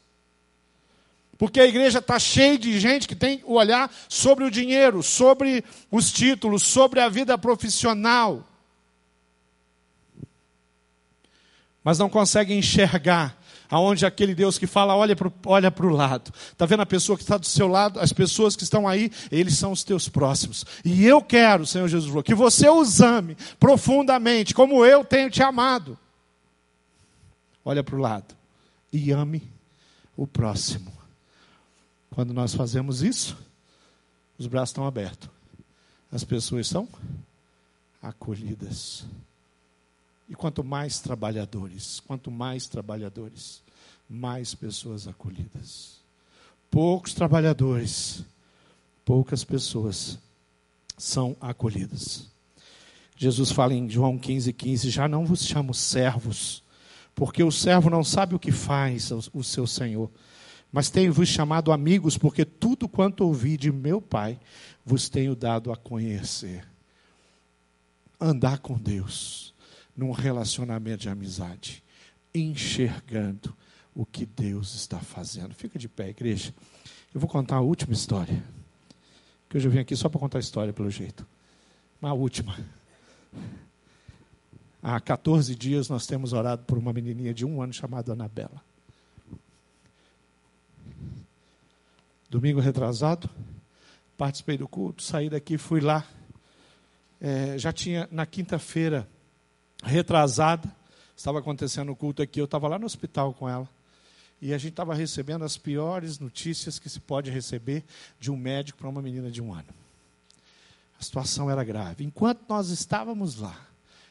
Porque 1.37 1.59
a 1.59 1.65
igreja 1.65 1.99
está 1.99 2.19
cheia 2.19 2.57
de 2.57 2.79
gente 2.79 3.07
que 3.07 3.15
tem 3.15 3.41
o 3.45 3.55
olhar 3.55 3.91
sobre 4.07 4.43
o 4.43 4.51
dinheiro, 4.51 5.01
sobre 5.01 5.63
os 5.91 6.11
títulos, 6.11 6.63
sobre 6.63 6.99
a 6.99 7.09
vida 7.09 7.37
profissional. 7.37 8.47
Mas 11.83 11.99
não 11.99 12.09
consegue 12.09 12.53
enxergar 12.53 13.37
aonde 13.69 14.05
aquele 14.05 14.35
Deus 14.35 14.59
que 14.59 14.67
fala, 14.67 14.95
olha 14.95 15.15
para 15.15 15.31
olha 15.47 15.73
o 15.77 15.89
lado. 15.89 16.31
Está 16.51 16.65
vendo 16.65 16.81
a 16.81 16.85
pessoa 16.85 17.17
que 17.17 17.23
está 17.23 17.37
do 17.37 17.45
seu 17.47 17.67
lado? 17.67 17.99
As 17.99 18.13
pessoas 18.13 18.55
que 18.55 18.63
estão 18.63 18.87
aí, 18.87 19.11
eles 19.31 19.57
são 19.57 19.71
os 19.71 19.83
teus 19.83 20.07
próximos. 20.07 20.63
E 20.85 21.03
eu 21.05 21.21
quero, 21.21 21.65
Senhor 21.65 21.87
Jesus 21.87 22.07
falou, 22.07 22.23
que 22.23 22.35
você 22.35 22.69
os 22.69 23.01
ame 23.01 23.35
profundamente, 23.59 24.53
como 24.53 24.85
eu 24.85 25.03
tenho 25.03 25.29
te 25.29 25.41
amado. 25.41 25.97
Olha 27.65 27.83
para 27.83 27.95
o 27.95 27.99
lado 27.99 28.35
e 28.91 29.11
ame 29.11 29.41
o 30.15 30.27
próximo. 30.27 31.02
Quando 32.13 32.31
nós 32.31 32.53
fazemos 32.53 33.01
isso, 33.01 33.35
os 34.37 34.45
braços 34.45 34.69
estão 34.69 34.85
abertos. 34.85 35.27
As 36.11 36.23
pessoas 36.23 36.67
são 36.67 36.87
acolhidas. 37.99 39.03
E 40.29 40.35
quanto 40.35 40.63
mais 40.63 40.99
trabalhadores, 40.99 41.99
quanto 42.01 42.29
mais 42.29 42.67
trabalhadores, 42.67 43.63
mais 44.07 44.53
pessoas 44.53 45.07
acolhidas. 45.07 45.97
Poucos 46.69 47.15
trabalhadores, 47.15 48.23
poucas 49.03 49.43
pessoas 49.43 50.19
são 50.95 51.35
acolhidas. 51.41 52.27
Jesus 53.17 53.51
fala 53.51 53.73
em 53.73 53.89
João 53.89 54.19
15, 54.19 54.53
15: 54.53 54.89
Já 54.91 55.07
não 55.07 55.25
vos 55.25 55.43
chamo 55.43 55.73
servos, 55.73 56.61
porque 57.15 57.43
o 57.43 57.51
servo 57.51 57.89
não 57.89 58.03
sabe 58.03 58.35
o 58.35 58.39
que 58.39 58.51
faz 58.51 59.09
o 59.33 59.43
seu 59.43 59.65
senhor 59.65 60.11
mas 60.73 60.89
tenho-vos 60.89 61.29
chamado 61.29 61.71
amigos, 61.71 62.17
porque 62.17 62.43
tudo 62.43 62.89
quanto 62.89 63.23
ouvi 63.23 63.57
de 63.57 63.71
meu 63.71 64.01
Pai 64.01 64.39
vos 64.83 65.07
tenho 65.07 65.35
dado 65.35 65.71
a 65.71 65.77
conhecer. 65.77 66.67
Andar 68.19 68.57
com 68.57 68.75
Deus, 68.75 69.53
num 69.95 70.09
relacionamento 70.09 71.03
de 71.03 71.09
amizade, 71.09 71.83
enxergando 72.33 73.55
o 73.93 74.03
que 74.03 74.25
Deus 74.25 74.73
está 74.73 74.99
fazendo. 74.99 75.53
Fica 75.53 75.77
de 75.77 75.87
pé, 75.87 76.09
igreja. 76.09 76.51
Eu 77.13 77.21
vou 77.21 77.29
contar 77.29 77.57
a 77.57 77.61
última 77.61 77.93
história. 77.93 78.43
Que 79.47 79.57
hoje 79.57 79.67
eu 79.67 79.71
vim 79.71 79.77
aqui 79.77 79.95
só 79.95 80.09
para 80.09 80.19
contar 80.19 80.39
a 80.39 80.41
história, 80.41 80.73
pelo 80.73 80.89
jeito. 80.89 81.23
Mas 82.01 82.09
a 82.09 82.15
última. 82.15 82.57
Há 84.81 84.99
14 84.99 85.55
dias 85.55 85.87
nós 85.87 86.07
temos 86.07 86.33
orado 86.33 86.63
por 86.63 86.79
uma 86.79 86.91
menininha 86.91 87.31
de 87.31 87.45
um 87.45 87.61
ano 87.61 87.73
chamada 87.73 88.13
Anabela. 88.13 88.72
Domingo 92.33 92.59
retrasado, 92.59 93.29
participei 94.17 94.57
do 94.57 94.67
culto, 94.67 95.03
saí 95.03 95.29
daqui, 95.29 95.55
fui 95.55 95.79
lá. 95.79 96.03
É, 97.21 97.59
já 97.59 97.71
tinha 97.71 98.09
na 98.11 98.25
quinta-feira 98.25 99.07
retrasada, 99.83 100.67
estava 101.15 101.37
acontecendo 101.37 101.91
o 101.91 101.95
culto 101.95 102.23
aqui, 102.23 102.41
eu 102.41 102.45
estava 102.45 102.67
lá 102.67 102.79
no 102.79 102.87
hospital 102.87 103.35
com 103.35 103.47
ela. 103.47 103.69
E 104.41 104.51
a 104.51 104.57
gente 104.57 104.71
estava 104.71 104.95
recebendo 104.95 105.45
as 105.45 105.57
piores 105.57 106.17
notícias 106.17 106.79
que 106.79 106.89
se 106.89 106.99
pode 106.99 107.29
receber 107.29 107.83
de 108.19 108.31
um 108.31 108.35
médico 108.35 108.79
para 108.79 108.89
uma 108.89 109.01
menina 109.01 109.29
de 109.29 109.39
um 109.39 109.53
ano. 109.53 109.69
A 110.99 111.03
situação 111.03 111.51
era 111.51 111.63
grave. 111.63 112.03
Enquanto 112.03 112.41
nós 112.49 112.69
estávamos 112.69 113.39
lá, 113.39 113.55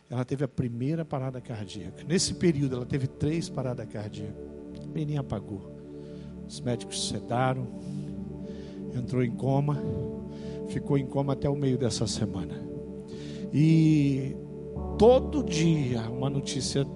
ela 0.08 0.24
teve 0.24 0.44
a 0.44 0.48
primeira 0.48 1.04
parada 1.04 1.40
cardíaca. 1.40 2.04
Nesse 2.04 2.34
período, 2.34 2.76
ela 2.76 2.86
teve 2.86 3.08
três 3.08 3.48
paradas 3.48 3.86
cardíacas. 3.88 4.36
A 4.80 4.86
menina 4.86 5.22
apagou. 5.22 5.82
Os 6.46 6.60
médicos 6.60 7.08
sedaram, 7.08 7.66
entrou 8.94 9.22
em 9.22 9.30
coma, 9.30 9.78
ficou 10.68 10.96
em 10.98 11.06
coma 11.06 11.32
até 11.32 11.48
o 11.48 11.56
meio 11.56 11.78
dessa 11.78 12.06
semana. 12.06 12.54
E 13.52 14.36
todo 14.98 15.42
dia 15.42 16.02
uma 16.10 16.30
notícia 16.30 16.86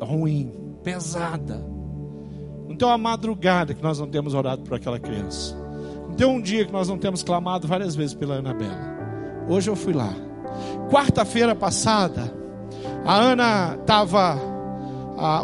ruim, 0.00 0.52
pesada. 0.82 1.64
Não 2.68 2.76
tem 2.76 2.86
uma 2.88 2.98
madrugada 2.98 3.74
que 3.74 3.82
nós 3.82 3.98
não 3.98 4.08
temos 4.08 4.34
orado 4.34 4.62
por 4.62 4.74
aquela 4.74 4.98
criança. 4.98 5.56
Não 6.08 6.14
tem 6.14 6.26
um 6.26 6.40
dia 6.40 6.64
que 6.64 6.72
nós 6.72 6.88
não 6.88 6.98
temos 6.98 7.22
clamado 7.22 7.68
várias 7.68 7.94
vezes 7.94 8.14
pela 8.14 8.36
Anabela. 8.36 8.98
Hoje 9.48 9.70
eu 9.70 9.76
fui 9.76 9.92
lá. 9.92 10.12
Quarta-feira 10.90 11.54
passada, 11.54 12.32
a 13.04 13.14
Ana 13.14 13.76
estava. 13.80 14.36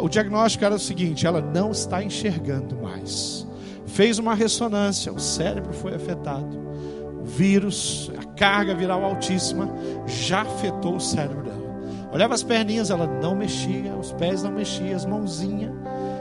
O 0.01 0.09
diagnóstico 0.09 0.65
era 0.65 0.75
o 0.75 0.79
seguinte: 0.79 1.25
ela 1.25 1.41
não 1.41 1.71
está 1.71 2.03
enxergando 2.03 2.75
mais. 2.77 3.46
Fez 3.87 4.19
uma 4.19 4.35
ressonância, 4.35 5.11
o 5.11 5.19
cérebro 5.19 5.73
foi 5.73 5.95
afetado. 5.95 6.57
O 7.21 7.25
vírus, 7.25 8.11
a 8.17 8.23
carga 8.35 8.75
viral 8.75 9.03
altíssima, 9.03 9.69
já 10.05 10.41
afetou 10.41 10.95
o 10.97 11.01
cérebro 11.01 11.43
dela. 11.43 11.57
Olhava 12.11 12.33
as 12.33 12.43
perninhas, 12.43 12.89
ela 12.89 13.07
não 13.07 13.35
mexia, 13.35 13.95
os 13.95 14.11
pés 14.13 14.43
não 14.43 14.51
mexiam, 14.51 14.95
as 14.95 15.05
mãozinhas. 15.05 15.71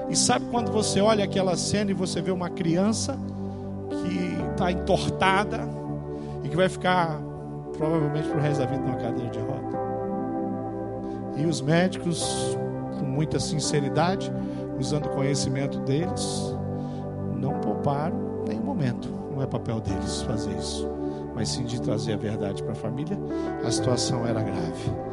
E 0.09 0.17
sabe 0.17 0.47
quando 0.51 0.71
você 0.71 1.01
olha 1.01 1.25
aquela 1.25 1.57
cena 1.57 1.91
e 1.91 1.95
você 1.95 2.23
vê 2.23 2.31
uma 2.31 2.49
criança 2.49 3.19
que 3.91 4.51
está 4.53 4.71
entortada 4.71 5.61
e 6.45 6.49
que 6.49 6.57
vai 6.57 6.69
ficar 6.69 7.21
provavelmente 7.77 8.29
para 8.29 8.39
o 8.39 8.41
resto 8.41 8.61
da 8.61 8.67
vida 8.67 8.83
numa 8.83 8.97
cadeira 8.97 9.31
de 9.31 9.39
roda? 9.39 9.77
E 11.37 11.45
os 11.45 11.61
médicos, 11.61 12.57
com 12.99 13.05
muita 13.05 13.39
sinceridade, 13.39 14.33
usando 14.79 15.07
o 15.07 15.11
conhecimento 15.11 15.79
deles, 15.81 16.56
não 17.87 17.93
pouparam 17.93 18.45
nenhum 18.47 18.64
momento. 18.64 19.09
Não 19.32 19.43
é 19.43 19.47
papel 19.47 19.80
deles 19.80 20.22
fazer 20.22 20.53
isso, 20.57 20.89
mas 21.34 21.49
sim 21.49 21.64
de 21.64 21.80
trazer 21.80 22.14
a 22.14 22.16
verdade 22.16 22.62
para 22.62 22.72
a 22.72 22.76
família. 22.76 23.16
A 23.64 23.70
situação 23.70 24.26
era 24.26 24.43
grave 24.43 25.07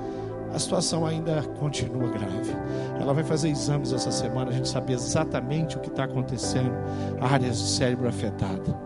a 0.53 0.59
situação 0.59 1.03
ainda 1.03 1.41
continua 1.59 2.09
grave. 2.09 2.55
Ela 3.01 3.11
vai 3.11 3.23
fazer 3.23 3.49
exames 3.49 3.91
essa 3.91 4.11
semana, 4.11 4.51
a 4.51 4.53
gente 4.53 4.69
sabe 4.69 4.93
exatamente 4.93 5.75
o 5.75 5.79
que 5.79 5.89
está 5.89 6.03
acontecendo, 6.03 6.75
áreas 7.19 7.57
de 7.57 7.69
cérebro 7.69 8.07
afetada. 8.07 8.79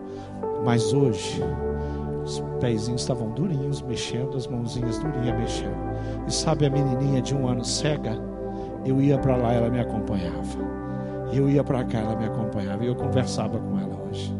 Mas 0.64 0.94
hoje, 0.94 1.42
os 2.24 2.42
pezinhos 2.58 3.02
estavam 3.02 3.32
durinhos, 3.32 3.82
mexendo, 3.82 4.34
as 4.34 4.46
mãozinhas 4.46 4.98
durinhas 4.98 5.38
mexendo. 5.38 5.76
E 6.26 6.32
sabe 6.32 6.64
a 6.64 6.70
menininha 6.70 7.20
de 7.20 7.34
um 7.34 7.46
ano 7.46 7.62
cega? 7.62 8.18
Eu 8.86 8.98
ia 8.98 9.18
para 9.18 9.36
lá, 9.36 9.52
ela 9.52 9.68
me 9.68 9.78
acompanhava. 9.78 10.77
Eu 11.32 11.48
ia 11.48 11.62
para 11.62 11.84
cá, 11.84 11.98
ela 11.98 12.16
me 12.16 12.26
acompanhava. 12.26 12.84
E 12.84 12.88
eu 12.88 12.94
conversava 12.94 13.58
com 13.58 13.78
ela 13.78 14.08
hoje. 14.08 14.34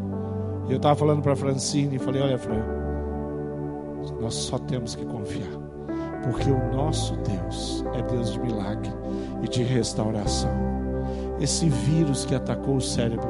E 0.67 0.71
eu 0.71 0.77
estava 0.77 0.95
falando 0.95 1.21
para 1.21 1.35
Francine 1.35 1.95
e 1.95 1.99
falei: 1.99 2.21
Olha, 2.21 2.37
Fran, 2.37 2.63
nós 4.19 4.33
só 4.33 4.57
temos 4.57 4.95
que 4.95 5.05
confiar 5.05 5.69
porque 6.23 6.49
o 6.49 6.73
nosso 6.73 7.15
Deus 7.17 7.83
é 7.93 8.01
Deus 8.03 8.33
de 8.33 8.39
milagre 8.39 8.91
e 9.41 9.47
de 9.47 9.63
restauração. 9.63 10.51
Esse 11.39 11.69
vírus 11.69 12.25
que 12.25 12.35
atacou 12.35 12.75
o 12.75 12.81
cérebro 12.81 13.29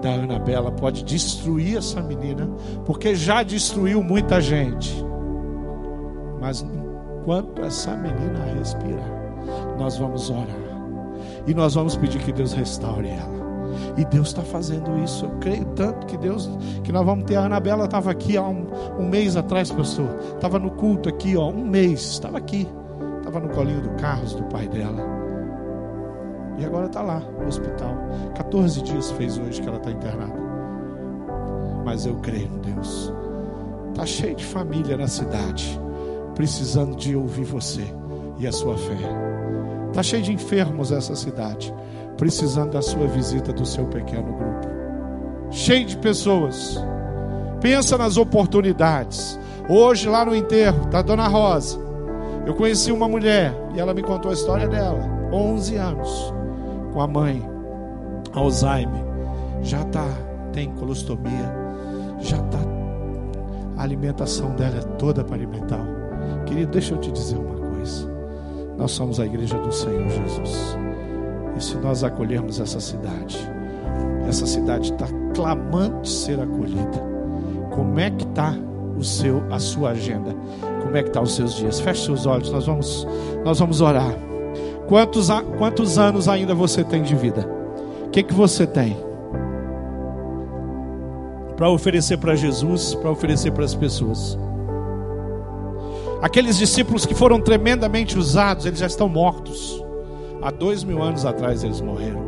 da 0.00 0.10
Anabela 0.10 0.70
pode 0.70 1.02
destruir 1.04 1.76
essa 1.76 2.00
menina, 2.00 2.48
porque 2.86 3.14
já 3.14 3.42
destruiu 3.42 4.02
muita 4.02 4.40
gente. 4.40 4.94
Mas 6.40 6.62
enquanto 6.62 7.62
essa 7.62 7.96
menina 7.96 8.44
respirar, 8.56 9.10
nós 9.76 9.98
vamos 9.98 10.30
orar 10.30 10.67
e 11.48 11.54
nós 11.54 11.74
vamos 11.74 11.96
pedir 11.96 12.18
que 12.18 12.30
Deus 12.30 12.52
restaure 12.52 13.08
ela. 13.08 13.38
E 13.96 14.04
Deus 14.04 14.28
está 14.28 14.42
fazendo 14.42 15.02
isso. 15.02 15.24
Eu 15.24 15.30
creio 15.40 15.64
tanto 15.74 16.06
que 16.06 16.18
Deus, 16.18 16.48
que 16.84 16.92
nós 16.92 17.04
vamos 17.06 17.24
ter. 17.24 17.36
A 17.36 17.46
Anabela 17.46 17.86
estava 17.86 18.10
aqui 18.10 18.36
há 18.36 18.42
um, 18.42 18.66
um 18.98 19.08
mês 19.08 19.34
atrás, 19.34 19.72
pastor. 19.72 20.10
Estava 20.34 20.58
no 20.58 20.70
culto 20.72 21.08
aqui, 21.08 21.36
ó, 21.38 21.48
um 21.48 21.64
mês. 21.64 22.02
Estava 22.02 22.36
aqui. 22.36 22.68
Estava 23.18 23.40
no 23.40 23.48
colinho 23.48 23.80
do 23.80 23.88
Carlos, 24.00 24.34
do 24.34 24.42
pai 24.44 24.68
dela. 24.68 25.02
E 26.58 26.66
agora 26.66 26.86
está 26.86 27.00
lá, 27.00 27.20
no 27.20 27.46
hospital. 27.46 27.96
14 28.34 28.82
dias 28.82 29.10
fez 29.12 29.38
hoje 29.38 29.62
que 29.62 29.68
ela 29.68 29.78
está 29.78 29.90
internada. 29.90 30.38
Mas 31.82 32.04
eu 32.04 32.16
creio 32.16 32.50
em 32.52 32.74
Deus. 32.74 33.10
Está 33.90 34.04
cheio 34.04 34.36
de 34.36 34.44
família 34.44 34.98
na 34.98 35.08
cidade, 35.08 35.80
precisando 36.34 36.94
de 36.94 37.16
ouvir 37.16 37.44
você 37.44 37.84
e 38.38 38.46
a 38.46 38.52
sua 38.52 38.76
fé. 38.76 39.27
Está 39.88 40.02
cheio 40.02 40.22
de 40.22 40.32
enfermos 40.32 40.92
essa 40.92 41.14
cidade, 41.16 41.74
precisando 42.16 42.72
da 42.72 42.82
sua 42.82 43.06
visita 43.06 43.52
do 43.52 43.66
seu 43.66 43.86
pequeno 43.86 44.32
grupo. 44.32 44.68
Cheio 45.50 45.86
de 45.86 45.96
pessoas. 45.96 46.78
Pensa 47.60 47.98
nas 47.98 48.16
oportunidades. 48.16 49.38
Hoje, 49.68 50.08
lá 50.08 50.24
no 50.24 50.34
enterro 50.34 50.86
da 50.86 51.02
Dona 51.02 51.26
Rosa, 51.26 51.78
eu 52.46 52.54
conheci 52.54 52.92
uma 52.92 53.08
mulher 53.08 53.54
e 53.74 53.80
ela 53.80 53.92
me 53.92 54.02
contou 54.02 54.30
a 54.30 54.34
história 54.34 54.68
dela. 54.68 55.00
11 55.32 55.76
anos, 55.76 56.34
com 56.92 57.00
a 57.00 57.06
mãe, 57.06 57.42
Alzheimer. 58.32 59.04
Já 59.62 59.84
tá, 59.84 60.06
tem 60.52 60.70
colostomia, 60.74 61.52
já 62.20 62.38
tá. 62.44 62.60
A 63.76 63.82
alimentação 63.82 64.54
dela 64.54 64.78
é 64.78 64.82
toda 64.96 65.24
para 65.24 65.34
alimentar. 65.34 65.84
Querido, 66.46 66.72
deixa 66.72 66.94
eu 66.94 66.98
te 66.98 67.12
dizer 67.12 67.36
uma 67.36 67.54
coisa. 67.54 68.17
Nós 68.78 68.92
somos 68.92 69.18
a 69.18 69.26
igreja 69.26 69.58
do 69.58 69.72
Senhor 69.72 70.08
Jesus. 70.08 70.78
E 71.56 71.62
se 71.62 71.76
nós 71.78 72.04
acolhermos 72.04 72.60
essa 72.60 72.78
cidade, 72.78 73.36
essa 74.28 74.46
cidade 74.46 74.92
está 74.92 75.06
clamando 75.34 76.02
de 76.02 76.08
ser 76.08 76.40
acolhida. 76.40 77.02
Como 77.74 77.98
é 77.98 78.08
que 78.10 78.24
está 78.24 78.56
o 78.96 79.02
seu, 79.02 79.42
a 79.50 79.58
sua 79.58 79.90
agenda? 79.90 80.34
Como 80.82 80.96
é 80.96 81.02
que 81.02 81.08
está 81.08 81.20
os 81.20 81.34
seus 81.34 81.54
dias? 81.54 81.80
Feche 81.80 82.04
seus 82.04 82.24
olhos, 82.24 82.52
nós 82.52 82.66
vamos, 82.66 83.06
nós 83.44 83.58
vamos 83.58 83.80
orar. 83.80 84.14
Quantos, 84.86 85.28
quantos 85.58 85.98
anos 85.98 86.28
ainda 86.28 86.54
você 86.54 86.84
tem 86.84 87.02
de 87.02 87.16
vida? 87.16 87.48
O 88.06 88.10
que, 88.10 88.22
que 88.22 88.32
você 88.32 88.66
tem? 88.66 88.96
Para 91.56 91.68
oferecer 91.68 92.16
para 92.18 92.36
Jesus, 92.36 92.94
para 92.94 93.10
oferecer 93.10 93.50
para 93.50 93.64
as 93.64 93.74
pessoas. 93.74 94.38
Aqueles 96.20 96.58
discípulos 96.58 97.06
que 97.06 97.14
foram 97.14 97.40
tremendamente 97.40 98.18
usados, 98.18 98.66
eles 98.66 98.80
já 98.80 98.86
estão 98.86 99.08
mortos. 99.08 99.82
Há 100.42 100.50
dois 100.50 100.82
mil 100.82 101.00
anos 101.02 101.24
atrás 101.24 101.62
eles 101.62 101.80
morreram. 101.80 102.26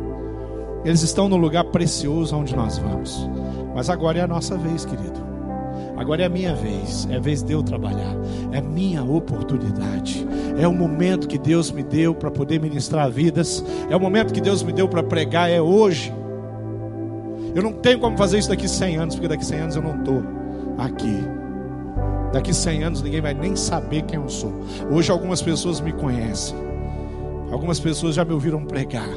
Eles 0.85 1.01
estão 1.01 1.27
no 1.27 1.35
lugar 1.35 1.65
precioso 1.65 2.35
onde 2.35 2.55
nós 2.55 2.77
vamos. 2.77 3.29
Mas 3.75 3.89
agora 3.89 4.19
é 4.19 4.21
a 4.21 4.27
nossa 4.27 4.57
vez, 4.57 4.85
querido. 4.85 5.21
Agora 5.97 6.23
é 6.23 6.25
a 6.25 6.29
minha 6.29 6.55
vez, 6.55 7.07
é 7.11 7.17
a 7.17 7.19
vez 7.19 7.43
de 7.43 7.53
eu 7.53 7.61
trabalhar, 7.61 8.15
é 8.51 8.59
minha 8.59 9.03
oportunidade, 9.03 10.25
é 10.57 10.67
o 10.67 10.73
momento 10.73 11.27
que 11.27 11.37
Deus 11.37 11.69
me 11.69 11.83
deu 11.83 12.15
para 12.15 12.31
poder 12.31 12.59
ministrar 12.59 13.11
vidas, 13.11 13.63
é 13.87 13.95
o 13.95 13.99
momento 13.99 14.33
que 14.33 14.41
Deus 14.41 14.63
me 14.63 14.73
deu 14.73 14.87
para 14.87 15.03
pregar, 15.03 15.51
é 15.51 15.61
hoje. 15.61 16.11
Eu 17.53 17.61
não 17.61 17.73
tenho 17.73 17.99
como 17.99 18.17
fazer 18.17 18.39
isso 18.39 18.49
daqui 18.49 18.67
100 18.67 18.97
anos, 18.97 19.15
porque 19.15 19.27
daqui 19.27 19.45
100 19.45 19.59
anos 19.59 19.75
eu 19.75 19.83
não 19.83 19.99
estou 19.99 20.23
aqui. 20.79 21.40
Daqui 22.31 22.53
100 22.53 22.83
anos 22.83 23.01
ninguém 23.01 23.21
vai 23.21 23.33
nem 23.33 23.55
saber 23.55 24.03
quem 24.03 24.19
eu 24.19 24.29
sou. 24.29 24.53
Hoje 24.89 25.11
algumas 25.11 25.41
pessoas 25.41 25.81
me 25.81 25.91
conhecem. 25.91 26.55
Algumas 27.51 27.79
pessoas 27.79 28.15
já 28.15 28.23
me 28.23 28.33
ouviram 28.33 28.63
pregar. 28.63 29.09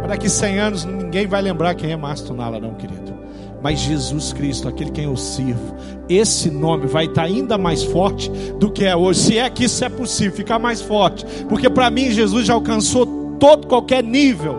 Mas 0.00 0.08
daqui 0.08 0.28
100 0.28 0.58
anos 0.58 0.84
ninguém 0.84 1.26
vai 1.26 1.42
lembrar 1.42 1.74
quem 1.74 1.90
é 1.90 1.96
Márcio 1.96 2.34
não, 2.34 2.74
querido. 2.74 3.16
Mas 3.62 3.80
Jesus 3.80 4.32
Cristo, 4.32 4.68
aquele 4.68 4.90
quem 4.90 5.06
eu 5.06 5.16
sirvo, 5.16 5.74
esse 6.08 6.50
nome 6.50 6.86
vai 6.86 7.06
estar 7.06 7.22
ainda 7.22 7.58
mais 7.58 7.82
forte 7.82 8.30
do 8.60 8.70
que 8.70 8.84
é 8.84 8.94
hoje. 8.94 9.20
Se 9.20 9.38
é 9.38 9.50
que 9.50 9.64
isso 9.64 9.84
é 9.84 9.88
possível, 9.88 10.36
ficar 10.36 10.58
mais 10.58 10.80
forte. 10.80 11.26
Porque 11.48 11.68
para 11.68 11.90
mim 11.90 12.10
Jesus 12.10 12.46
já 12.46 12.54
alcançou 12.54 13.06
todo 13.40 13.66
qualquer 13.66 14.04
nível. 14.04 14.56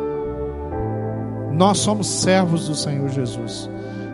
Nós 1.54 1.78
somos 1.78 2.08
servos 2.08 2.68
do 2.68 2.76
Senhor 2.76 3.08
Jesus. 3.10 3.70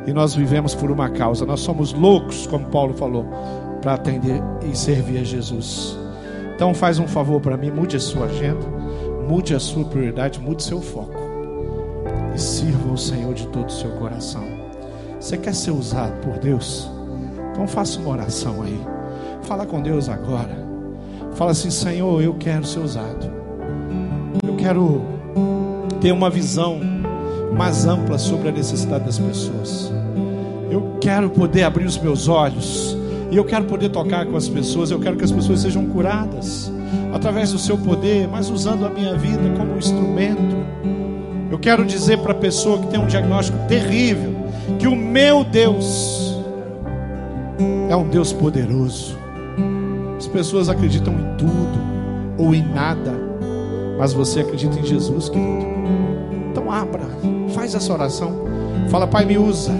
E 0.05 0.13
nós 0.13 0.35
vivemos 0.35 0.75
por 0.75 0.91
uma 0.91 1.09
causa. 1.09 1.45
Nós 1.45 1.61
somos 1.61 1.93
loucos, 1.93 2.45
como 2.45 2.65
Paulo 2.67 2.93
falou, 2.93 3.25
para 3.83 3.93
atender 3.93 4.41
e 4.63 4.75
servir 4.75 5.19
a 5.19 5.23
Jesus. 5.23 5.95
Então 6.55 6.73
faz 6.73 6.97
um 6.97 7.07
favor 7.07 7.39
para 7.41 7.57
mim, 7.57 7.69
mude 7.69 7.97
a 7.97 7.99
sua 7.99 8.25
agenda. 8.25 8.73
Mude 9.27 9.55
a 9.55 9.59
sua 9.59 9.85
prioridade, 9.85 10.39
mude 10.39 10.63
seu 10.63 10.81
foco. 10.81 11.17
E 12.35 12.39
sirva 12.39 12.91
o 12.91 12.97
Senhor 12.97 13.33
de 13.33 13.47
todo 13.47 13.69
o 13.69 13.71
seu 13.71 13.91
coração. 13.91 14.43
Você 15.19 15.37
quer 15.37 15.53
ser 15.53 15.71
usado 15.71 16.19
por 16.19 16.37
Deus? 16.39 16.89
Então 17.51 17.67
faça 17.67 17.99
uma 17.99 18.09
oração 18.09 18.61
aí. 18.61 18.79
Fala 19.43 19.65
com 19.65 19.81
Deus 19.81 20.09
agora. 20.09 20.67
Fala 21.35 21.51
assim: 21.51 21.69
Senhor, 21.69 22.21
eu 22.21 22.33
quero 22.33 22.65
ser 22.65 22.79
usado. 22.79 23.31
Eu 24.45 24.55
quero 24.55 25.01
ter 26.01 26.11
uma 26.11 26.29
visão 26.29 26.79
mais 27.55 27.85
ampla 27.85 28.17
sobre 28.17 28.49
a 28.49 28.51
necessidade 28.51 29.05
das 29.05 29.19
pessoas. 29.19 29.91
Eu 30.69 30.97
quero 30.99 31.29
poder 31.29 31.63
abrir 31.63 31.85
os 31.85 31.97
meus 31.97 32.27
olhos. 32.27 32.97
E 33.33 33.35
eu 33.35 33.43
quero 33.43 33.65
poder 33.65 33.89
tocar 33.89 34.27
com 34.27 34.37
as 34.37 34.47
pessoas. 34.47 34.91
Eu 34.91 34.99
quero 34.99 35.17
que 35.17 35.23
as 35.23 35.31
pessoas 35.31 35.61
sejam 35.61 35.87
curadas 35.87 36.71
através 37.11 37.51
do 37.51 37.57
seu 37.57 37.75
poder, 37.75 38.27
mas 38.27 38.47
usando 38.51 38.85
a 38.85 38.89
minha 38.89 39.15
vida 39.15 39.41
como 39.57 39.73
um 39.73 39.77
instrumento. 39.79 40.55
Eu 41.49 41.57
quero 41.57 41.83
dizer 41.83 42.19
para 42.19 42.33
a 42.33 42.35
pessoa 42.35 42.77
que 42.77 42.87
tem 42.87 42.99
um 42.99 43.07
diagnóstico 43.07 43.57
terrível 43.67 44.35
que 44.77 44.87
o 44.87 44.95
meu 44.95 45.43
Deus 45.43 46.37
é 47.89 47.95
um 47.95 48.07
Deus 48.07 48.31
poderoso. 48.31 49.17
As 50.15 50.27
pessoas 50.27 50.69
acreditam 50.69 51.15
em 51.15 51.35
tudo 51.35 51.81
ou 52.37 52.53
em 52.53 52.63
nada, 52.63 53.13
mas 53.97 54.13
você 54.13 54.41
acredita 54.41 54.79
em 54.79 54.85
Jesus, 54.85 55.27
querido. 55.27 55.65
Então 56.51 56.71
abra, 56.71 57.09
faz 57.55 57.73
essa 57.73 57.91
oração. 57.91 58.45
Fala, 58.91 59.07
Pai, 59.07 59.25
me 59.25 59.39
usa. 59.39 59.71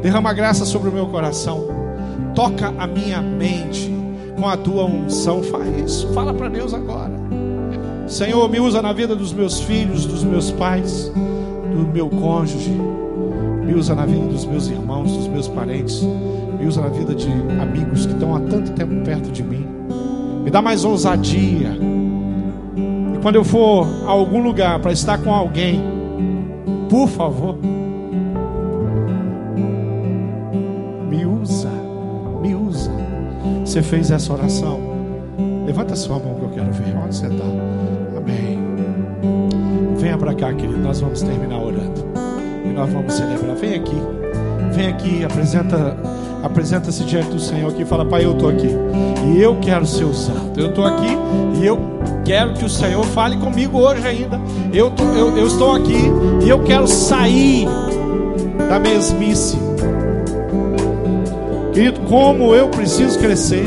Derrama 0.00 0.32
graça 0.32 0.64
sobre 0.64 0.88
o 0.88 0.92
meu 0.92 1.08
coração. 1.08 1.81
Toca 2.34 2.72
a 2.78 2.86
minha 2.86 3.20
mente 3.20 3.92
com 4.36 4.48
a 4.48 4.56
tua 4.56 4.84
unção. 4.84 5.42
Faz 5.42 5.68
isso. 5.78 6.12
Fala 6.12 6.32
para 6.32 6.48
Deus 6.48 6.72
agora. 6.72 7.12
Senhor, 8.06 8.48
me 8.48 8.60
usa 8.60 8.82
na 8.82 8.92
vida 8.92 9.14
dos 9.14 9.32
meus 9.32 9.60
filhos, 9.60 10.04
dos 10.04 10.24
meus 10.24 10.50
pais, 10.50 11.10
do 11.14 11.86
meu 11.92 12.08
cônjuge. 12.08 12.72
Me 13.64 13.74
usa 13.74 13.94
na 13.94 14.04
vida 14.04 14.26
dos 14.26 14.44
meus 14.44 14.68
irmãos, 14.68 15.16
dos 15.16 15.28
meus 15.28 15.48
parentes. 15.48 16.02
Me 16.58 16.66
usa 16.66 16.80
na 16.82 16.88
vida 16.88 17.14
de 17.14 17.28
amigos 17.60 18.06
que 18.06 18.12
estão 18.12 18.34
há 18.34 18.40
tanto 18.40 18.72
tempo 18.72 19.04
perto 19.04 19.30
de 19.30 19.42
mim. 19.42 19.66
Me 20.44 20.50
dá 20.50 20.60
mais 20.60 20.84
ousadia. 20.84 21.78
E 23.14 23.18
quando 23.22 23.36
eu 23.36 23.44
for 23.44 23.86
a 24.06 24.10
algum 24.10 24.42
lugar 24.42 24.80
para 24.80 24.92
estar 24.92 25.18
com 25.18 25.32
alguém, 25.32 25.80
por 26.90 27.08
favor, 27.08 27.56
Você 33.72 33.82
fez 33.82 34.10
essa 34.10 34.30
oração? 34.34 34.78
Levanta 35.64 35.96
sua 35.96 36.18
mão 36.18 36.34
que 36.34 36.42
eu 36.42 36.50
quero 36.50 36.70
ver. 36.72 36.94
Onde 36.94 37.16
você 37.16 37.26
está? 37.26 37.44
Amém. 38.18 38.58
Venha 39.96 40.18
para 40.18 40.34
cá, 40.34 40.52
querido. 40.52 40.76
Nós 40.76 41.00
vamos 41.00 41.22
terminar 41.22 41.56
orando. 41.56 42.04
E 42.66 42.68
nós 42.68 42.92
vamos 42.92 43.14
celebrar. 43.14 43.56
Vem 43.56 43.76
aqui. 43.76 43.96
Vem 44.74 44.88
aqui, 44.88 45.24
apresenta 45.24 45.96
apresenta-se 46.42 47.02
diante 47.04 47.30
do 47.30 47.40
Senhor 47.40 47.70
aqui 47.70 47.80
e 47.80 47.86
fala: 47.86 48.04
Pai, 48.04 48.26
eu 48.26 48.32
estou 48.32 48.50
aqui 48.50 48.68
e 49.32 49.40
eu 49.40 49.58
quero 49.58 49.86
ser 49.86 50.04
usado. 50.04 50.52
Eu 50.54 50.68
estou 50.68 50.84
aqui 50.84 51.16
e 51.58 51.64
eu 51.64 51.80
quero 52.26 52.52
que 52.52 52.66
o 52.66 52.68
Senhor 52.68 53.02
fale 53.06 53.38
comigo 53.38 53.78
hoje 53.78 54.06
ainda. 54.06 54.38
Eu, 54.70 54.90
tô, 54.90 55.04
eu, 55.04 55.34
eu 55.34 55.46
estou 55.46 55.74
aqui 55.74 56.10
e 56.44 56.46
eu 56.50 56.62
quero 56.62 56.86
sair 56.86 57.66
da 58.68 58.78
mesmice. 58.78 59.61
Querido, 61.72 62.00
como 62.00 62.54
eu 62.54 62.68
preciso 62.68 63.18
crescer, 63.18 63.66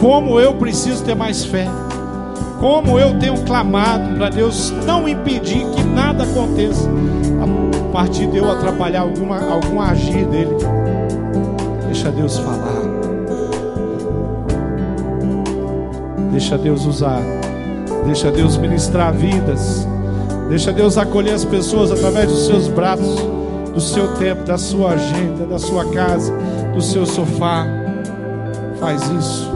como 0.00 0.40
eu 0.40 0.54
preciso 0.54 1.04
ter 1.04 1.14
mais 1.14 1.44
fé, 1.44 1.66
como 2.58 2.98
eu 2.98 3.18
tenho 3.18 3.36
clamado 3.44 4.16
para 4.16 4.30
Deus 4.30 4.72
não 4.86 5.06
impedir 5.06 5.66
que 5.74 5.82
nada 5.82 6.24
aconteça 6.24 6.88
a 6.88 7.92
partir 7.92 8.26
de 8.28 8.38
eu 8.38 8.50
atrapalhar 8.50 9.02
alguma, 9.02 9.38
algum 9.38 9.80
agir 9.80 10.24
dele. 10.26 10.56
Deixa 11.86 12.10
Deus 12.10 12.38
falar. 12.38 12.82
Deixa 16.32 16.56
Deus 16.56 16.86
usar. 16.86 17.20
Deixa 18.06 18.30
Deus 18.30 18.56
ministrar 18.56 19.12
vidas. 19.12 19.86
Deixa 20.48 20.72
Deus 20.72 20.98
acolher 20.98 21.34
as 21.34 21.44
pessoas 21.44 21.92
através 21.92 22.28
dos 22.28 22.46
seus 22.46 22.66
braços, 22.68 23.20
do 23.72 23.80
seu 23.80 24.14
tempo, 24.14 24.44
da 24.44 24.58
sua 24.58 24.92
agenda, 24.92 25.46
da 25.46 25.58
sua 25.58 25.84
casa, 25.86 26.32
do 26.74 26.82
seu 26.82 27.06
sofá. 27.06 27.66
Faz 28.78 29.02
isso. 29.10 29.52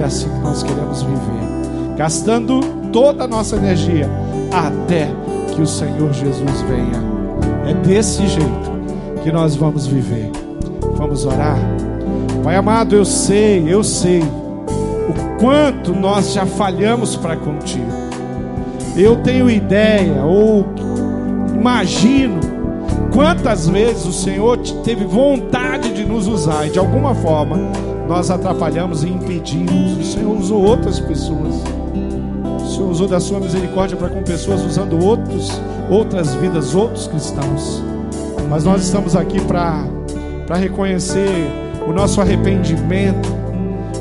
É 0.00 0.04
assim 0.04 0.28
que 0.28 0.38
nós 0.40 0.62
queremos 0.62 1.02
viver. 1.02 1.96
Gastando 1.96 2.60
toda 2.92 3.24
a 3.24 3.26
nossa 3.26 3.56
energia 3.56 4.08
até 4.52 5.10
que 5.54 5.60
o 5.60 5.66
Senhor 5.66 6.12
Jesus 6.12 6.62
venha. 6.62 7.02
É 7.68 7.74
desse 7.74 8.26
jeito 8.26 8.76
que 9.22 9.32
nós 9.32 9.56
vamos 9.56 9.86
viver. 9.86 10.30
Vamos 10.96 11.24
orar. 11.24 11.58
Pai 12.44 12.56
amado, 12.56 12.94
eu 12.94 13.04
sei, 13.04 13.64
eu 13.66 13.82
sei 13.82 14.22
o 14.22 15.38
quanto 15.40 15.92
nós 15.92 16.32
já 16.32 16.46
falhamos 16.46 17.16
para 17.16 17.36
contigo. 17.36 17.90
Eu 18.96 19.16
tenho 19.16 19.50
ideia 19.50 20.22
ou 20.22 20.64
imagino 21.54 22.45
quantas 23.16 23.66
vezes 23.66 24.04
o 24.04 24.12
Senhor 24.12 24.58
teve 24.84 25.06
vontade 25.06 25.90
de 25.94 26.04
nos 26.04 26.26
usar 26.26 26.66
e 26.66 26.70
de 26.70 26.78
alguma 26.78 27.14
forma 27.14 27.56
nós 28.06 28.30
atrapalhamos 28.30 29.04
e 29.04 29.08
impedimos. 29.08 29.96
O 29.96 30.04
Senhor 30.04 30.36
usou 30.38 30.62
outras 30.62 31.00
pessoas. 31.00 31.54
O 32.62 32.66
Senhor 32.68 32.90
usou 32.90 33.08
da 33.08 33.18
sua 33.18 33.40
misericórdia 33.40 33.96
para 33.96 34.10
com 34.10 34.22
pessoas 34.22 34.62
usando 34.62 35.02
outros, 35.02 35.50
outras 35.88 36.34
vidas, 36.34 36.74
outros 36.74 37.08
cristãos. 37.08 37.82
Mas 38.50 38.64
nós 38.64 38.82
estamos 38.82 39.16
aqui 39.16 39.40
para 39.40 39.82
para 40.46 40.56
reconhecer 40.56 41.50
o 41.88 41.92
nosso 41.92 42.20
arrependimento, 42.20 43.34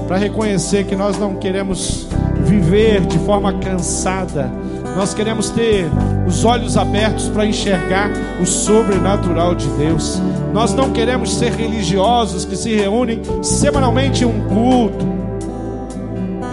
para 0.09 0.17
reconhecer 0.17 0.83
que 0.83 0.95
nós 0.95 1.17
não 1.17 1.35
queremos 1.35 2.05
viver 2.41 3.01
de 3.05 3.17
forma 3.19 3.53
cansada, 3.53 4.51
nós 4.95 5.13
queremos 5.13 5.49
ter 5.49 5.89
os 6.25 6.45
olhos 6.45 6.77
abertos 6.77 7.27
para 7.29 7.45
enxergar 7.45 8.09
o 8.41 8.45
sobrenatural 8.45 9.53
de 9.53 9.67
Deus. 9.71 10.21
Nós 10.53 10.73
não 10.73 10.91
queremos 10.91 11.35
ser 11.35 11.51
religiosos 11.51 12.45
que 12.45 12.55
se 12.55 12.73
reúnem 12.75 13.21
semanalmente 13.43 14.23
em 14.23 14.27
um 14.27 14.47
culto, 14.47 15.05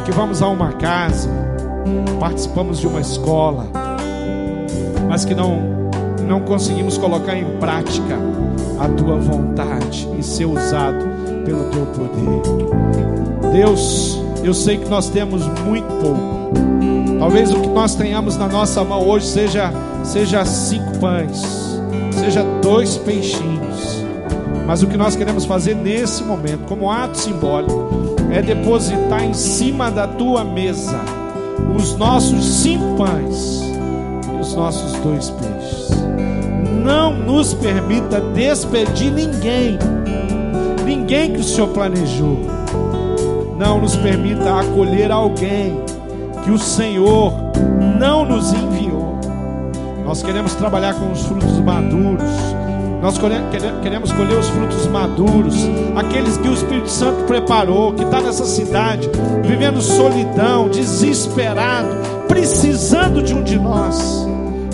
que 0.04 0.10
vamos 0.10 0.42
a 0.42 0.48
uma 0.48 0.72
casa, 0.72 1.30
participamos 2.18 2.80
de 2.80 2.86
uma 2.86 3.00
escola, 3.00 3.66
mas 5.08 5.24
que 5.24 5.34
não 5.34 5.80
não 6.26 6.40
conseguimos 6.40 6.96
colocar 6.96 7.36
em 7.36 7.44
prática 7.58 8.16
a 8.78 8.88
tua 8.88 9.18
vontade 9.18 10.08
e 10.18 10.22
ser 10.22 10.46
usado 10.46 11.04
pelo 11.44 11.64
teu 11.64 11.84
poder. 11.86 13.52
Deus, 13.52 14.18
eu 14.42 14.54
sei 14.54 14.78
que 14.78 14.88
nós 14.88 15.08
temos 15.08 15.46
muito 15.60 15.86
pouco. 16.00 16.52
Talvez 17.18 17.50
o 17.50 17.60
que 17.60 17.68
nós 17.68 17.94
tenhamos 17.94 18.36
na 18.36 18.48
nossa 18.48 18.82
mão 18.82 19.06
hoje 19.06 19.26
seja 19.26 19.72
seja 20.02 20.44
cinco 20.44 20.98
pães, 20.98 21.42
seja 22.10 22.42
dois 22.60 22.96
peixinhos. 22.98 24.02
Mas 24.66 24.82
o 24.82 24.86
que 24.86 24.96
nós 24.96 25.16
queremos 25.16 25.44
fazer 25.44 25.74
nesse 25.74 26.22
momento, 26.22 26.66
como 26.66 26.90
ato 26.90 27.18
simbólico, 27.18 28.16
é 28.30 28.42
depositar 28.42 29.24
em 29.24 29.34
cima 29.34 29.90
da 29.90 30.06
tua 30.06 30.44
mesa 30.44 31.00
os 31.76 31.96
nossos 31.96 32.44
cinco 32.44 32.96
pães 32.96 33.62
e 34.32 34.40
os 34.40 34.54
nossos 34.54 34.92
dois 35.00 35.30
peixes 35.30 36.02
não 36.82 37.14
nos 37.14 37.54
permita 37.54 38.20
despedir 38.20 39.12
ninguém, 39.12 39.78
ninguém 40.84 41.32
que 41.32 41.40
o 41.40 41.44
Senhor 41.44 41.68
planejou. 41.68 42.61
Não 43.62 43.80
nos 43.80 43.94
permita 43.94 44.58
acolher 44.58 45.12
alguém 45.12 45.80
que 46.42 46.50
o 46.50 46.58
Senhor 46.58 47.32
não 47.96 48.24
nos 48.24 48.52
enviou. 48.52 49.20
Nós 50.04 50.20
queremos 50.20 50.56
trabalhar 50.56 50.94
com 50.94 51.12
os 51.12 51.22
frutos 51.22 51.60
maduros. 51.60 52.28
Nós 53.00 53.16
queremos 53.80 54.10
colher 54.10 54.36
os 54.36 54.48
frutos 54.48 54.84
maduros, 54.88 55.54
aqueles 55.94 56.36
que 56.38 56.48
o 56.48 56.52
Espírito 56.52 56.90
Santo 56.90 57.22
preparou, 57.22 57.92
que 57.92 58.02
está 58.02 58.20
nessa 58.20 58.44
cidade, 58.46 59.08
vivendo 59.44 59.80
solidão, 59.80 60.68
desesperado, 60.68 62.26
precisando 62.26 63.22
de 63.22 63.32
um 63.32 63.44
de 63.44 63.60
nós. 63.60 64.26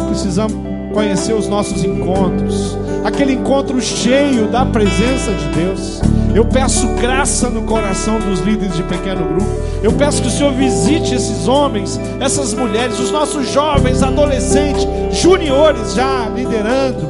Precisamos 0.09 0.57
conhecer 0.95 1.35
os 1.35 1.47
nossos 1.47 1.85
encontros, 1.85 2.75
aquele 3.05 3.35
encontro 3.35 3.79
cheio 3.83 4.47
da 4.47 4.65
presença 4.65 5.31
de 5.33 5.45
Deus. 5.49 6.01
Eu 6.39 6.45
peço 6.45 6.87
graça 7.01 7.51
no 7.51 7.63
coração 7.63 8.21
dos 8.21 8.39
líderes 8.39 8.77
de 8.77 8.85
pequeno 8.85 9.25
grupo. 9.25 9.51
Eu 9.83 9.93
peço 9.95 10.23
que 10.23 10.29
o 10.29 10.31
Senhor 10.31 10.53
visite 10.53 11.13
esses 11.13 11.49
homens, 11.49 11.99
essas 12.21 12.55
mulheres, 12.55 13.01
os 13.01 13.11
nossos 13.11 13.51
jovens, 13.51 14.05
adolescentes, 14.05 14.87
juniores 15.21 15.95
já 15.95 16.29
liderando. 16.29 17.09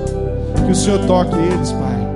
Que 0.65 0.73
o 0.73 0.75
Senhor 0.75 1.01
toque 1.01 1.37
eles, 1.37 1.73
Pai. 1.73 2.09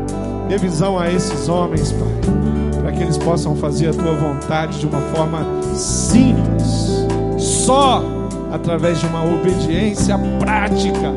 Dê 0.49 0.57
visão 0.57 0.99
a 0.99 1.13
esses 1.13 1.51
homens, 1.51 1.93
Pai, 1.93 2.81
para 2.81 2.93
que 2.93 3.03
eles 3.03 3.19
possam 3.19 3.55
fazer 3.57 3.91
a 3.91 3.93
tua 3.93 4.15
vontade 4.15 4.81
de 4.81 4.87
uma 4.87 5.03
forma 5.15 5.47
simples, 5.75 7.07
só 7.37 8.03
através 8.51 8.99
de 8.99 9.05
uma 9.05 9.23
obediência 9.23 10.19
prática 10.41 11.13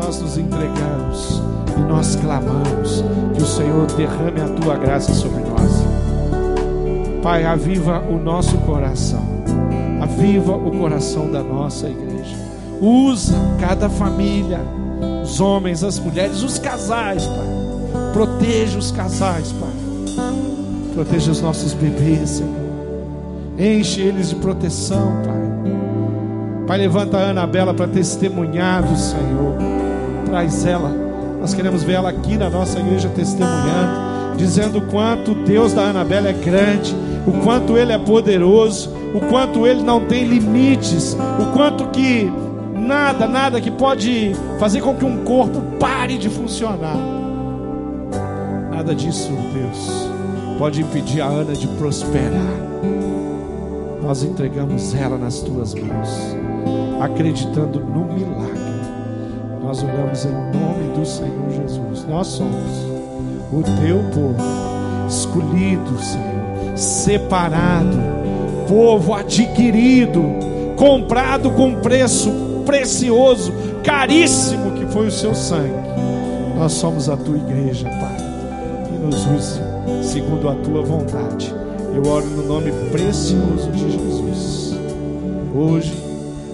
nós 0.00 0.22
nos 0.22 0.38
entregamos 0.38 1.45
e 1.76 1.80
nós 1.80 2.16
clamamos 2.16 3.04
que 3.34 3.42
o 3.42 3.46
Senhor 3.46 3.86
derrame 3.92 4.40
a 4.40 4.48
tua 4.48 4.76
graça 4.76 5.12
sobre 5.12 5.42
nós. 5.42 5.84
Pai, 7.22 7.44
aviva 7.44 8.00
o 8.08 8.18
nosso 8.18 8.56
coração, 8.58 9.22
aviva 10.00 10.52
o 10.52 10.70
coração 10.78 11.30
da 11.30 11.42
nossa 11.42 11.88
igreja. 11.88 12.36
Usa 12.80 13.34
cada 13.60 13.88
família, 13.88 14.60
os 15.22 15.40
homens, 15.40 15.82
as 15.82 15.98
mulheres, 15.98 16.42
os 16.42 16.58
casais, 16.58 17.26
Pai. 17.26 18.12
Proteja 18.12 18.78
os 18.78 18.90
casais, 18.90 19.52
Pai. 19.52 20.24
Proteja 20.94 21.32
os 21.32 21.40
nossos 21.40 21.72
bebês, 21.72 22.30
Senhor. 22.30 22.66
Enche 23.58 24.00
eles 24.00 24.30
de 24.30 24.36
proteção, 24.36 25.12
Pai. 25.24 25.36
Pai, 26.66 26.78
levanta 26.78 27.18
a 27.18 27.30
Anabela 27.30 27.72
para 27.72 27.88
testemunhar 27.88 28.82
do 28.82 28.96
Senhor 28.96 29.76
traz 30.26 30.66
ela. 30.66 31.05
Nós 31.40 31.54
queremos 31.54 31.82
ver 31.82 31.94
ela 31.94 32.10
aqui 32.10 32.36
na 32.36 32.50
nossa 32.50 32.78
igreja 32.78 33.08
testemunhando, 33.08 34.36
dizendo 34.36 34.78
o 34.78 34.86
quanto 34.86 35.34
Deus 35.34 35.72
da 35.72 35.82
Anabela 35.82 36.28
é 36.28 36.32
grande, 36.32 36.94
o 37.26 37.32
quanto 37.44 37.76
Ele 37.76 37.92
é 37.92 37.98
poderoso, 37.98 38.90
o 39.14 39.20
quanto 39.20 39.66
Ele 39.66 39.82
não 39.82 40.00
tem 40.06 40.24
limites, 40.24 41.16
o 41.40 41.52
quanto 41.52 41.88
que 41.88 42.30
Nada, 42.86 43.26
nada 43.26 43.60
que 43.60 43.70
pode 43.70 44.32
fazer 44.60 44.80
com 44.80 44.94
que 44.94 45.04
um 45.04 45.24
corpo 45.24 45.60
pare 45.80 46.16
de 46.16 46.30
funcionar. 46.30 46.96
Nada 48.70 48.94
disso, 48.94 49.32
Deus, 49.52 50.08
pode 50.56 50.82
impedir 50.82 51.20
a 51.20 51.26
Ana 51.26 51.54
de 51.54 51.66
prosperar. 51.66 52.46
Nós 54.00 54.22
entregamos 54.22 54.94
ela 54.94 55.18
nas 55.18 55.40
tuas 55.40 55.74
mãos, 55.74 56.36
acreditando 57.00 57.80
no 57.80 58.04
milagre. 58.04 58.75
Nós 59.66 59.82
oramos 59.82 60.24
em 60.24 60.30
nome 60.30 60.96
do 60.96 61.04
Senhor 61.04 61.50
Jesus. 61.50 62.06
Nós 62.08 62.28
somos 62.28 62.86
o 63.52 63.64
teu 63.82 63.98
povo, 64.14 64.36
escolhido, 65.08 66.00
Senhor, 66.00 66.76
separado, 66.78 67.96
povo 68.68 69.12
adquirido, 69.12 70.22
comprado 70.76 71.50
com 71.50 71.80
preço 71.80 72.30
precioso, 72.64 73.52
caríssimo 73.82 74.70
que 74.70 74.86
foi 74.86 75.08
o 75.08 75.12
seu 75.12 75.34
sangue. 75.34 75.74
Nós 76.56 76.70
somos 76.70 77.08
a 77.08 77.16
tua 77.16 77.36
igreja, 77.36 77.88
Pai, 77.88 78.16
e 78.94 79.04
nos 79.04 79.26
use 79.26 79.60
segundo 80.00 80.48
a 80.48 80.54
tua 80.54 80.82
vontade. 80.82 81.52
Eu 81.92 82.08
oro 82.08 82.26
no 82.26 82.46
nome 82.46 82.70
precioso 82.92 83.68
de 83.72 83.90
Jesus. 83.90 84.76
Hoje 85.52 85.92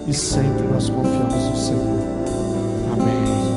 e 0.06 0.14
sempre 0.14 0.66
nós 0.72 0.88
confiamos 0.88 1.50
no 1.50 1.56
Senhor. 1.56 2.21
Amém. 2.92 3.51